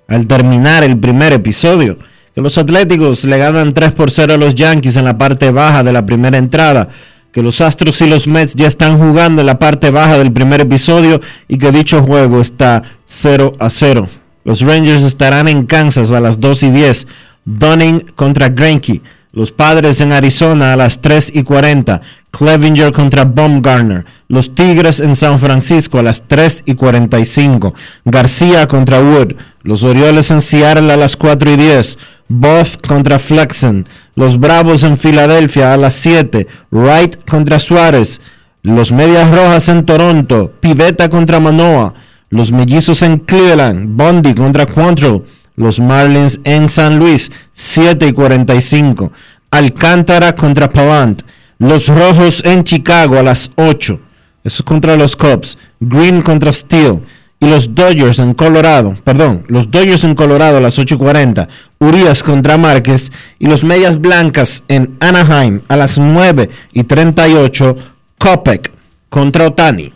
[0.09, 1.99] al terminar el primer episodio,
[2.35, 5.85] que los Atléticos le ganan 3 por 0 a los Yankees en la parte baja
[5.85, 6.89] de la primera entrada,
[7.31, 10.63] que los Astros y los Mets ya están jugando en la parte baja del primer
[10.63, 14.09] episodio y que dicho juego está 0 a 0.
[14.43, 17.07] Los Rangers estarán en Kansas a las 2 y 10.
[17.45, 19.01] Dunning contra Greinke.
[19.31, 22.01] Los Padres en Arizona a las 3 y 40.
[22.37, 24.05] Clevinger contra Baumgartner.
[24.29, 27.73] Los Tigres en San Francisco a las 3 y 45.
[28.05, 29.35] García contra Wood.
[29.63, 31.99] Los Orioles en Seattle a las 4 y 10.
[32.29, 33.89] Both contra Flexen.
[34.15, 36.47] Los Bravos en Filadelfia a las 7.
[36.71, 38.21] Wright contra Suárez.
[38.63, 40.53] Los Medias Rojas en Toronto.
[40.61, 41.95] Pivetta contra Manoa.
[42.29, 43.97] Los Mellizos en Cleveland.
[43.97, 45.23] Bondi contra Quantrill.
[45.55, 47.33] Los Marlins en San Luis.
[47.55, 49.11] 7 y 45.
[49.51, 51.23] Alcántara contra Pavant.
[51.59, 54.01] Los Rojos en Chicago a las 8.
[54.45, 55.59] Eso es contra los Cubs.
[55.81, 57.03] Green contra Steel.
[57.41, 61.49] Y los Dodgers en Colorado, perdón, los Dodgers en Colorado a las 8.40.
[61.79, 63.11] Urias contra Márquez.
[63.39, 67.77] Y los Medias Blancas en Anaheim a las 9 y 38.
[68.19, 68.71] Kopek
[69.09, 69.96] contra Otani.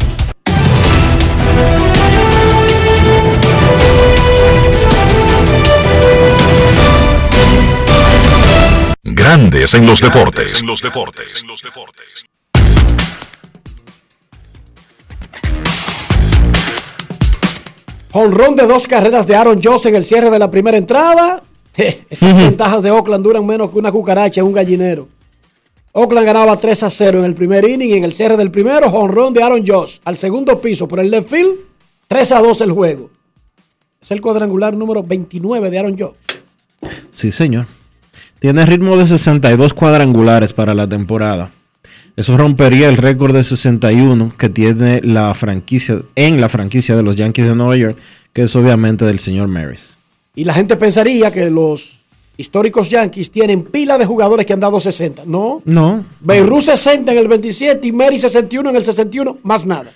[9.03, 10.61] Grandes en los deportes.
[10.61, 11.43] En los deportes.
[18.11, 21.41] Honrón de dos carreras de Aaron Joss en el cierre de la primera entrada.
[21.75, 25.07] Estas ventajas de Oakland duran menos que una cucaracha en un gallinero.
[25.93, 28.85] Oakland ganaba 3 a 0 en el primer inning y en el cierre del primero,
[28.85, 31.55] honrón de Aaron Josh al segundo piso por el left field,
[32.07, 33.09] 3 a 2 el juego.
[33.99, 36.13] Es el cuadrangular número 29 de Aaron Josh.
[37.09, 37.65] Sí, señor.
[38.41, 41.51] Tiene ritmo de 62 cuadrangulares para la temporada.
[42.15, 47.15] Eso rompería el récord de 61 que tiene la franquicia en la franquicia de los
[47.15, 47.99] Yankees de Nueva York,
[48.33, 49.95] que es obviamente del señor Maris.
[50.33, 52.01] Y la gente pensaría que los
[52.35, 55.25] históricos Yankees tienen pila de jugadores que han dado 60.
[55.27, 55.61] No.
[55.63, 56.03] No.
[56.19, 59.91] Beirut 60 en el 27 y Mary 61 en el 61, más nada.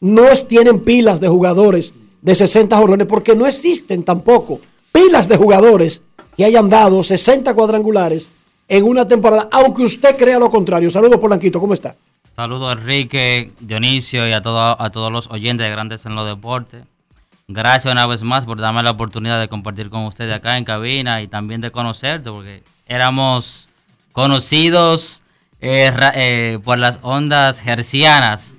[0.00, 1.92] No tienen pilas de jugadores
[2.22, 4.62] de 60 jorrones porque no existen tampoco
[4.92, 6.02] pilas de jugadores
[6.36, 8.30] que hayan dado 60 cuadrangulares
[8.68, 10.90] en una temporada, aunque usted crea lo contrario.
[10.90, 11.96] Saludos, Polanquito, ¿cómo está?
[12.36, 16.84] Saludos, Enrique, Dionisio y a, todo, a todos los oyentes de Grandes en los Deportes.
[17.48, 21.20] Gracias una vez más por darme la oportunidad de compartir con ustedes acá en cabina
[21.20, 23.68] y también de conocerte, porque éramos
[24.12, 25.24] conocidos
[25.60, 28.54] eh, eh, por las ondas hercianas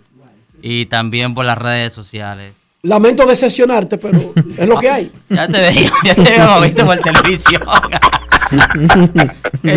[0.62, 2.54] y también por las redes sociales.
[2.84, 5.12] Lamento decepcionarte, pero es lo que hay.
[5.30, 7.62] Ya te veía, ya te habíamos visto por televisión.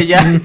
[0.06, 0.40] ya,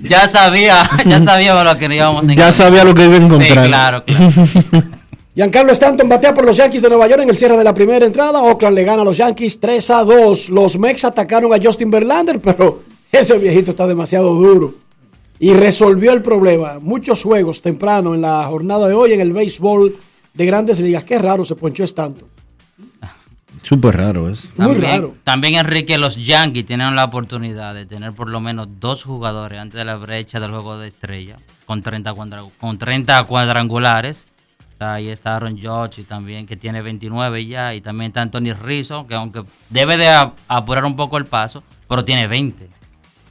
[0.00, 2.36] ya sabía, ya sabíamos lo que íbamos a encontrar.
[2.36, 3.64] Ya sabía lo que iba a encontrar.
[3.64, 4.84] Sí, claro, claro.
[5.34, 8.06] Giancarlo Stanton batea por los Yankees de Nueva York en el cierre de la primera
[8.06, 8.40] entrada.
[8.40, 10.50] Oakland le gana a los Yankees 3 a 2.
[10.50, 14.74] Los Mex atacaron a Justin Verlander, pero ese viejito está demasiado duro.
[15.40, 16.78] Y resolvió el problema.
[16.80, 19.96] Muchos juegos temprano en la jornada de hoy en el béisbol
[20.34, 21.04] de grandes ligas.
[21.04, 22.28] Qué raro se ponchó Stanton.
[23.62, 24.52] Súper raro es.
[24.56, 25.14] Muy raro.
[25.24, 29.78] También Enrique, los Yankees tienen la oportunidad de tener por lo menos dos jugadores antes
[29.78, 32.14] de la brecha del juego de estrella, con 30,
[32.58, 34.26] con 30 cuadrangulares.
[34.80, 37.74] Ahí está Aaron Judge también, que tiene 29 ya.
[37.74, 40.08] Y también está Anthony Rizzo, que aunque debe de
[40.48, 42.68] apurar un poco el paso, pero tiene 20.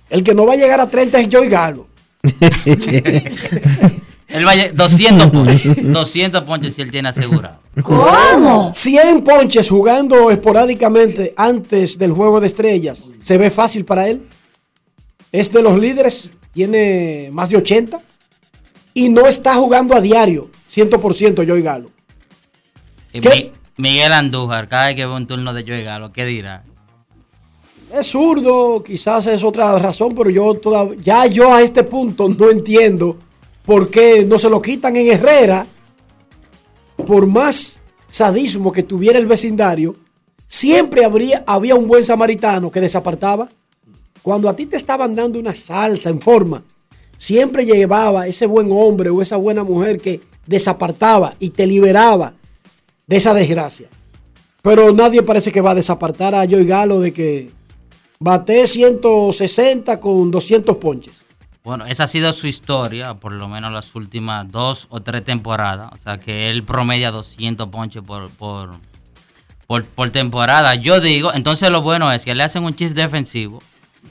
[0.09, 1.87] El que no va a llegar a 30 es Joey Galo.
[4.33, 5.93] él va a 200 ponches.
[5.93, 7.59] 200 ponches si él tiene asegurado.
[7.83, 8.73] ¿Cómo?
[8.73, 13.11] 100 ponches jugando esporádicamente antes del juego de estrellas.
[13.19, 14.23] ¿Se ve fácil para él?
[15.31, 18.01] Es de los líderes, tiene más de 80
[18.95, 20.49] y no está jugando a diario.
[20.73, 21.91] 100% Joey Galo.
[23.77, 26.63] Miguel Andújar, cada vez que ve un turno de Joey Galo, ¿qué dirá?
[27.93, 32.49] Es zurdo, quizás es otra razón, pero yo todavía, ya yo a este punto no
[32.49, 33.19] entiendo
[33.65, 35.67] por qué no se lo quitan en Herrera.
[37.05, 39.95] Por más sadismo que tuviera el vecindario,
[40.47, 43.49] siempre habría, había un buen samaritano que desapartaba.
[44.21, 46.63] Cuando a ti te estaban dando una salsa en forma,
[47.17, 52.33] siempre llevaba ese buen hombre o esa buena mujer que desapartaba y te liberaba
[53.07, 53.89] de esa desgracia.
[54.61, 57.49] Pero nadie parece que va a desapartar a Joey Galo de que
[58.19, 61.22] bate 160 con 200 ponches.
[61.63, 65.91] Bueno, esa ha sido su historia, por lo menos las últimas dos o tres temporadas.
[65.93, 68.75] O sea, que él promedia 200 ponches por, por,
[69.95, 70.75] por, temporada.
[70.75, 73.63] Yo digo, entonces lo bueno es que le hacen un shift defensivo,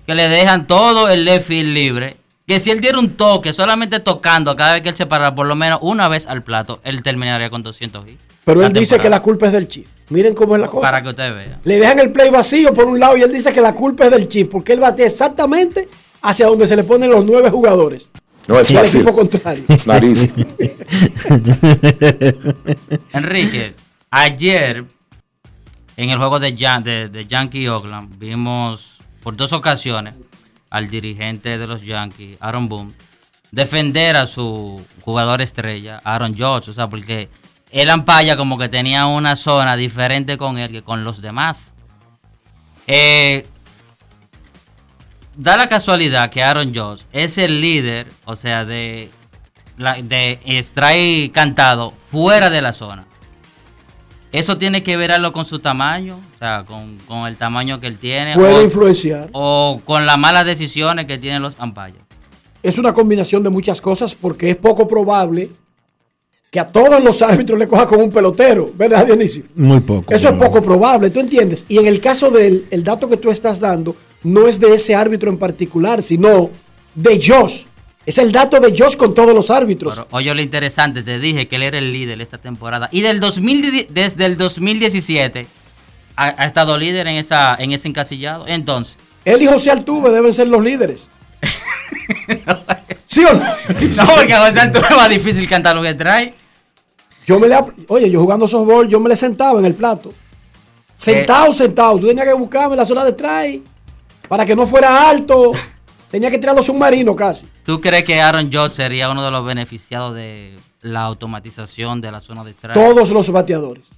[0.06, 2.16] que le dejan todo el left field libre
[2.46, 5.46] que si él diera un toque, solamente tocando cada vez que él se parara por
[5.46, 8.18] lo menos una vez al plato, él terminaría con 200 hits.
[8.44, 9.88] Pero él dice que la culpa es del Chief.
[10.08, 10.82] Miren cómo es la cosa.
[10.82, 11.60] Para que usted vea.
[11.62, 14.10] Le dejan el play vacío por un lado y él dice que la culpa es
[14.10, 15.88] del Chief, porque él batea exactamente
[16.22, 18.10] hacia donde se le ponen los nueve jugadores.
[18.48, 19.02] No es fácil.
[19.02, 19.64] equipo contrario.
[19.68, 19.86] Es
[23.12, 23.74] Enrique,
[24.10, 24.84] ayer
[25.96, 30.16] en el juego de, de, de Yankee Oakland vimos por dos ocasiones
[30.70, 32.92] al dirigente de los Yankees, Aaron Boone,
[33.50, 37.28] defender a su jugador estrella, Aaron Judge, o sea, porque
[37.70, 41.74] él Ampaya como que tenía una zona diferente con él que con los demás.
[42.86, 43.46] Eh,
[45.36, 49.10] da la casualidad que Aaron Judge es el líder, o sea, de,
[49.76, 53.06] la, de strike cantado fuera de la zona.
[54.32, 57.86] Eso tiene que ver algo con su tamaño, o sea, con, con el tamaño que
[57.86, 58.34] él tiene.
[58.34, 59.28] Puede o, influenciar.
[59.32, 61.98] O con las malas decisiones que tienen los ampayos.
[62.62, 65.50] Es una combinación de muchas cosas porque es poco probable
[66.50, 69.44] que a todos los árbitros le coja como un pelotero, ¿verdad, Dionisio?
[69.54, 70.12] Muy poco.
[70.12, 71.64] Eso es poco probable, ¿tú entiendes?
[71.68, 74.94] Y en el caso del el dato que tú estás dando, no es de ese
[74.94, 76.50] árbitro en particular, sino
[76.94, 77.64] de Josh.
[78.04, 79.94] Es el dato de Josh con todos los árbitros.
[79.94, 82.88] Pero, oye, lo interesante, te dije que él era el líder esta temporada.
[82.90, 85.46] Y del 2000, desde el 2017
[86.16, 88.46] ha, ha, estado líder en, esa, en ese encasillado.
[88.48, 88.96] Entonces.
[89.24, 91.08] Él y José Altuve deben ser los líderes.
[93.06, 93.40] ¿Sí o no?
[94.04, 96.34] No, porque a José Altuve es más difícil cantar lo que trae.
[97.24, 100.12] Yo me le, oye, yo jugando softball, yo me le sentaba en el plato.
[100.96, 101.52] Sentado, eh.
[101.52, 101.98] sentado.
[101.98, 103.62] Tú tenías que buscarme la zona de try
[104.32, 105.52] para que no fuera alto.
[106.10, 107.46] Tenía que tirar los submarinos casi.
[107.66, 112.20] ¿Tú crees que Aaron Judge sería uno de los beneficiados de la automatización de la
[112.20, 112.72] zona de strike?
[112.72, 113.90] Todos los bateadores.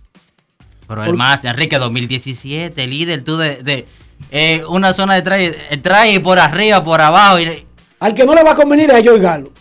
[0.89, 3.87] Pero el más, Enrique, 2017, líder tú de, de
[4.33, 7.39] eh, una zona de strike, trae por arriba, por abajo.
[7.39, 7.65] Y...
[8.01, 9.53] Al que no le va a convenir a Joey Galo.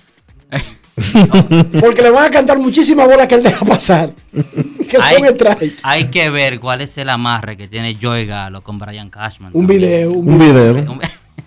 [1.82, 4.14] Porque le van a cantar muchísimas bolas que él deja pasar.
[4.32, 5.80] que hay, son strike.
[5.82, 9.52] Hay que ver cuál es el amarre que tiene Joey Galo con Brian Cashman.
[9.54, 10.12] Un video.
[10.12, 10.74] Un, un video.
[10.74, 11.00] video.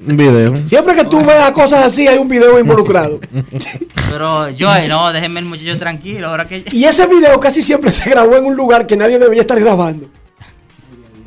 [0.06, 0.66] Un video.
[0.66, 3.20] Siempre que tú veas cosas así, hay un video involucrado.
[4.10, 6.28] Pero yo, no, déjenme el muchacho tranquilo.
[6.28, 6.64] Ahora que...
[6.72, 10.08] Y ese video casi siempre se grabó en un lugar que nadie debía estar grabando.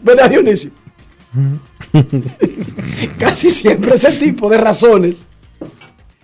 [0.04, 0.72] ¿Verdad, Dionisio?
[3.18, 5.26] casi siempre ese tipo de razones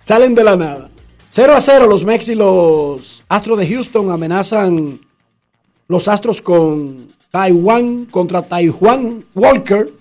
[0.00, 0.85] salen de la nada.
[1.36, 4.98] 0 a 0, los Mex y los Astros de Houston amenazan
[5.86, 9.92] los Astros con Taiwán contra Taiwan Walker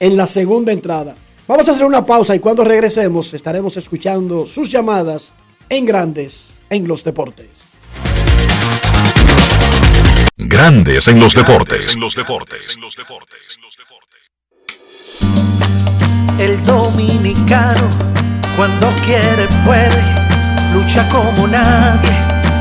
[0.00, 1.14] en la segunda entrada.
[1.46, 5.34] Vamos a hacer una pausa y cuando regresemos estaremos escuchando sus llamadas
[5.68, 7.68] en Grandes en los Deportes.
[10.38, 11.96] Grandes en los Deportes.
[11.96, 12.76] En los Deportes.
[12.76, 13.58] En los Deportes.
[16.38, 17.90] El dominicano,
[18.56, 20.17] cuando quiere, puede,
[20.78, 22.16] lucha como nadie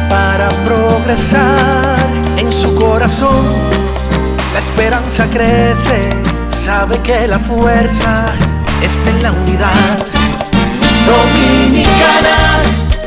[0.09, 1.97] para progresar.
[2.37, 3.45] En su corazón,
[4.53, 6.09] la esperanza crece,
[6.49, 8.25] sabe que la fuerza
[8.81, 9.97] está en la unidad.
[11.13, 12.37] Dominicana,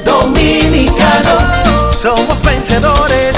[0.05, 1.35] dominicano,
[1.91, 3.37] somos vencedores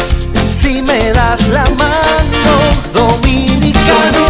[0.60, 2.54] si me das la mano.
[2.92, 4.24] Dominicano,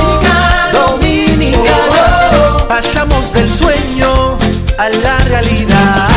[0.73, 4.37] dominicano, pasamos del sueño
[4.79, 6.12] a la realidad.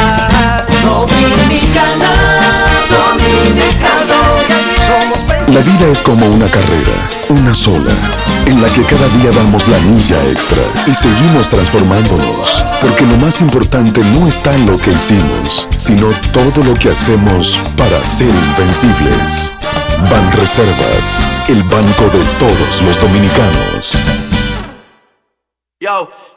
[0.85, 2.13] Dominicana,
[2.87, 4.19] dominicano,
[4.85, 7.91] somos La vida es como una carrera, una sola,
[8.45, 13.41] en la que cada día damos la milla extra y seguimos transformándonos, porque lo más
[13.41, 19.55] importante no está en lo que hicimos, sino todo lo que hacemos para ser invencibles.
[20.11, 23.91] Ban Reservas, el banco de todos los dominicanos.
[25.79, 26.09] Yo,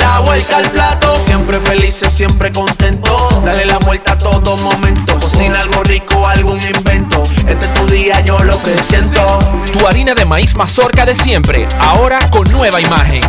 [0.00, 3.10] La vuelta al plato, siempre felices, siempre contento.
[3.44, 7.22] Dale la vuelta a todo momento, cocina algo rico, algún invento.
[7.46, 9.38] Este es tu día, yo lo que siento.
[9.72, 13.22] Tu harina de maíz mazorca de siempre, ahora con nueva imagen.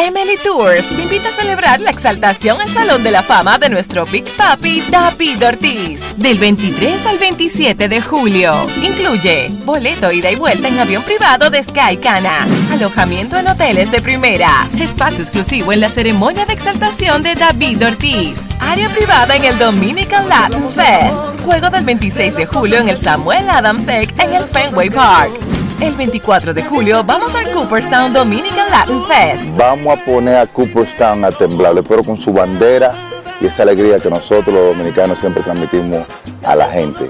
[0.00, 4.06] Emily Tours te invita a celebrar la exaltación al Salón de la Fama de nuestro
[4.06, 8.52] Big Papi David Ortiz del 23 al 27 de julio.
[8.80, 14.00] Incluye boleto ida y vuelta en avión privado de Sky Cana, alojamiento en hoteles de
[14.00, 19.58] primera, espacio exclusivo en la ceremonia de exaltación de David Ortiz, área privada en el
[19.58, 24.46] Dominican Latin Fest, juego del 26 de julio en el Samuel Adams Deck en el
[24.46, 25.67] Fenway Park.
[25.80, 29.56] El 24 de julio vamos al Cooperstown Dominican Latin Fest.
[29.56, 32.92] Vamos a poner a Cooperstown a temblar, pero con su bandera
[33.40, 36.04] y esa alegría que nosotros los dominicanos siempre transmitimos
[36.42, 37.08] a la gente.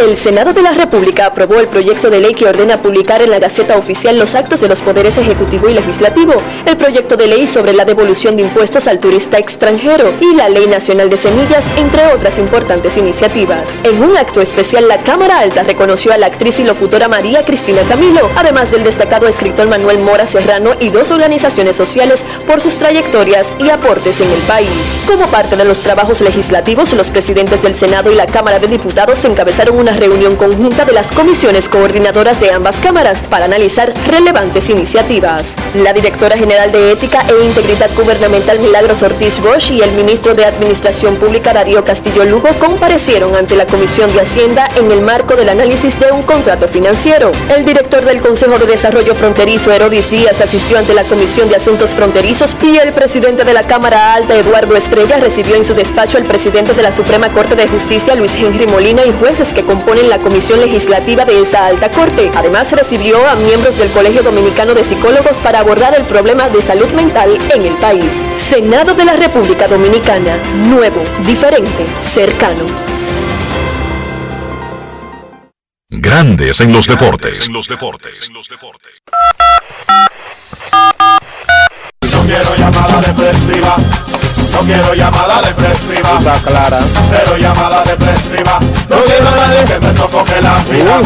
[0.00, 3.40] El Senado de la República aprobó el proyecto de ley que ordena publicar en la
[3.40, 6.34] Gaceta Oficial los actos de los poderes ejecutivo y legislativo,
[6.66, 10.68] el proyecto de ley sobre la devolución de impuestos al turista extranjero y la Ley
[10.68, 13.70] Nacional de Semillas, entre otras importantes iniciativas.
[13.82, 17.82] En un acto especial, la Cámara Alta reconoció a la actriz y locutora María Cristina
[17.88, 23.52] Camilo, además del destacado escritor Manuel Mora Serrano y dos organizaciones sociales por sus trayectorias
[23.58, 24.68] y aportes en el país.
[25.08, 29.24] Como parte de los trabajos legislativos, los presidentes del Senado y la Cámara de Diputados
[29.24, 35.54] encabezaron una reunión conjunta de las comisiones coordinadoras de ambas cámaras para analizar relevantes iniciativas.
[35.74, 40.44] La directora general de Ética e Integridad Gubernamental Milagros Ortiz Bosch y el ministro de
[40.44, 45.48] Administración Pública Darío Castillo Lugo comparecieron ante la Comisión de Hacienda en el marco del
[45.48, 47.32] análisis de un contrato financiero.
[47.54, 51.90] El director del Consejo de Desarrollo Fronterizo Herodis Díaz asistió ante la Comisión de Asuntos
[51.90, 56.24] Fronterizos y el presidente de la Cámara Alta Eduardo Estrella recibió en su despacho al
[56.24, 60.18] presidente de la Suprema Corte de Justicia Luis Henry Molina y jueces que componen la
[60.18, 62.30] comisión legislativa de esa alta corte.
[62.34, 66.88] Además recibió a miembros del Colegio Dominicano de Psicólogos para abordar el problema de salud
[66.92, 68.22] mental en el país.
[68.34, 70.38] Senado de la República Dominicana.
[70.66, 72.64] Nuevo, diferente, cercano.
[75.90, 77.50] Grandes en los deportes.
[77.50, 77.60] No
[84.58, 86.18] No quiero llamada depresiva.
[86.18, 86.78] Está clara.
[87.08, 88.58] Cero llamada depresiva.
[88.90, 91.00] No quiero a nadie que me sofoque la vida.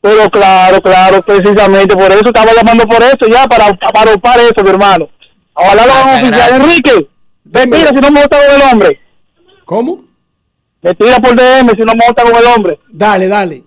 [0.00, 4.62] Pero claro, claro, precisamente por eso estaba llamando por eso ya, para, para opar eso,
[4.64, 5.08] mi hermano.
[5.54, 6.32] Ojalá lo Gracias, oficial.
[6.32, 6.60] gracias.
[6.60, 7.08] Enrique,
[7.44, 9.00] me tira si no me gusta con el hombre.
[9.64, 10.04] ¿Cómo?
[10.80, 12.80] Me tira por DM si no me gusta con el hombre.
[12.88, 13.62] Dale, dale.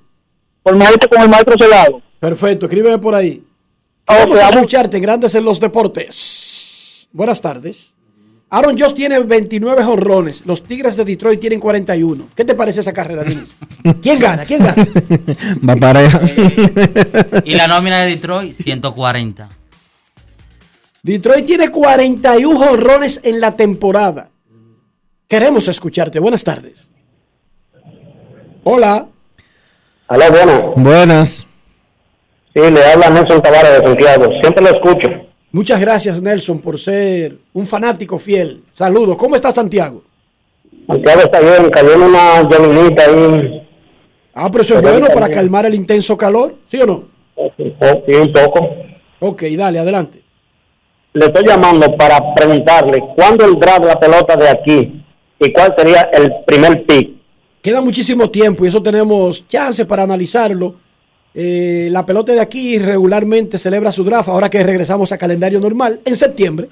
[0.63, 2.01] Por maestro con el maestro celado.
[2.19, 3.43] Perfecto, escríbeme por ahí.
[4.07, 4.55] Vamos a vamos.
[4.55, 7.07] escucharte en Grandes en los Deportes.
[7.13, 7.94] Buenas tardes.
[8.55, 10.45] Aaron Josh tiene 29 jonrones.
[10.45, 12.29] Los Tigres de Detroit tienen 41.
[12.33, 13.53] ¿Qué te parece esa carrera, Diniz?
[14.01, 14.45] ¿Quién gana?
[14.45, 14.87] ¿Quién gana?
[15.67, 16.21] Va pareja.
[17.43, 19.49] Y la nómina de Detroit, 140.
[21.03, 24.29] Detroit tiene 41 jonrones en la temporada.
[25.27, 26.19] Queremos escucharte.
[26.19, 26.93] Buenas tardes.
[28.63, 29.05] Hola.
[30.07, 30.73] Hola, bueno.
[30.77, 31.45] Buenas.
[32.53, 34.27] Sí, le habla Nelson Tavares de Santiago.
[34.41, 35.24] Siempre lo escucho.
[35.55, 38.61] Muchas gracias, Nelson, por ser un fanático fiel.
[38.71, 39.17] Saludos.
[39.17, 40.03] ¿Cómo está Santiago?
[40.85, 43.65] Santiago está bien, cayó una llanilita ahí.
[44.33, 47.05] Ah, pero eso es bueno para calmar el intenso calor, ¿sí o no?
[47.55, 48.67] Sí, un poco.
[49.19, 50.21] Ok, dale, adelante.
[51.13, 55.05] le estoy llamando para preguntarle cuándo de la pelota de aquí
[55.39, 57.11] y cuál sería el primer pick.
[57.61, 60.75] Queda muchísimo tiempo y eso tenemos chance para analizarlo.
[61.37, 65.99] Eh, la pelota de aquí regularmente celebra su draft ahora que regresamos a calendario normal
[66.05, 66.69] en septiembre.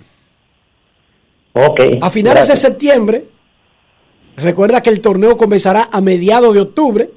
[1.52, 1.82] Ok.
[2.02, 2.62] A finales gracias.
[2.62, 3.26] de septiembre,
[4.38, 7.10] recuerda que el torneo comenzará a mediados de octubre.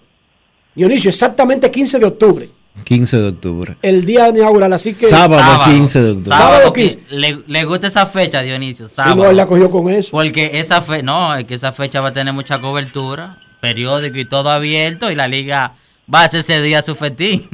[0.74, 2.48] Dionisio, exactamente 15 de octubre,
[2.84, 3.76] 15 de octubre.
[3.80, 4.72] el día inaugural.
[4.72, 5.06] Así que.
[5.06, 6.36] Sábado, 15 de octubre.
[6.36, 7.00] Sábado que 15.
[7.10, 8.88] Le, le gusta esa fecha, Dionisio.
[8.88, 9.14] Sí, Sábado.
[9.22, 10.10] no, él la cogió con eso.
[10.10, 14.28] Porque esa fe, no, es que esa fecha va a tener mucha cobertura, periódico y
[14.28, 15.76] todo abierto, y la liga
[16.12, 17.48] va a hacer ese día su festín.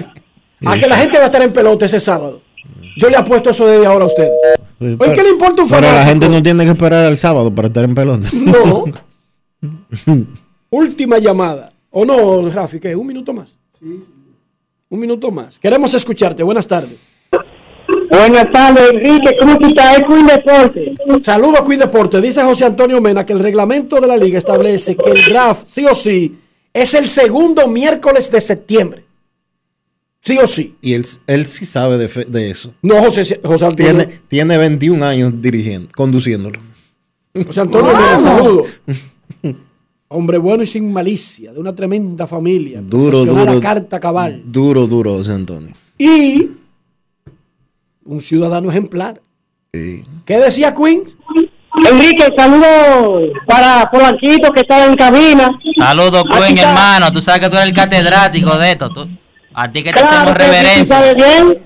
[0.64, 2.40] A que la gente va a estar en pelota ese sábado.
[2.96, 4.30] Yo le apuesto eso desde ahora a ustedes.
[4.80, 6.08] Oye, ¿qué le importa un Pero la fanático?
[6.08, 8.28] gente no tiene que esperar al sábado para estar en pelota.
[8.32, 8.84] No.
[10.70, 11.72] Última llamada.
[11.90, 12.80] ¿O no, Rafi?
[12.80, 12.96] ¿Qué?
[12.96, 13.58] ¿Un minuto más?
[13.80, 15.58] Un minuto más.
[15.58, 16.42] Queremos escucharte.
[16.42, 17.10] Buenas tardes.
[18.10, 19.36] Buenas tardes, Enrique.
[19.38, 19.98] ¿Cómo tú estás?
[19.98, 20.94] Es Queen Deporte.
[21.22, 22.20] Saludos, Queen Deporte.
[22.20, 25.84] Dice José Antonio Mena que el reglamento de la liga establece que el draft, sí
[25.84, 26.38] o sí,
[26.82, 29.04] es el segundo miércoles de septiembre.
[30.20, 30.74] Sí o sí.
[30.82, 32.74] Y él, él sí sabe de, fe- de eso.
[32.82, 33.74] No, José, José Antonio.
[33.96, 36.60] Tiene, tiene 21 años dirigiendo, conduciéndolo.
[37.46, 38.66] José Antonio Mena, saludos.
[40.08, 42.80] Hombre bueno y sin malicia, de una tremenda familia.
[42.80, 43.50] Duro, duro.
[43.50, 44.42] a carta cabal.
[44.46, 45.74] Duro, duro, José Antonio.
[45.98, 46.50] Y
[48.04, 49.20] un ciudadano ejemplar.
[49.72, 50.04] Sí.
[50.24, 51.02] ¿Qué decía Queen?
[51.90, 55.50] Enrique, saludos para Polanquito que está en cabina.
[55.76, 56.62] Saludos, está.
[56.68, 57.12] hermano.
[57.12, 58.88] Tú sabes que tú eres el catedrático de esto.
[58.90, 59.08] tú-
[59.54, 60.84] a ti que te Claro hacemos sí, reverencia.
[60.96, 61.58] ¿sabe bien?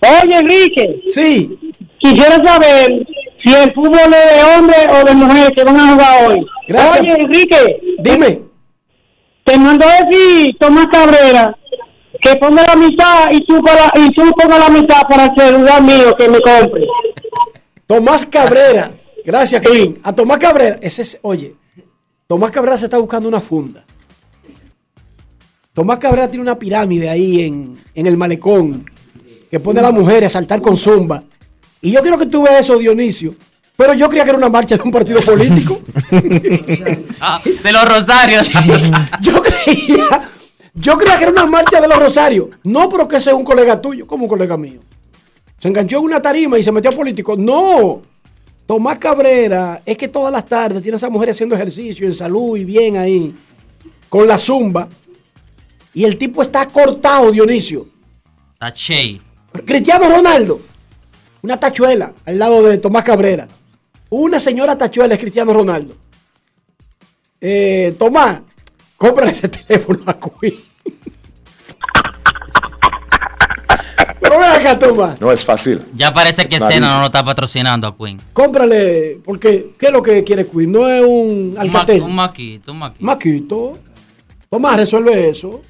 [0.00, 1.00] Oye, Enrique.
[1.10, 1.58] Sí.
[1.98, 3.06] Quisiera saber
[3.42, 6.46] si el fútbol es de hombres o de mujeres que van a jugar hoy.
[6.68, 7.00] Gracias.
[7.00, 7.80] Oye, Enrique.
[7.98, 8.40] Dime.
[9.44, 11.54] Te mandó a decir Tomás Cabrera
[12.20, 15.82] que ponga la mitad y tú, para, y tú ponga la mitad para el celular
[15.82, 16.82] mío que me compre.
[17.86, 18.94] Tomás Cabrera.
[19.24, 19.98] Gracias, Queen.
[20.02, 20.78] A Tomás Cabrera.
[20.80, 21.54] Ese es, oye,
[22.26, 23.84] Tomás Cabrera se está buscando una funda.
[25.72, 28.90] Tomás Cabrera tiene una pirámide ahí en, en el malecón
[29.50, 31.24] que pone a las mujeres a saltar con zumba.
[31.80, 33.34] Y yo quiero que tú veas eso, Dionisio.
[33.76, 35.80] Pero yo creía que era una marcha de un partido político.
[37.20, 38.50] Ah, de los Rosarios.
[39.20, 40.30] yo creía,
[40.74, 42.48] yo creía que era una marcha de los Rosarios.
[42.64, 44.80] No, pero que ese es un colega tuyo, como un colega mío.
[45.64, 47.36] Se enganchó en una tarima y se metió a político.
[47.38, 48.02] No.
[48.66, 52.58] Tomás Cabrera es que todas las tardes tiene a esa mujer haciendo ejercicio en salud
[52.58, 53.34] y bien ahí,
[54.10, 54.90] con la zumba.
[55.94, 57.86] Y el tipo está cortado, Dionisio.
[58.58, 59.22] Tachey.
[59.64, 60.60] Cristiano Ronaldo,
[61.40, 63.48] una tachuela al lado de Tomás Cabrera.
[64.10, 65.96] Una señora tachuela es Cristiano Ronaldo.
[67.40, 68.42] Eh, Tomás,
[68.98, 70.62] cómprale ese teléfono a Queen.
[74.36, 75.20] Pero ven acá, Tomás.
[75.20, 75.82] No es fácil.
[75.94, 78.18] Ya parece que Es Sena no lo está patrocinando a Queen.
[78.32, 80.72] Cómprale, porque ¿qué es lo que quiere Queen?
[80.72, 82.00] No es un Un, alcatel.
[82.00, 83.04] ma- un maquito, un maquito.
[83.04, 83.78] Maquito.
[84.50, 85.62] Tomás, resuelve eso.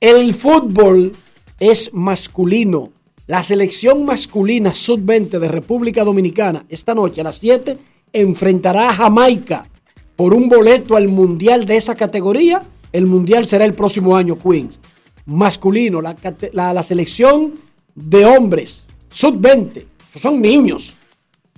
[0.00, 1.12] El fútbol
[1.58, 2.92] es masculino.
[3.26, 7.76] La selección masculina sub-20 de República Dominicana esta noche a las 7
[8.12, 9.68] enfrentará a Jamaica
[10.14, 12.62] por un boleto al mundial de esa categoría.
[12.92, 14.78] El mundial será el próximo año, Queens.
[15.26, 17.54] Masculino, la, cate- la- la selección
[17.96, 19.84] de hombres sub-20.
[20.08, 20.96] Esos son niños.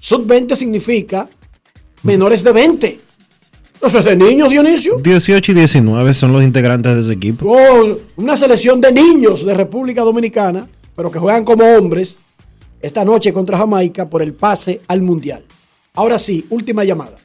[0.00, 1.28] Sub-20 significa
[2.02, 3.00] menores de 20.
[3.80, 4.96] Eso es de niños, Dionisio.
[4.96, 7.46] 18 y 19 son los integrantes de ese equipo.
[7.48, 10.66] Oh, una selección de niños de República Dominicana,
[10.96, 12.18] pero que juegan como hombres
[12.80, 15.44] esta noche contra Jamaica por el pase al Mundial.
[15.94, 17.18] Ahora sí, última llamada.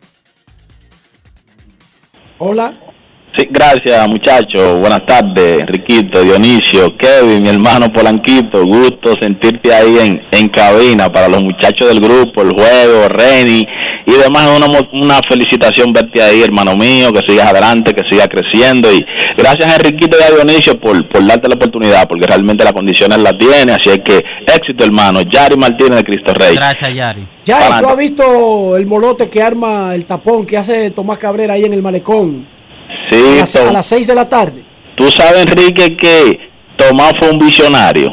[2.40, 2.93] Hola.
[3.36, 4.80] Sí, gracias muchachos.
[4.80, 8.64] Buenas tardes, Enriquito, Dionisio, Kevin, mi hermano Polanquito.
[8.64, 13.66] Gusto sentirte ahí en, en cabina para los muchachos del grupo, el juego, Reni
[14.06, 14.48] y demás.
[14.56, 18.94] Una, mo- una felicitación verte ahí, hermano mío, que sigas adelante, que sigas creciendo.
[18.94, 19.04] Y
[19.36, 23.18] gracias a Enriquito y a Dionisio por, por darte la oportunidad, porque realmente las condiciones
[23.18, 23.72] las tiene.
[23.74, 25.22] Así es que éxito, hermano.
[25.22, 26.56] Yari Martínez de Cristo Rey.
[26.56, 27.28] Gracias, Yari.
[27.46, 31.54] Ya, ¿y ¿tú has visto el molote que arma el tapón que hace Tomás Cabrera
[31.56, 32.53] ahí en el malecón
[33.14, 33.68] Sí, a las, Tom.
[33.68, 34.64] a las 6 de la tarde?
[34.96, 36.40] Tú sabes, Enrique, que
[36.78, 38.10] Tomás fue un visionario.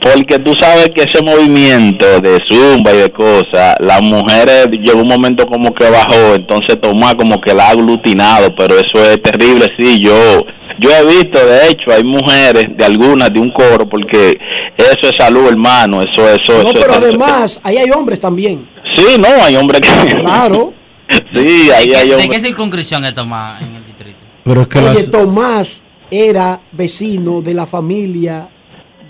[0.00, 5.08] Porque tú sabes que ese movimiento de zumba y de cosas, las mujeres llegó un
[5.08, 9.66] momento como que bajó, entonces Tomás como que la ha aglutinado, pero eso es terrible,
[9.78, 10.44] sí, yo
[10.80, 14.38] yo he visto, de hecho, hay mujeres de algunas de un coro, porque
[14.76, 16.72] eso es salud, hermano, eso, eso, No, eso.
[16.74, 18.68] pero eso- además, ahí hay hombres también.
[18.94, 20.14] Sí, no, hay hombres que...
[20.20, 20.72] Claro.
[21.34, 22.28] sí, ahí ¿De, hay qué, de hombres.
[22.30, 23.60] qué circunscripción es Tomás?
[24.48, 28.48] Pero es que Oye, las- Tomás era vecino de la familia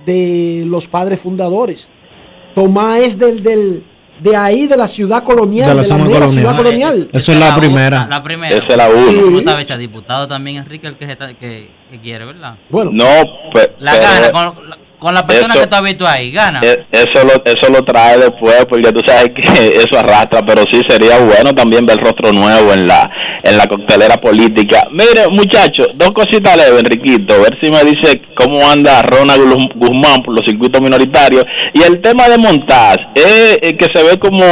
[0.05, 1.90] de los padres fundadores.
[2.55, 3.85] Tomás es del, del,
[4.20, 6.35] de ahí, de la ciudad colonial, De de la la, zona mera colonial.
[6.35, 7.10] ciudad colonial.
[7.12, 8.06] Eso es la primera.
[8.10, 8.55] La primera.
[8.56, 8.89] Esa es la.
[8.89, 9.44] ¿Cómo Sí.
[9.44, 9.78] sabes?
[9.78, 12.56] Diputado también, Enrique, el que, se está- que, que quiere, ¿verdad?
[12.70, 12.90] Bueno.
[12.93, 13.05] No,
[13.55, 16.61] pe- La pero- gana, con, la- con la persona Eso- que has visto ahí, gana.
[16.62, 19.43] Eh, Eso lo, eso lo trae después, porque tú sabes que
[19.83, 23.09] eso arrastra, pero sí sería bueno también ver rostro nuevo en la
[23.45, 24.89] en la coctelera política.
[24.91, 30.23] Mire, muchachos, dos cositas leves, Enriquito, ver si me dice cómo anda Ronald Guz- Guzmán
[30.25, 31.45] por los circuitos minoritarios.
[31.73, 34.45] Y el tema de Montaz, es eh, que se ve como,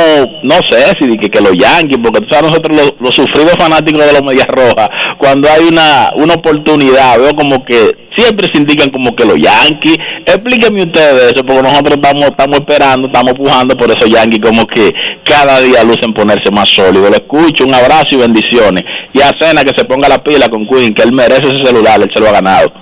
[0.44, 4.06] no sé, si que, que los Yankees, porque tú sabes, nosotros los, los sufridos fanáticos
[4.06, 8.90] de los Medias Rojas, cuando hay una, una oportunidad, veo como que siempre se indican
[8.90, 9.98] como que los Yankees.
[10.24, 14.92] Explíqueme ustedes eso, porque nosotros estamos, estamos esperando, estamos pujando por esos Yankees como que
[15.24, 17.10] cada día lucen ponerse más sólidos.
[17.10, 18.82] Lo escucho, un abrazo y bendiciones.
[19.12, 22.00] Y a Cena que se ponga la pila con Queen, que él merece ese celular,
[22.00, 22.72] él se lo ha ganado.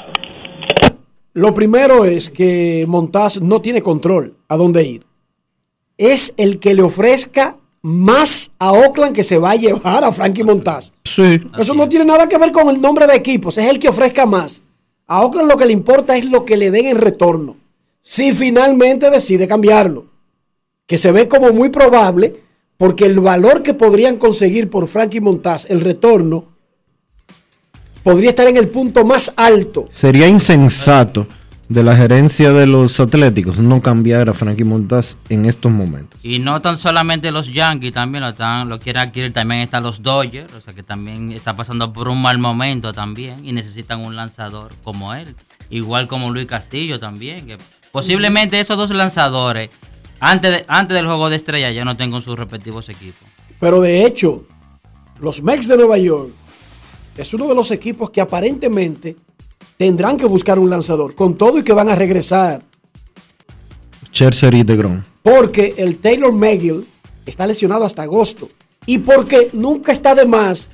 [1.32, 5.02] Lo primero es que Montaz no tiene control a dónde ir.
[5.98, 10.42] Es el que le ofrezca más a Oakland que se va a llevar a Frankie
[10.42, 10.92] Montaz.
[11.04, 11.40] Sí.
[11.58, 14.24] Eso no tiene nada que ver con el nombre de equipos, es el que ofrezca
[14.26, 14.62] más.
[15.06, 17.56] A Oakland lo que le importa es lo que le den en retorno.
[18.00, 20.06] Si finalmente decide cambiarlo,
[20.86, 22.40] que se ve como muy probable,
[22.76, 26.46] porque el valor que podrían conseguir por Frankie Montaz, el retorno,
[28.02, 29.86] podría estar en el punto más alto.
[29.90, 31.26] Sería insensato
[31.68, 36.20] de la gerencia de los Atléticos no cambiar a Frankie Montaz en estos momentos.
[36.22, 40.02] Y no tan solamente los Yankees, también lo, están, lo quieren adquirir, también están los
[40.02, 44.14] Dodgers, o sea que también está pasando por un mal momento también y necesitan un
[44.14, 45.36] lanzador como él,
[45.70, 47.56] igual como Luis Castillo también, que
[47.92, 49.70] posiblemente esos dos lanzadores
[50.20, 53.26] antes, de- antes del juego de estrella ya no tengan sus respectivos equipos.
[53.58, 54.44] Pero de hecho,
[55.18, 56.30] los Mets de Nueva York
[57.16, 59.16] es uno de los equipos que aparentemente
[59.76, 62.62] tendrán que buscar un lanzador, con todo y que van a regresar,
[64.12, 65.02] Scherzer y DeGrom.
[65.22, 66.86] porque el Taylor McGill
[67.26, 68.48] está lesionado hasta agosto
[68.86, 70.68] y porque nunca está de más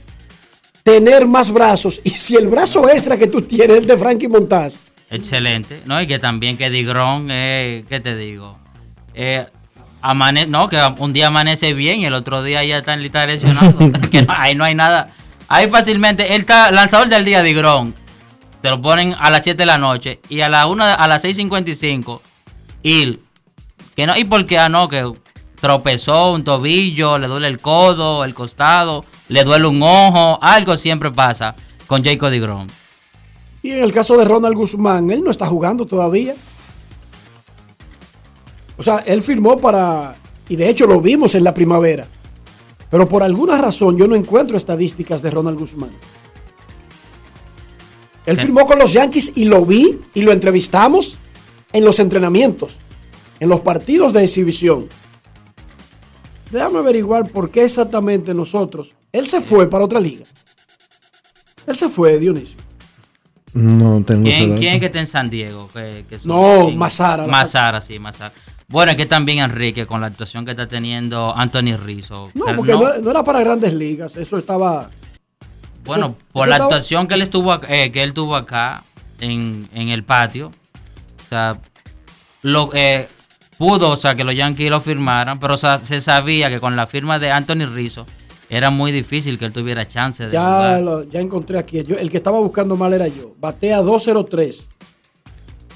[0.83, 4.29] tener más brazos y si el brazo extra que tú tienes es el de Frankie
[4.29, 4.79] Montaz,
[5.11, 6.01] Excelente, ¿no?
[6.01, 8.57] Y que también que Digrón, eh, ¿qué te digo?
[9.13, 9.45] Eh,
[10.01, 13.23] amane no, que un día amanece bien y el otro día ya está en lista
[13.23, 13.77] de lesionado.
[14.13, 15.11] que no, ahí no hay nada.
[15.49, 17.93] Ahí fácilmente, él está lanzador del día Digrón.
[18.63, 21.25] Te lo ponen a las 7 de la noche y a la 1 a las
[21.25, 22.21] 6.55
[22.83, 23.21] il
[23.95, 25.13] que no y porque ah no que
[25.61, 31.11] tropezó un tobillo, le duele el codo, el costado, le duele un ojo, algo siempre
[31.11, 31.55] pasa
[31.87, 32.69] con Jacob Digrón.
[33.63, 36.35] y en el caso de Ronald Guzmán, él no está jugando todavía.
[38.79, 40.17] O sea, él firmó para,
[40.49, 42.07] y de hecho lo vimos en la primavera,
[42.91, 45.91] pero por alguna razón yo no encuentro estadísticas de Ronald Guzmán.
[48.31, 51.19] Él firmó con los Yankees y lo vi y lo entrevistamos
[51.73, 52.79] en los entrenamientos,
[53.41, 54.89] en los partidos de exhibición.
[56.51, 58.95] Déjame averiguar por qué exactamente nosotros.
[59.13, 60.25] Él se fue para otra liga.
[61.67, 62.59] Él se fue, Dionisio.
[63.53, 65.69] No tengo ¿Quién, quién es que está en San Diego?
[65.73, 66.71] Que, que son- No.
[66.71, 68.33] Mazara, Mazara, sí, Mazara.
[68.69, 72.31] Bueno, es que también Enrique, con la actuación que está teniendo Anthony Rizzo.
[72.35, 74.17] No, que porque no- no, no era para grandes ligas.
[74.17, 74.89] Eso estaba.
[75.85, 78.85] Bueno, por la actuación que él estuvo eh, que él tuvo acá
[79.21, 81.59] en, en el patio, o sea,
[82.43, 83.09] lo, eh,
[83.59, 86.77] pudo, o sea, que los Yankees lo firmaran, pero o sea, se sabía que con
[86.77, 88.07] la firma de Anthony Rizzo
[88.49, 90.81] era muy difícil que él tuviera chance de Ya, jugar.
[90.81, 91.85] lo- ya encontré aquí.
[91.85, 93.35] Yo- el que estaba buscando mal era yo.
[93.39, 94.69] Batea 203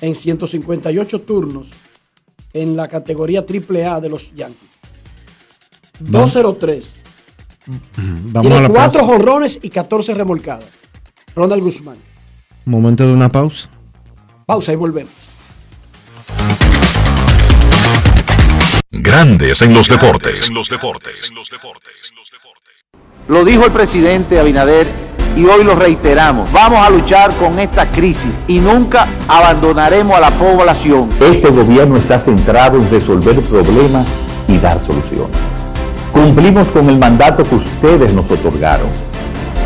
[0.00, 1.70] en 158 turnos
[2.52, 4.80] en la categoría AAA de los Yankees.
[6.00, 6.96] 203.
[7.66, 9.06] Vamos a Tiene la 4 pausa.
[9.06, 10.82] jonrones y 14 remolcadas.
[11.34, 11.96] Ronald Guzmán.
[12.64, 13.68] Momento de una pausa.
[14.46, 15.12] Pausa y volvemos.
[18.90, 20.50] Grandes en los deportes.
[23.28, 24.86] Lo dijo el presidente Abinader
[25.36, 26.50] y hoy lo reiteramos.
[26.52, 31.08] Vamos a luchar con esta crisis y nunca abandonaremos a la población.
[31.20, 34.06] Este gobierno está centrado en resolver problemas
[34.46, 35.36] y dar soluciones.
[36.14, 38.86] Cumplimos con el mandato que ustedes nos otorgaron.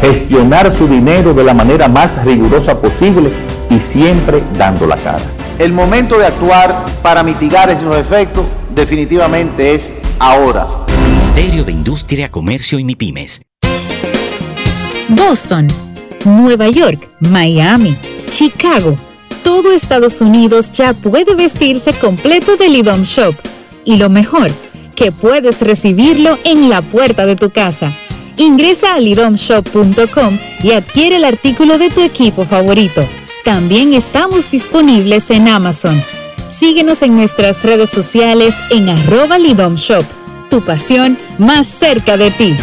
[0.00, 3.30] Gestionar su dinero de la manera más rigurosa posible
[3.68, 5.22] y siempre dando la cara.
[5.58, 10.66] El momento de actuar para mitigar esos efectos definitivamente es ahora.
[11.06, 13.42] Ministerio de Industria, Comercio y MIPIMES.
[15.10, 15.68] Boston,
[16.24, 17.98] Nueva York, Miami,
[18.30, 18.96] Chicago.
[19.44, 23.34] Todo Estados Unidos ya puede vestirse completo del IDOM Shop.
[23.84, 24.50] Y lo mejor,
[24.98, 27.92] que puedes recibirlo en la puerta de tu casa.
[28.36, 33.02] Ingresa a lidomshop.com y adquiere el artículo de tu equipo favorito.
[33.44, 36.02] También estamos disponibles en Amazon.
[36.50, 40.04] Síguenos en nuestras redes sociales en arroba Shop.
[40.50, 42.56] Tu pasión más cerca de ti.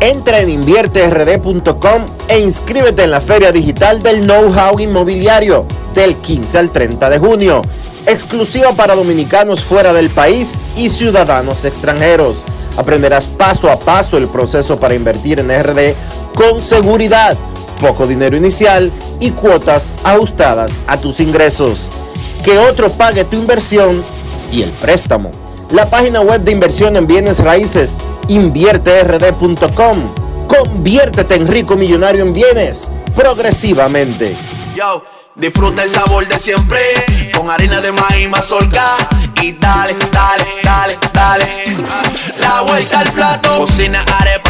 [0.00, 6.70] Entra en invierterd.com e inscríbete en la Feria Digital del Know-How Inmobiliario del 15 al
[6.70, 7.62] 30 de junio,
[8.04, 12.36] exclusiva para dominicanos fuera del país y ciudadanos extranjeros.
[12.76, 15.94] Aprenderás paso a paso el proceso para invertir en RD
[16.34, 17.34] con seguridad,
[17.80, 21.88] poco dinero inicial y cuotas ajustadas a tus ingresos.
[22.44, 24.04] Que otro pague tu inversión
[24.52, 25.32] y el préstamo.
[25.70, 27.96] La página web de inversión en bienes raíces
[28.28, 30.14] invierterd.com.
[30.46, 34.36] Conviértete en rico millonario en bienes progresivamente.
[34.74, 35.04] Yo,
[35.34, 36.80] disfruta el sabor de siempre
[37.36, 38.96] con harina de maíz mazorca
[39.42, 41.46] y dale, dale, dale, dale.
[42.38, 44.45] La vuelta al plato, cocina arepa,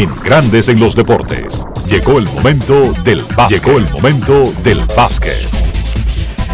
[0.00, 3.62] En Grandes en los Deportes, llegó el momento del básquet.
[3.62, 5.46] Llegó el momento del básquet.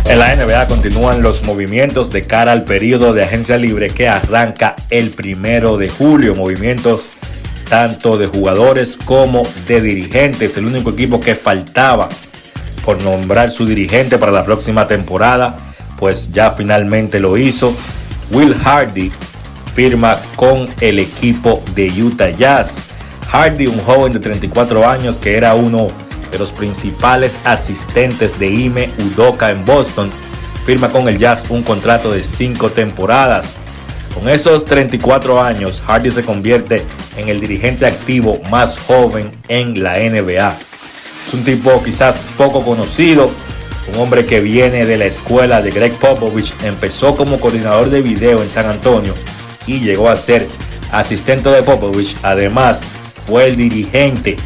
[0.05, 4.75] En la NBA continúan los movimientos de cara al periodo de agencia libre que arranca
[4.91, 6.35] el primero de julio.
[6.35, 7.03] Movimientos
[7.69, 10.57] tanto de jugadores como de dirigentes.
[10.57, 12.09] El único equipo que faltaba
[12.85, 15.57] por nombrar su dirigente para la próxima temporada,
[16.01, 17.77] pues ya finalmente lo hizo.
[18.33, 19.13] Will Hardy
[19.73, 22.96] firma con el equipo de Utah Jazz.
[23.37, 25.89] Hardy, un joven de 34 años que era uno
[26.33, 30.09] de los principales asistentes de Ime Udoka en Boston,
[30.65, 33.57] firma con el Jazz un contrato de 5 temporadas.
[34.15, 36.83] Con esos 34 años, Hardy se convierte
[37.19, 40.57] en el dirigente activo más joven en la NBA.
[41.27, 43.31] Es un tipo quizás poco conocido,
[43.93, 48.43] un hombre que viene de la escuela de Greg Popovich, empezó como coordinador de video
[48.43, 49.13] en San Antonio
[49.67, 50.49] y llegó a ser
[50.91, 52.17] asistente de Popovich.
[52.23, 52.81] Además,
[53.27, 54.37] fue el dirigente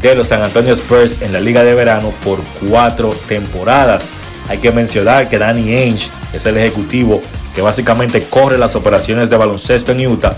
[0.00, 4.04] de los San Antonio Spurs en la Liga de Verano por cuatro temporadas.
[4.48, 7.22] Hay que mencionar que Danny Ainge es el ejecutivo
[7.54, 10.36] que básicamente corre las operaciones de baloncesto en Utah.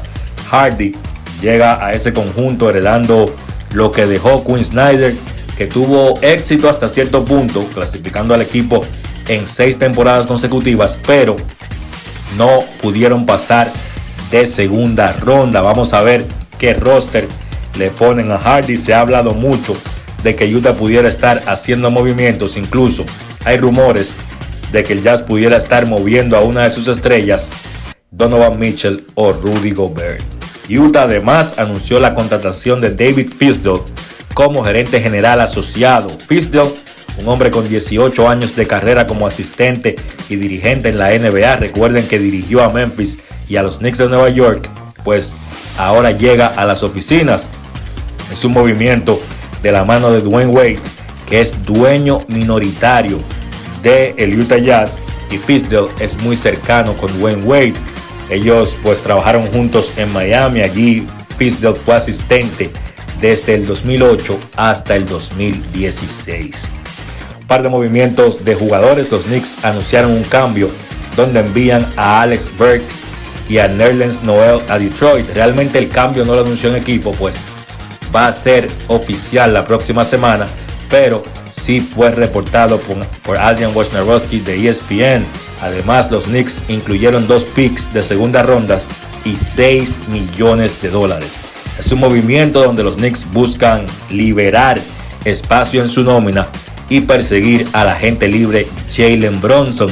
[0.50, 0.94] Hardy
[1.40, 3.34] llega a ese conjunto heredando
[3.72, 5.14] lo que dejó Quinn Snyder,
[5.56, 8.82] que tuvo éxito hasta cierto punto, clasificando al equipo
[9.28, 11.36] en seis temporadas consecutivas, pero
[12.36, 13.70] no pudieron pasar
[14.30, 15.62] de segunda ronda.
[15.62, 16.24] Vamos a ver
[16.58, 17.28] qué roster
[17.76, 18.76] le ponen a Hardy.
[18.76, 19.76] Se ha hablado mucho
[20.22, 22.56] de que Utah pudiera estar haciendo movimientos.
[22.56, 23.04] Incluso
[23.44, 24.14] hay rumores
[24.72, 27.50] de que el Jazz pudiera estar moviendo a una de sus estrellas,
[28.10, 30.22] Donovan Mitchell o Rudy Gobert.
[30.68, 33.82] Utah además anunció la contratación de David Fisdale
[34.32, 36.08] como gerente general asociado.
[36.10, 36.70] Fisdale,
[37.18, 39.94] un hombre con 18 años de carrera como asistente
[40.28, 43.18] y dirigente en la NBA, recuerden que dirigió a Memphis
[43.48, 44.68] y a los Knicks de Nueva York,
[45.04, 45.34] pues
[45.78, 47.48] ahora llega a las oficinas
[48.34, 49.20] es un movimiento
[49.62, 50.80] de la mano de Dwayne Wade,
[51.28, 53.20] que es dueño minoritario
[53.80, 54.98] de el Utah Jazz
[55.30, 57.74] y Fisdale es muy cercano con Dwayne Wade.
[58.30, 61.06] Ellos pues trabajaron juntos en Miami, allí
[61.38, 62.72] Fisdale fue asistente
[63.20, 66.72] desde el 2008 hasta el 2016.
[67.40, 70.68] Un par de movimientos de jugadores, los Knicks anunciaron un cambio
[71.14, 73.00] donde envían a Alex Burks
[73.48, 75.24] y a Nerlens Noel a Detroit.
[75.34, 77.36] Realmente el cambio no lo anunció en equipo, pues
[78.14, 80.46] va a ser oficial la próxima semana,
[80.88, 85.24] pero sí fue reportado por, por Adrian Wojnarowski de ESPN.
[85.62, 88.80] Además, los Knicks incluyeron dos picks de segunda ronda
[89.24, 91.36] y 6 millones de dólares.
[91.78, 94.80] Es un movimiento donde los Knicks buscan liberar
[95.24, 96.48] espacio en su nómina
[96.88, 99.90] y perseguir a la gente libre Jalen Bronson.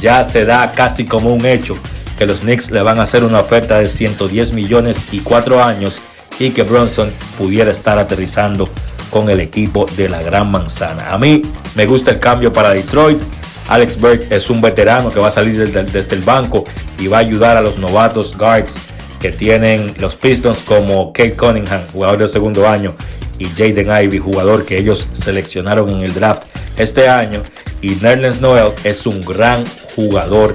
[0.00, 1.76] Ya se da casi como un hecho
[2.18, 6.00] que los Knicks le van a hacer una oferta de 110 millones y 4 años
[6.38, 8.68] y que Bronson pudiera estar aterrizando
[9.10, 11.12] con el equipo de la Gran Manzana.
[11.12, 11.42] A mí
[11.74, 13.20] me gusta el cambio para Detroit.
[13.68, 16.64] Alex Berg es un veterano que va a salir desde, el banco
[16.98, 18.76] y va a ayudar a los novatos guards
[19.20, 22.94] que tienen los Pistons como Kate Cunningham, jugador de segundo año,
[23.38, 26.44] y Jaden Ivey, jugador que ellos seleccionaron en el draft
[26.78, 27.42] este año.
[27.82, 29.64] Y Nerlens Noel es un gran
[29.94, 30.52] jugador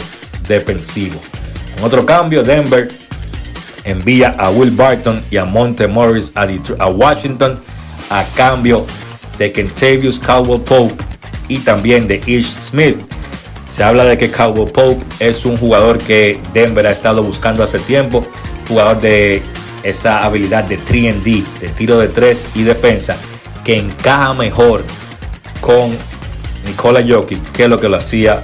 [0.48, 1.20] defensivo.
[1.82, 2.88] Otro cambio, Denver
[3.84, 7.60] envía a Will Barton y a Monte Morris a, Washington
[8.10, 8.86] a cambio
[9.38, 10.96] de Kentavious Caldwell Pope
[11.48, 12.98] y también de Ish Smith.
[13.70, 17.80] Se habla de que Cowboy Pope es un jugador que Denver ha estado buscando hace
[17.80, 18.26] tiempo,
[18.68, 19.42] jugador de
[19.84, 23.16] esa habilidad de 3D, de tiro de 3 y defensa,
[23.64, 24.84] que encaja mejor
[25.62, 25.96] con
[26.66, 28.42] Nikola Jokic que lo que lo hacía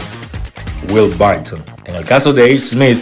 [0.90, 1.64] Will Barton.
[1.86, 2.60] En el caso de H.
[2.60, 3.00] Smith,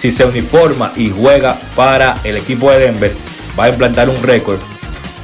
[0.00, 3.14] si se uniforma y juega para el equipo de Denver,
[3.58, 4.58] va a implantar un récord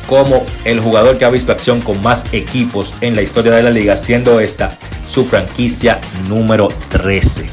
[0.07, 3.71] como el jugador que ha visto acción con más equipos en la historia de la
[3.71, 4.77] liga, siendo esta
[5.09, 5.99] su franquicia
[6.29, 7.47] número 13.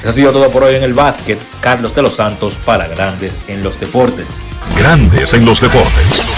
[0.00, 1.38] Eso ha sido todo por hoy en el básquet.
[1.62, 4.36] Carlos de los Santos para Grandes en los Deportes.
[4.78, 6.32] Grandes en los Deportes.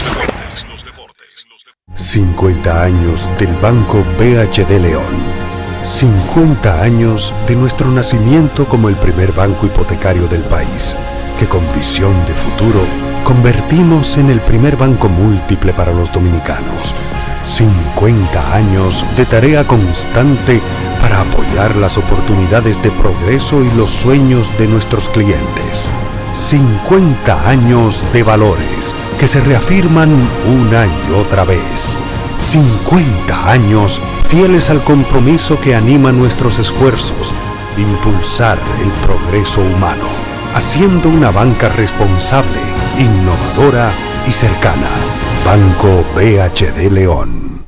[1.96, 5.47] 50 años del Banco BHD León.
[5.88, 10.94] 50 años de nuestro nacimiento como el primer banco hipotecario del país,
[11.38, 12.82] que con visión de futuro
[13.24, 16.94] convertimos en el primer banco múltiple para los dominicanos.
[17.44, 20.60] 50 años de tarea constante
[21.00, 25.88] para apoyar las oportunidades de progreso y los sueños de nuestros clientes.
[26.34, 30.10] 50 años de valores que se reafirman
[30.46, 31.98] una y otra vez.
[32.38, 37.32] 50 años fieles al compromiso que anima nuestros esfuerzos,
[37.78, 40.04] impulsar el progreso humano,
[40.54, 42.58] haciendo una banca responsable,
[42.98, 43.90] innovadora
[44.26, 44.88] y cercana.
[45.46, 47.64] Banco BHD León.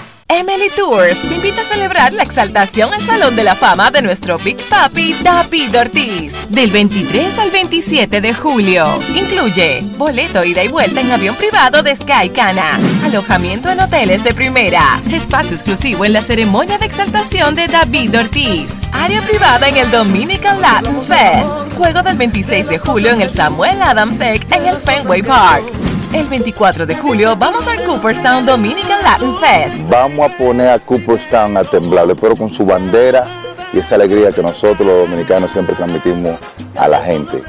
[0.33, 4.37] Emily Tours te invita a celebrar la exaltación al Salón de la Fama de nuestro
[4.37, 8.85] Big Papi David Ortiz del 23 al 27 de julio.
[9.13, 14.33] Incluye boleto ida y vuelta en avión privado de Sky Cana, alojamiento en hoteles de
[14.33, 19.91] primera, espacio exclusivo en la ceremonia de exaltación de David Ortiz, área privada en el
[19.91, 24.79] Dominican Latin Fest, juego del 26 de julio en el Samuel Adams Deck en el
[24.79, 26.00] Fenway Park.
[26.13, 29.89] El 24 de julio vamos al Cooperstown Dominican Latin Fest.
[29.89, 33.25] Vamos a poner a Cooperstown a temblar, pero con su bandera
[33.71, 36.37] y esa alegría que nosotros los dominicanos siempre transmitimos
[36.75, 37.41] a la gente.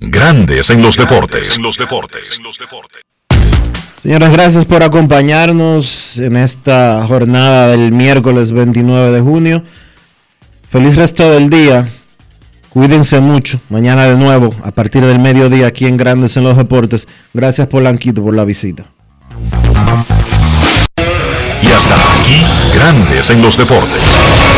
[0.00, 1.56] Grandes en los deportes.
[1.56, 2.40] En los deportes.
[4.02, 9.64] Señoras, gracias por acompañarnos en esta jornada del miércoles 29 de junio.
[10.70, 11.88] Feliz resto del día.
[12.68, 13.60] Cuídense mucho.
[13.68, 17.08] Mañana de nuevo, a partir del mediodía, aquí en Grandes en los Deportes.
[17.34, 18.86] Gracias, Polanquito, por la visita.
[21.60, 24.57] Y hasta aquí, Grandes en los Deportes.